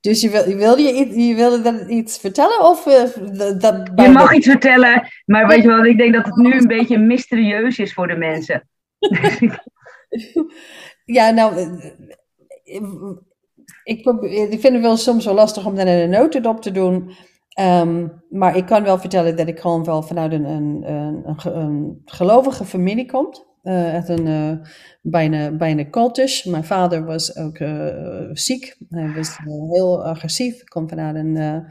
Dus 0.00 0.20
je, 0.20 0.30
wil, 0.30 0.48
je, 0.48 0.56
wilde, 0.56 0.82
je, 0.82 1.18
je 1.26 1.34
wilde 1.34 1.62
dat 1.62 1.88
iets 1.88 2.18
vertellen? 2.18 2.60
Of, 2.64 2.86
uh, 2.86 3.60
dat, 3.60 3.90
je 3.94 4.08
mag 4.08 4.34
iets 4.34 4.46
vertellen, 4.46 5.08
maar 5.24 5.46
weet 5.46 5.62
je 5.62 5.68
wel, 5.68 5.84
ik 5.84 5.98
denk 5.98 6.14
dat 6.14 6.24
het 6.24 6.36
nu 6.36 6.52
een 6.52 6.66
beetje 6.66 6.98
mysterieus 6.98 7.78
is 7.78 7.92
voor 7.92 8.06
de 8.06 8.16
mensen. 8.16 8.68
ja, 11.16 11.30
nou, 11.30 11.56
eh, 11.56 12.80
ik, 13.84 14.02
probeer, 14.02 14.50
ik 14.50 14.60
vind 14.60 14.72
het 14.72 14.82
wel 14.82 14.96
soms 14.96 15.24
wel 15.24 15.34
lastig 15.34 15.66
om 15.66 15.74
dan 15.74 15.86
een 15.86 16.10
notendop 16.10 16.60
te 16.62 16.70
doen. 16.70 17.10
Um, 17.60 18.22
maar 18.30 18.56
ik 18.56 18.66
kan 18.66 18.82
wel 18.82 18.98
vertellen 18.98 19.36
dat 19.36 19.48
ik 19.48 19.60
gewoon 19.60 19.84
wel 19.84 20.02
vanuit 20.02 20.32
een, 20.32 20.44
een, 20.44 20.82
een, 21.44 22.02
gelovige 22.04 22.64
familie 22.64 23.06
kom. 23.06 23.28
Uh, 23.62 23.94
echt 23.94 24.08
een 24.08 24.26
uh, 24.26 24.50
bijna, 25.02 25.50
bijna 25.50 25.90
cultisch. 25.90 26.44
Mijn 26.44 26.64
vader 26.64 27.04
was 27.04 27.36
ook 27.36 27.58
ziek. 28.32 28.76
Hij 28.88 29.12
was 29.14 29.38
heel 29.44 30.04
agressief. 30.04 30.60
Ik 30.60 30.68
kom 30.68 30.88
vanuit 30.88 31.16
een 31.16 31.66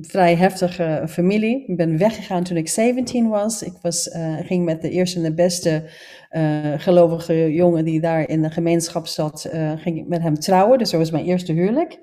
vrij 0.00 0.34
heftige 0.34 1.04
familie. 1.08 1.64
Ik 1.66 1.76
ben 1.76 1.98
weggegaan 1.98 2.42
toen 2.42 2.56
ik 2.56 2.68
17 2.68 3.28
was. 3.28 3.62
Ik 3.62 3.74
was, 3.82 4.10
ging 4.42 4.64
met 4.64 4.82
de 4.82 4.90
eerste 4.90 5.16
en 5.16 5.22
de 5.22 5.34
beste 5.34 5.84
gelovige 6.76 7.52
jongen 7.52 7.84
die 7.84 8.00
daar 8.00 8.28
in 8.28 8.42
de 8.42 8.50
gemeenschap 8.50 9.06
zat. 9.06 9.50
ging 9.76 9.98
ik 9.98 10.08
met 10.08 10.22
hem 10.22 10.34
trouwen. 10.34 10.78
Dus 10.78 10.90
dat 10.90 11.00
was 11.00 11.10
mijn 11.10 11.24
eerste 11.24 11.52
huwelijk. 11.52 11.98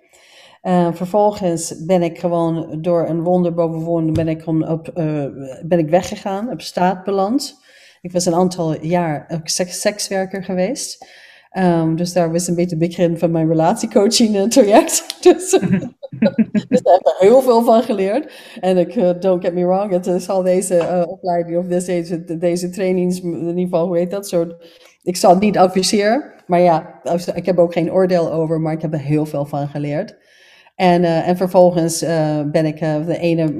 Vervolgens 0.92 1.86
ben 1.86 2.02
ik 2.02 2.20
gewoon 2.20 2.82
door 2.82 3.10
een 3.10 3.24
wonder 3.24 3.54
boven 3.54 3.80
wonder 3.80 4.14
ben 4.14 4.28
ik, 4.28 4.48
op, 4.48 4.92
ben 5.66 5.80
ik 5.80 5.90
weggegaan, 5.90 6.52
op 6.52 6.62
staat 6.62 7.04
beland. 7.04 7.60
Ik 8.02 8.12
was 8.12 8.26
een 8.26 8.34
aantal 8.34 8.86
jaar 8.86 9.42
sekswerker 9.46 10.44
geweest. 10.44 11.06
Um, 11.58 11.96
dus 11.96 12.14
daar 12.14 12.32
was 12.32 12.48
een 12.48 12.56
beetje 12.56 12.76
het 12.76 12.88
begin 12.88 13.18
van 13.18 13.32
mijn 13.32 13.48
relatiecoaching 13.48 14.36
uh, 14.36 14.44
traject. 14.44 15.06
dus, 15.24 15.50
dus 16.70 16.82
daar 16.82 16.94
heb 16.94 17.06
ik 17.06 17.16
heel 17.20 17.42
veel 17.42 17.64
van 17.64 17.84
geleerd. 17.84 18.34
En 18.60 18.78
ik, 18.78 18.96
uh, 18.96 19.12
don't 19.20 19.44
get 19.44 19.54
me 19.54 19.66
wrong, 19.66 19.92
het 19.92 20.06
is 20.06 20.30
al 20.30 20.44
deze 20.44 20.76
uh, 20.76 21.04
opleiding 21.08 21.58
of 21.58 21.66
deze, 21.66 22.38
deze 22.38 22.70
trainings, 22.70 23.22
in 23.22 23.48
ieder 23.48 23.64
geval, 23.64 23.88
hoe 23.88 23.98
heet 23.98 24.12
dat 24.12 24.28
soort. 24.28 24.80
Ik 25.04 25.18
zal 25.18 25.32
het 25.32 25.40
niet 25.40 25.58
adviseren, 25.58 26.24
maar 26.48 26.60
ja, 26.60 27.02
ik 27.34 27.46
heb 27.46 27.58
ook 27.58 27.74
geen 27.74 27.92
oordeel 27.92 28.32
over, 28.32 28.62
maar 28.62 28.74
ik 28.74 28.82
heb 28.82 28.94
er 28.94 29.00
heel 29.00 29.26
veel 29.26 29.46
van 29.46 29.68
geleerd. 29.68 30.16
En, 30.82 31.02
uh, 31.02 31.28
en 31.28 31.38
vervolgens 31.38 32.04
uh, 32.04 32.42
ben 32.52 32.66
ik 32.66 32.82
uh, 32.82 33.06
de 33.06 33.18
ene 33.18 33.54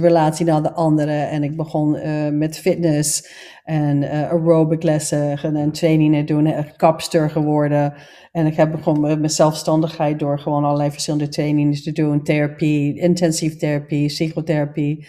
relatie 0.00 0.46
naar 0.46 0.62
de 0.62 0.72
andere. 0.72 1.12
En 1.12 1.42
ik 1.42 1.56
begon 1.56 1.98
met 2.38 2.58
fitness 2.58 3.28
en 3.64 4.04
aerobic 4.04 4.82
lessen 4.82 5.38
en 5.42 5.72
trainingen 5.72 6.26
doen. 6.26 6.54
Kapster 6.76 7.30
geworden. 7.30 7.94
En 8.32 8.46
ik 8.46 8.56
heb 8.56 8.70
begonnen 8.70 9.02
met 9.02 9.18
mijn 9.18 9.30
zelfstandigheid 9.30 10.18
door 10.18 10.38
gewoon 10.38 10.64
allerlei 10.64 10.90
verschillende 10.90 11.28
trainingen 11.28 11.82
te 11.82 11.92
doen. 11.92 12.22
Therapie, 12.22 12.98
intensief 12.98 13.56
therapie, 13.56 14.06
psychotherapie. 14.06 15.06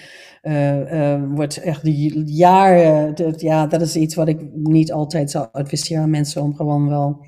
wordt 1.33 1.61
echt 1.61 1.81
jaren, 2.25 3.13
ja, 3.37 3.67
dat 3.67 3.81
is 3.81 3.95
iets 3.95 4.15
wat 4.15 4.27
ik 4.27 4.39
niet 4.53 4.91
altijd 4.91 5.31
zou 5.31 5.47
adviseren 5.51 6.03
aan 6.03 6.09
mensen 6.09 6.41
om 6.41 6.55
gewoon 6.55 6.89
wel 6.89 7.25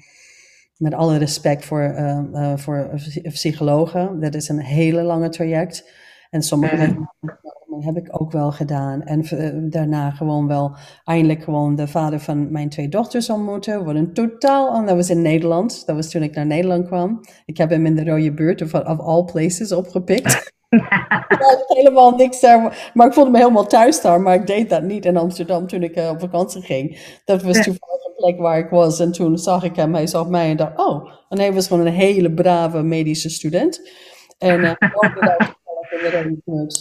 met 0.78 0.94
alle 0.94 1.18
respect 1.18 1.66
voor, 1.66 1.96
uh, 1.98 2.20
uh, 2.34 2.58
voor 2.58 2.90
psychologen, 3.24 4.20
dat 4.20 4.36
is 4.36 4.50
een 4.50 4.62
hele 4.62 5.02
lange 5.02 5.30
traject. 5.30 5.92
En 6.30 6.42
sommige 6.42 6.88
mm. 6.88 7.82
heb 7.82 7.98
ik 7.98 8.22
ook 8.22 8.32
wel 8.32 8.52
gedaan. 8.52 9.04
En 9.04 9.26
uh, 9.34 9.72
daarna 9.72 10.12
gewoon 10.12 10.48
wel 10.48 10.76
eindelijk 11.04 11.44
gewoon 11.44 11.76
de 11.76 11.88
vader 11.88 12.20
van 12.20 12.52
mijn 12.52 12.70
twee 12.70 12.90
dochters 12.90 13.30
ontmoeten. 13.30 13.86
Wat 13.86 13.96
een 13.96 14.14
totaal, 14.14 14.76
en 14.76 14.86
dat 14.86 14.96
was 14.96 15.10
in 15.10 15.22
Nederland. 15.22 15.86
Dat 15.86 15.96
was 15.96 16.10
toen 16.10 16.24
ik 16.24 16.36
naar 16.36 16.46
Nederland 16.46 16.86
kwam. 16.86 17.20
Ik 17.46 17.58
heb 17.58 17.70
hem 17.70 17.86
in 17.86 17.96
de 17.96 18.06
rode 18.06 18.34
buurt, 18.34 18.62
of, 18.62 18.74
of 18.74 19.00
all 19.00 19.24
places, 19.24 19.72
opgepikt. 19.72 20.56
helemaal 21.68 22.16
niks 22.16 22.40
daar. 22.40 22.92
Maar 22.94 23.08
ik 23.08 23.14
voelde 23.14 23.32
me 23.32 23.38
helemaal 23.38 23.68
thuis 23.68 24.02
daar. 24.02 24.22
Maar 24.22 24.36
ik 24.36 24.48
deed 24.48 24.70
dat 24.70 24.84
niet 24.84 25.06
in 25.06 25.18
Amsterdam 25.18 25.68
toen 25.68 25.84
ik 25.84 25.98
op 25.98 26.20
vakantie 26.20 26.62
ging. 26.62 27.20
Dat 27.26 27.42
was 27.42 27.56
toevallig 27.64 28.07
plek 28.18 28.40
waar 28.40 28.58
ik 28.58 28.70
was. 28.70 29.00
En 29.00 29.12
toen 29.12 29.38
zag 29.38 29.64
ik 29.64 29.76
hem, 29.76 29.94
hij 29.94 30.08
zag 30.08 30.28
mij 30.28 30.50
en 30.50 30.58
dacht, 30.58 30.78
oh. 30.78 31.10
En 31.30 31.40
hij 31.40 31.54
was 31.54 31.68
gewoon 31.68 31.86
een 31.86 31.94
hele 31.94 32.34
brave 32.34 32.82
medische 32.82 33.30
student. 33.30 33.90
En 34.38 34.60
uh, 34.60 34.72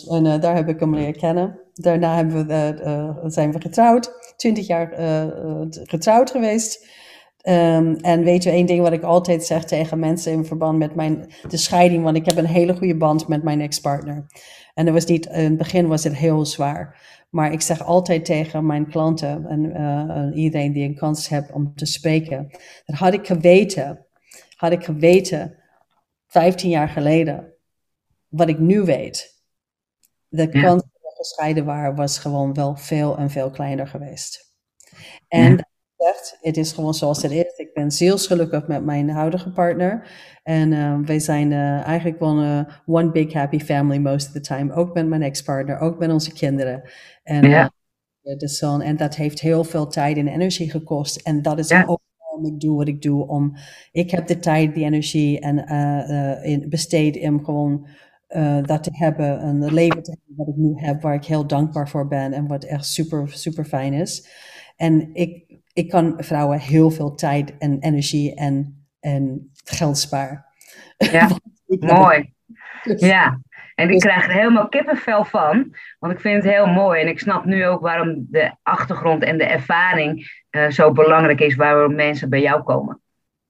en 0.08 0.24
uh, 0.24 0.40
daar 0.40 0.54
heb 0.54 0.68
ik 0.68 0.80
hem 0.80 0.94
leren 0.94 1.16
kennen. 1.16 1.60
Daarna 1.72 2.16
hebben 2.16 2.46
we, 2.46 2.80
uh, 2.84 3.30
zijn 3.30 3.52
we 3.52 3.60
getrouwd. 3.60 4.34
Twintig 4.36 4.66
jaar 4.66 4.92
getrouwd 5.70 6.30
geweest. 6.30 6.86
Um, 7.48 7.94
en 7.96 8.24
weet 8.24 8.42
je, 8.42 8.50
één 8.50 8.66
ding 8.66 8.82
wat 8.82 8.92
ik 8.92 9.02
altijd 9.02 9.44
zeg 9.44 9.64
tegen 9.64 9.98
mensen 9.98 10.32
in 10.32 10.44
verband 10.44 10.78
met 10.78 10.94
mijn, 10.94 11.32
de 11.48 11.56
scheiding, 11.56 12.04
want 12.04 12.16
ik 12.16 12.26
heb 12.26 12.36
een 12.36 12.46
hele 12.46 12.76
goede 12.76 12.96
band 12.96 13.28
met 13.28 13.42
mijn 13.42 13.60
ex-partner. 13.60 14.26
En 14.74 14.92
was 14.92 15.04
niet, 15.04 15.26
in 15.26 15.44
het 15.44 15.56
begin 15.56 15.86
was 15.86 16.04
het 16.04 16.16
heel 16.16 16.46
zwaar. 16.46 17.00
Maar 17.36 17.52
ik 17.52 17.60
zeg 17.60 17.84
altijd 17.84 18.24
tegen 18.24 18.66
mijn 18.66 18.88
klanten 18.90 19.46
en 19.46 19.64
uh, 19.64 20.36
iedereen 20.42 20.72
die 20.72 20.88
een 20.88 20.94
kans 20.94 21.28
heeft 21.28 21.52
om 21.52 21.74
te 21.74 21.86
spreken, 21.86 22.50
dat 22.84 22.96
had 22.96 23.12
ik 23.12 23.26
geweten, 23.26 24.06
had 24.56 24.72
ik 24.72 24.84
geweten 24.84 25.56
15 26.26 26.70
jaar 26.70 26.88
geleden, 26.88 27.52
wat 28.28 28.48
ik 28.48 28.58
nu 28.58 28.82
weet, 28.82 29.42
de 30.28 30.48
kans 30.48 30.82
dat 30.82 31.00
we 31.02 31.12
gescheiden 31.16 31.64
waren, 31.64 31.94
was 31.94 32.18
gewoon 32.18 32.54
wel 32.54 32.76
veel 32.76 33.16
en 33.16 33.30
veel 33.30 33.50
kleiner 33.50 33.86
geweest. 33.86 34.54
En 35.28 35.66
zegt, 35.96 36.38
het 36.40 36.56
is 36.56 36.72
gewoon 36.72 36.94
zoals 36.94 37.22
het 37.22 37.32
is. 37.32 37.56
Ik 37.56 37.74
ben 37.74 37.90
zielsgelukkig 37.90 38.66
met 38.66 38.84
mijn 38.84 39.10
huidige 39.10 39.50
partner. 39.50 40.08
En 40.42 40.72
uh, 40.72 40.98
wij 41.04 41.18
zijn 41.18 41.50
uh, 41.50 41.86
eigenlijk 41.86 42.18
wel 42.18 42.38
een 42.38 42.66
one 42.86 43.10
big 43.10 43.32
happy 43.32 43.58
family 43.58 43.98
most 43.98 44.26
of 44.26 44.32
the 44.32 44.40
time. 44.40 44.74
Ook 44.74 44.94
met 44.94 45.06
mijn 45.06 45.22
ex-partner, 45.22 45.78
ook 45.78 45.98
met 45.98 46.10
onze 46.10 46.32
kinderen. 46.32 46.90
En, 47.26 47.48
ja. 47.48 47.72
uh, 48.22 48.36
de 48.36 48.48
zoon. 48.48 48.82
en 48.82 48.96
dat 48.96 49.16
heeft 49.16 49.40
heel 49.40 49.64
veel 49.64 49.86
tijd 49.86 50.16
en 50.16 50.28
energie 50.28 50.70
gekost. 50.70 51.16
En 51.16 51.42
dat 51.42 51.58
is 51.58 51.68
ja. 51.68 51.84
ook 51.86 52.00
waarom 52.18 52.46
ik 52.46 52.60
doe 52.60 52.76
wat 52.76 52.88
ik 52.88 53.02
doe. 53.02 53.26
Om, 53.26 53.56
ik 53.92 54.10
heb 54.10 54.26
de 54.26 54.38
tijd, 54.38 54.74
die 54.74 54.84
energie 54.84 55.40
en 55.40 55.68
in, 56.42 56.68
besteed 56.68 57.20
om 57.20 57.44
gewoon 57.44 57.86
dat 58.62 58.82
te 58.82 58.90
hebben. 58.92 59.46
Een 59.46 59.74
leven 59.74 60.02
te 60.02 60.10
hebben 60.10 60.36
wat 60.36 60.48
ik 60.48 60.56
nu 60.56 60.72
heb, 60.76 61.02
waar 61.02 61.14
ik 61.14 61.24
heel 61.24 61.46
dankbaar 61.46 61.88
voor 61.88 62.08
ben. 62.08 62.32
En 62.32 62.46
wat 62.46 62.64
echt 62.64 62.86
super, 62.86 63.28
super 63.28 63.64
fijn 63.64 63.92
is. 63.92 64.28
En 64.76 65.10
ik, 65.14 65.60
ik 65.72 65.88
kan 65.88 66.14
vrouwen 66.16 66.58
heel 66.58 66.90
veel 66.90 67.14
tijd 67.14 67.58
en 67.58 67.78
energie 67.80 68.34
en, 68.34 68.86
en 69.00 69.50
geld 69.64 69.98
sparen. 69.98 70.44
Ja, 70.96 71.28
mooi. 71.66 72.24
Dus, 72.86 73.00
ja, 73.00 73.40
en 73.76 73.90
ik 73.90 74.00
krijg 74.00 74.24
er 74.24 74.32
helemaal 74.32 74.68
kippenvel 74.68 75.24
van, 75.24 75.76
want 75.98 76.12
ik 76.12 76.20
vind 76.20 76.42
het 76.42 76.52
heel 76.52 76.66
mooi. 76.66 77.00
En 77.00 77.08
ik 77.08 77.18
snap 77.18 77.44
nu 77.44 77.66
ook 77.66 77.80
waarom 77.80 78.26
de 78.30 78.52
achtergrond 78.62 79.22
en 79.22 79.38
de 79.38 79.44
ervaring 79.44 80.40
uh, 80.50 80.70
zo 80.70 80.92
belangrijk 80.92 81.40
is 81.40 81.54
waarom 81.54 81.94
mensen 81.94 82.30
bij 82.30 82.40
jou 82.40 82.62
komen. 82.62 83.00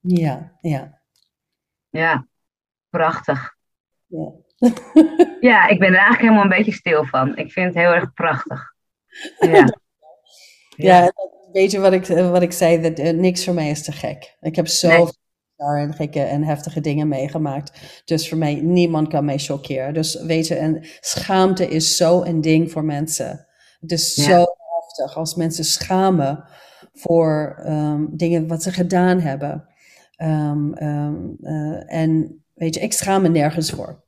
Ja, 0.01 0.53
ja. 0.61 1.01
Ja, 1.89 2.27
prachtig. 2.91 3.55
Ja. 4.07 4.33
ja, 5.51 5.69
ik 5.69 5.79
ben 5.79 5.89
er 5.89 5.95
eigenlijk 5.95 6.21
helemaal 6.21 6.43
een 6.43 6.57
beetje 6.57 6.73
stil 6.73 7.05
van. 7.05 7.37
Ik 7.37 7.53
vind 7.53 7.67
het 7.67 7.85
heel 7.85 7.93
erg 7.93 8.13
prachtig. 8.13 8.65
Ja. 9.39 9.79
Ja, 10.77 11.13
weet 11.53 11.71
je 11.71 11.79
wat 11.81 11.93
ik, 11.93 12.07
wat 12.07 12.43
ik 12.43 12.53
zei? 12.53 12.81
Dat, 12.81 12.99
uh, 12.99 13.11
niks 13.11 13.45
voor 13.45 13.55
mij 13.55 13.71
is 13.71 13.85
te 13.85 13.93
gek. 13.93 14.37
Ik 14.41 14.57
heb 14.57 14.67
zo. 14.67 15.09
En 15.57 15.95
gekke 15.95 16.21
en 16.21 16.43
heftige 16.43 16.81
dingen 16.81 17.09
meegemaakt. 17.09 18.03
Dus 18.05 18.29
voor 18.29 18.39
mij, 18.39 18.55
niemand 18.55 19.09
kan 19.09 19.25
mij 19.25 19.39
chockeren. 19.39 19.95
Dus 19.95 20.23
weet 20.23 20.47
je, 20.47 20.55
en 20.55 20.85
schaamte 21.01 21.69
is 21.69 21.97
zo 21.97 22.23
een 22.23 22.41
ding 22.41 22.71
voor 22.73 22.85
mensen. 22.85 23.47
Het 23.81 23.93
is 23.93 24.15
ja. 24.15 24.23
zo 24.25 24.45
heftig 24.75 25.17
als 25.17 25.35
mensen 25.35 25.65
schamen 25.65 26.45
voor 26.93 27.61
ehm, 27.65 28.07
dingen 28.11 28.47
wat 28.47 28.63
ze 28.63 28.73
gedaan 28.73 29.21
hebben. 29.21 29.69
Ehm, 30.17 30.73
ehm, 30.73 31.15
eh, 31.43 31.95
en 31.95 32.43
weet 32.55 32.75
je, 32.75 32.81
ik 32.81 32.93
schaam 32.93 33.23
me 33.23 33.29
nergens 33.29 33.71
voor. 33.71 34.05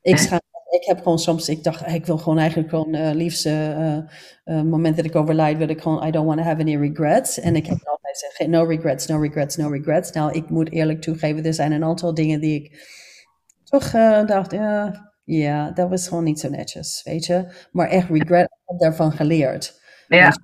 Ik, 0.00 0.16
schaam, 0.16 0.40
ik 0.76 0.84
heb 0.84 0.98
gewoon 0.98 1.18
soms, 1.18 1.48
ik 1.48 1.64
dacht, 1.64 1.86
ik 1.86 2.06
wil 2.06 2.18
gewoon 2.18 2.38
eigenlijk 2.38 2.68
gewoon 2.68 2.94
uh, 2.94 3.10
liefst 3.12 3.46
uh, 3.46 3.98
moment 4.44 4.96
dat 4.96 5.04
ik 5.04 5.16
overlijd, 5.16 5.58
wil 5.58 5.68
ik 5.68 5.80
gewoon, 5.80 6.06
I 6.06 6.10
don't 6.10 6.26
want 6.26 6.38
to 6.38 6.44
have 6.44 6.60
any 6.60 6.76
regrets. 6.76 7.40
En 7.40 7.56
ik 7.56 7.66
heb 7.66 7.78
altijd 7.84 8.26
gezegd, 8.28 8.50
no 8.50 8.64
regrets, 8.64 9.06
no 9.06 9.20
regrets, 9.20 9.56
no 9.56 9.68
regrets. 9.68 10.10
Nou, 10.10 10.32
ik 10.32 10.50
moet 10.50 10.72
eerlijk 10.72 11.00
toegeven, 11.00 11.44
er 11.44 11.54
zijn 11.54 11.72
een 11.72 11.84
aantal 11.84 12.14
dingen 12.14 12.40
die 12.40 12.62
ik 12.62 12.94
toch 13.64 13.90
dacht, 14.26 14.52
ja, 14.52 15.10
ja, 15.24 15.70
dat 15.70 15.88
was 15.88 16.08
gewoon 16.08 16.24
niet 16.24 16.40
zo 16.40 16.48
netjes, 16.48 17.00
weet 17.04 17.24
je. 17.24 17.52
Maar 17.72 17.88
echt 17.88 18.08
regret, 18.08 18.44
ik 18.44 18.62
heb 18.64 18.78
daarvan 18.78 19.12
geleerd. 19.12 19.80
Ja 20.08 20.34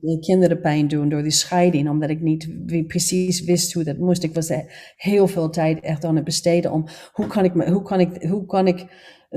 de 0.00 0.18
kinderen 0.18 0.60
pijn 0.60 0.88
doen 0.88 1.08
door 1.08 1.22
die 1.22 1.30
scheiding, 1.30 1.88
omdat 1.88 2.10
ik 2.10 2.20
niet 2.20 2.48
precies 2.86 3.44
wist 3.44 3.72
hoe 3.72 3.84
dat 3.84 3.98
moest. 3.98 4.22
Ik 4.22 4.34
was 4.34 4.50
heel 4.96 5.26
veel 5.26 5.50
tijd 5.50 5.80
echt 5.80 6.04
aan 6.04 6.16
het 6.16 6.24
besteden 6.24 6.72
om 6.72 6.86
hoe 7.12 7.26
kan 7.26 7.44
ik, 7.44 7.52
hoe 7.52 7.82
kan 7.82 8.00
ik, 8.00 8.22
hoe 8.22 8.46
kan 8.46 8.66
ik 8.66 8.86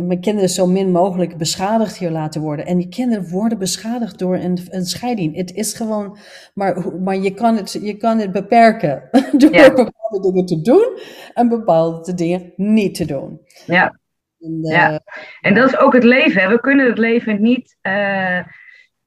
mijn 0.08 0.22
kinderen 0.22 0.50
zo 0.50 0.68
min 0.68 0.91
mogelijk 0.91 1.38
beschadigd 1.38 1.97
hier 1.97 2.12
laten 2.12 2.41
worden. 2.41 2.66
En 2.66 2.78
die 2.78 2.89
kinderen 2.89 3.30
worden 3.30 3.58
beschadigd 3.58 4.20
door 4.20 4.36
een, 4.36 4.58
een 4.70 4.86
scheiding. 4.86 5.36
Het 5.36 5.54
is 5.54 5.74
gewoon, 5.74 6.18
maar, 6.54 7.00
maar 7.00 7.18
je, 7.18 7.34
kan 7.34 7.56
het, 7.56 7.80
je 7.82 7.97
kan 7.97 8.20
het 8.20 8.32
beperken 8.32 9.10
door 9.38 9.52
bepaalde 9.52 10.22
dingen 10.22 10.45
te 10.45 10.62
doen 10.62 11.00
en 11.34 11.50
bepaalde 11.50 12.14
dingen 12.14 12.54
niet 12.56 12.95
te 12.95 13.06
doen. 13.06 13.41
Ja. 13.66 14.00
En, 14.39 14.60
ja. 14.62 14.91
Eh, 14.91 15.00
en 15.41 15.54
dat 15.54 15.70
is 15.70 15.78
ook 15.78 15.93
het 15.93 16.04
leven. 16.04 16.41
Hè. 16.41 16.50
We 16.50 16.60
kunnen 16.60 16.86
het 16.86 16.97
leven 16.97 17.41
niet. 17.41 17.78
Uh 17.82 18.39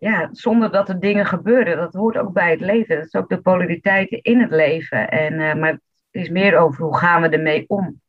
ja, 0.02 0.28
zonder 0.32 0.70
dat 0.70 0.88
er 0.88 1.00
dingen 1.00 1.26
gebeuren. 1.26 1.76
Dat 1.76 1.94
hoort 1.94 2.16
ook 2.16 2.32
bij 2.32 2.50
het 2.50 2.60
leven. 2.60 2.96
Dat 2.96 3.04
is 3.04 3.14
ook 3.14 3.28
de 3.28 3.40
polariteiten 3.40 4.22
in 4.22 4.40
het 4.40 4.50
leven. 4.50 5.10
En, 5.10 5.32
uh, 5.32 5.54
maar 5.54 5.70
het 5.70 5.80
is 6.10 6.28
meer 6.28 6.56
over 6.56 6.84
hoe 6.84 6.96
gaan 6.96 7.22
we 7.22 7.28
ermee 7.28 7.64
om. 7.68 8.00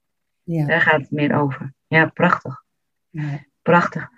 Ja. 0.44 0.66
Daar 0.66 0.82
gaat 0.82 1.02
het 1.02 1.12
meer 1.12 1.40
over. 1.40 1.74
Ja, 1.88 2.06
prachtig. 2.06 2.63
Ja. 3.14 3.46
Prachtig. 3.62 4.10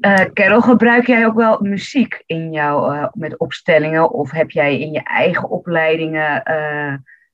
Uh, 0.00 0.24
Carol, 0.32 0.60
gebruik 0.60 1.06
jij 1.06 1.26
ook 1.26 1.34
wel 1.34 1.60
muziek 1.60 2.22
in 2.26 2.52
jouw, 2.52 2.92
uh, 2.92 3.06
met 3.12 3.38
opstellingen? 3.38 4.10
Of 4.10 4.30
heb 4.30 4.50
jij 4.50 4.80
in 4.80 4.92
je 4.92 5.02
eigen 5.02 5.50
opleidingen 5.50 6.42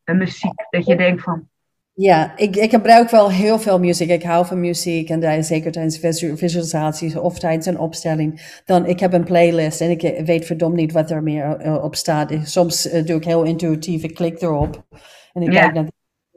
een 0.05 0.17
muziek 0.17 0.67
dat 0.71 0.87
je 0.87 0.97
denkt 0.97 1.23
van... 1.23 1.49
Ja, 1.93 2.37
ik, 2.37 2.57
ik 2.57 2.71
gebruik 2.71 3.11
wel 3.11 3.31
heel 3.31 3.59
veel 3.59 3.79
muziek. 3.79 4.11
Ik 4.11 4.23
hou 4.23 4.47
van 4.47 4.61
muziek 4.61 5.11
en 5.11 5.45
zeker 5.45 5.73
tijdens 5.73 5.99
visualisaties 5.99 7.17
of 7.17 7.39
tijdens 7.39 7.67
een 7.67 7.79
opstelling. 7.79 8.61
Dan, 8.65 8.87
ik 8.87 9.01
heb 9.01 9.13
een 9.13 9.25
playlist 9.25 9.81
en 9.81 9.91
ik 9.91 10.25
weet 10.25 10.45
verdomd 10.45 10.75
niet 10.75 10.93
wat 10.93 11.11
er 11.11 11.23
meer 11.23 11.57
eh, 11.57 11.85
op 11.85 11.95
staat. 11.95 12.33
Soms 12.43 12.83
doe 12.83 13.17
ik 13.17 13.25
heel 13.25 13.43
intuïtief, 13.43 14.03
ik 14.03 14.15
klik 14.15 14.41
erop 14.41 14.87
en 15.33 15.43
ik 15.43 15.51
kijk 15.51 15.73
naar 15.73 15.87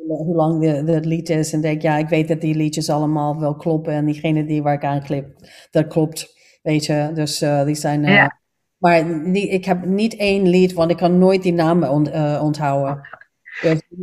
hoe 0.08 0.36
lang 0.36 0.62
de, 0.62 0.84
de 0.84 1.08
lied 1.08 1.30
is 1.30 1.54
en 1.54 1.62
denk, 1.62 1.82
ja, 1.82 1.98
ik 1.98 2.08
weet 2.08 2.28
dat 2.28 2.42
die 2.42 2.56
liedjes 2.56 2.90
allemaal 2.90 3.40
wel 3.40 3.56
kloppen 3.56 3.94
en 3.94 4.06
diegene 4.06 4.46
die 4.46 4.64
waar 4.64 4.74
ik 4.74 4.84
aan 4.84 5.04
klip, 5.04 5.28
dat 5.72 5.88
klopt, 5.88 6.34
weet 6.62 6.86
je. 6.86 7.12
Dus 7.14 7.42
uh, 7.42 7.64
die 7.64 7.76
zijn... 7.76 8.04
Ja. 8.04 8.42
Maar 8.78 9.06
niet, 9.06 9.52
ik 9.52 9.66
heb 9.66 9.86
niet 9.86 10.16
één 10.16 10.48
lied, 10.48 10.74
want 10.74 10.92
ik 10.92 10.98
kan 10.98 11.18
nooit 11.18 11.44
die 11.44 11.54
namen 11.54 11.90
ont, 11.90 12.12
onthouden. 12.42 13.08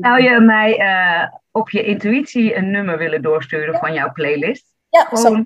Zou 0.01 0.23
je 0.23 0.41
mij 0.41 0.83
op 1.51 1.71
je 1.71 1.83
intuïtie 1.83 2.57
een 2.57 2.71
nummer 2.71 2.99
willen 2.99 3.23
doorsturen 3.23 3.79
van 3.79 3.93
jouw 3.93 4.13
playlist? 4.13 4.67
Ja, 4.89 5.05
Gewoon, 5.05 5.45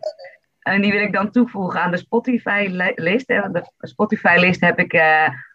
En 0.59 0.83
die 0.83 0.93
wil 0.93 1.01
ik 1.01 1.13
dan 1.13 1.31
toevoegen 1.31 1.81
aan 1.81 1.91
de 1.91 1.97
Spotify-list. 1.97 3.27
De 3.27 3.71
Spotify-list 3.79 4.61
heb 4.61 4.79
ik, 4.79 4.93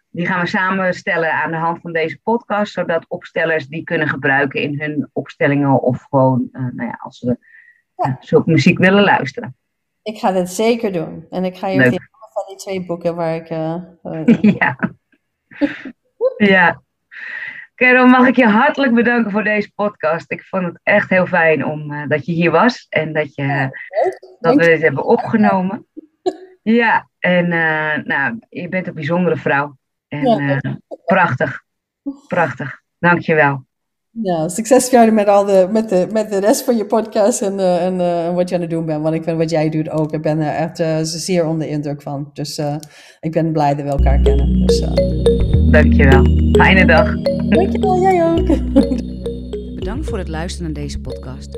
die 0.09 0.25
gaan 0.25 0.41
we 0.41 0.47
samenstellen 0.47 1.33
aan 1.33 1.51
de 1.51 1.57
hand 1.57 1.81
van 1.81 1.93
deze 1.93 2.19
podcast, 2.23 2.73
zodat 2.73 3.05
opstellers 3.07 3.67
die 3.67 3.83
kunnen 3.83 4.07
gebruiken 4.07 4.61
in 4.61 4.79
hun 4.79 5.09
opstellingen 5.13 5.81
of 5.81 6.01
gewoon, 6.09 6.49
uh, 6.51 6.61
nou 6.61 6.89
ja, 6.89 6.99
als 7.01 7.17
ze 7.17 7.37
ja. 7.95 8.17
zulke 8.19 8.51
muziek 8.51 8.77
willen 8.77 9.03
luisteren. 9.03 9.55
Ik 10.03 10.17
ga 10.17 10.31
dat 10.31 10.49
zeker 10.49 10.91
doen. 10.91 11.25
En 11.29 11.43
ik 11.43 11.57
ga 11.57 11.67
je 11.67 11.89
die 11.89 11.99
van 12.33 12.43
die 12.47 12.57
twee 12.57 12.85
boeken 12.85 13.15
waar 13.15 13.35
ik. 13.35 13.47
ja. 14.59 14.77
ja. 16.37 16.81
Carol, 17.75 18.07
mag 18.07 18.27
ik 18.27 18.35
je 18.35 18.47
hartelijk 18.47 18.93
bedanken 18.93 19.31
voor 19.31 19.43
deze 19.43 19.71
podcast. 19.73 20.31
Ik 20.31 20.43
vond 20.43 20.65
het 20.65 20.79
echt 20.83 21.09
heel 21.09 21.25
fijn 21.25 21.65
om, 21.65 21.91
uh, 21.91 22.07
dat 22.07 22.25
je 22.25 22.31
hier 22.31 22.51
was 22.51 22.85
en 22.89 23.13
dat, 23.13 23.35
je, 23.35 23.69
dat 24.39 24.55
we 24.55 24.65
dit 24.65 24.81
hebben 24.81 25.05
opgenomen. 25.05 25.87
Ja, 26.61 27.09
en 27.19 27.45
uh, 27.45 28.03
nou, 28.03 28.39
je 28.49 28.69
bent 28.69 28.87
een 28.87 28.93
bijzondere 28.93 29.35
vrouw. 29.35 29.77
En 30.09 30.41
uh, 30.41 30.57
prachtig, 31.05 31.63
prachtig. 32.27 32.81
Dank 32.99 33.19
je 33.19 33.33
wel. 33.35 33.67
Ja, 34.11 34.47
succes 34.47 34.89
verder 34.89 35.13
met, 35.13 35.27
al 35.27 35.45
de, 35.45 35.67
met, 35.71 35.89
de, 35.89 36.07
met 36.11 36.29
de 36.29 36.39
rest 36.39 36.63
van 36.63 36.77
je 36.77 36.85
podcast 36.85 37.41
en, 37.41 37.53
uh, 37.53 37.85
en 37.85 37.93
uh, 37.93 38.35
wat 38.35 38.49
je 38.49 38.55
aan 38.55 38.61
het 38.61 38.69
doen 38.69 38.85
bent. 38.85 39.03
Want 39.03 39.15
ik 39.15 39.23
vind 39.23 39.37
wat 39.37 39.49
jij 39.49 39.69
doet 39.69 39.89
ook. 39.89 40.13
Ik 40.13 40.21
ben 40.21 40.39
er 40.39 40.55
echt 40.55 40.79
uh, 40.79 40.97
zeer 41.01 41.45
onder 41.45 41.67
de 41.67 41.73
indruk 41.73 42.01
van. 42.01 42.29
Dus 42.33 42.61
ik 43.19 43.31
ben 43.31 43.51
blij 43.51 43.75
dat 43.75 43.85
we 43.85 43.91
elkaar 43.91 44.21
kennen. 44.21 44.65
Dus, 44.65 44.79
Dankjewel. 45.71 46.23
Fijne 46.51 46.85
dag. 46.85 47.21
Dankjewel, 47.49 48.01
jij 48.01 48.25
ook. 48.25 48.47
Bedankt 49.75 50.05
voor 50.05 50.17
het 50.17 50.27
luisteren 50.27 50.71
naar 50.71 50.83
deze 50.83 51.01
podcast. 51.01 51.57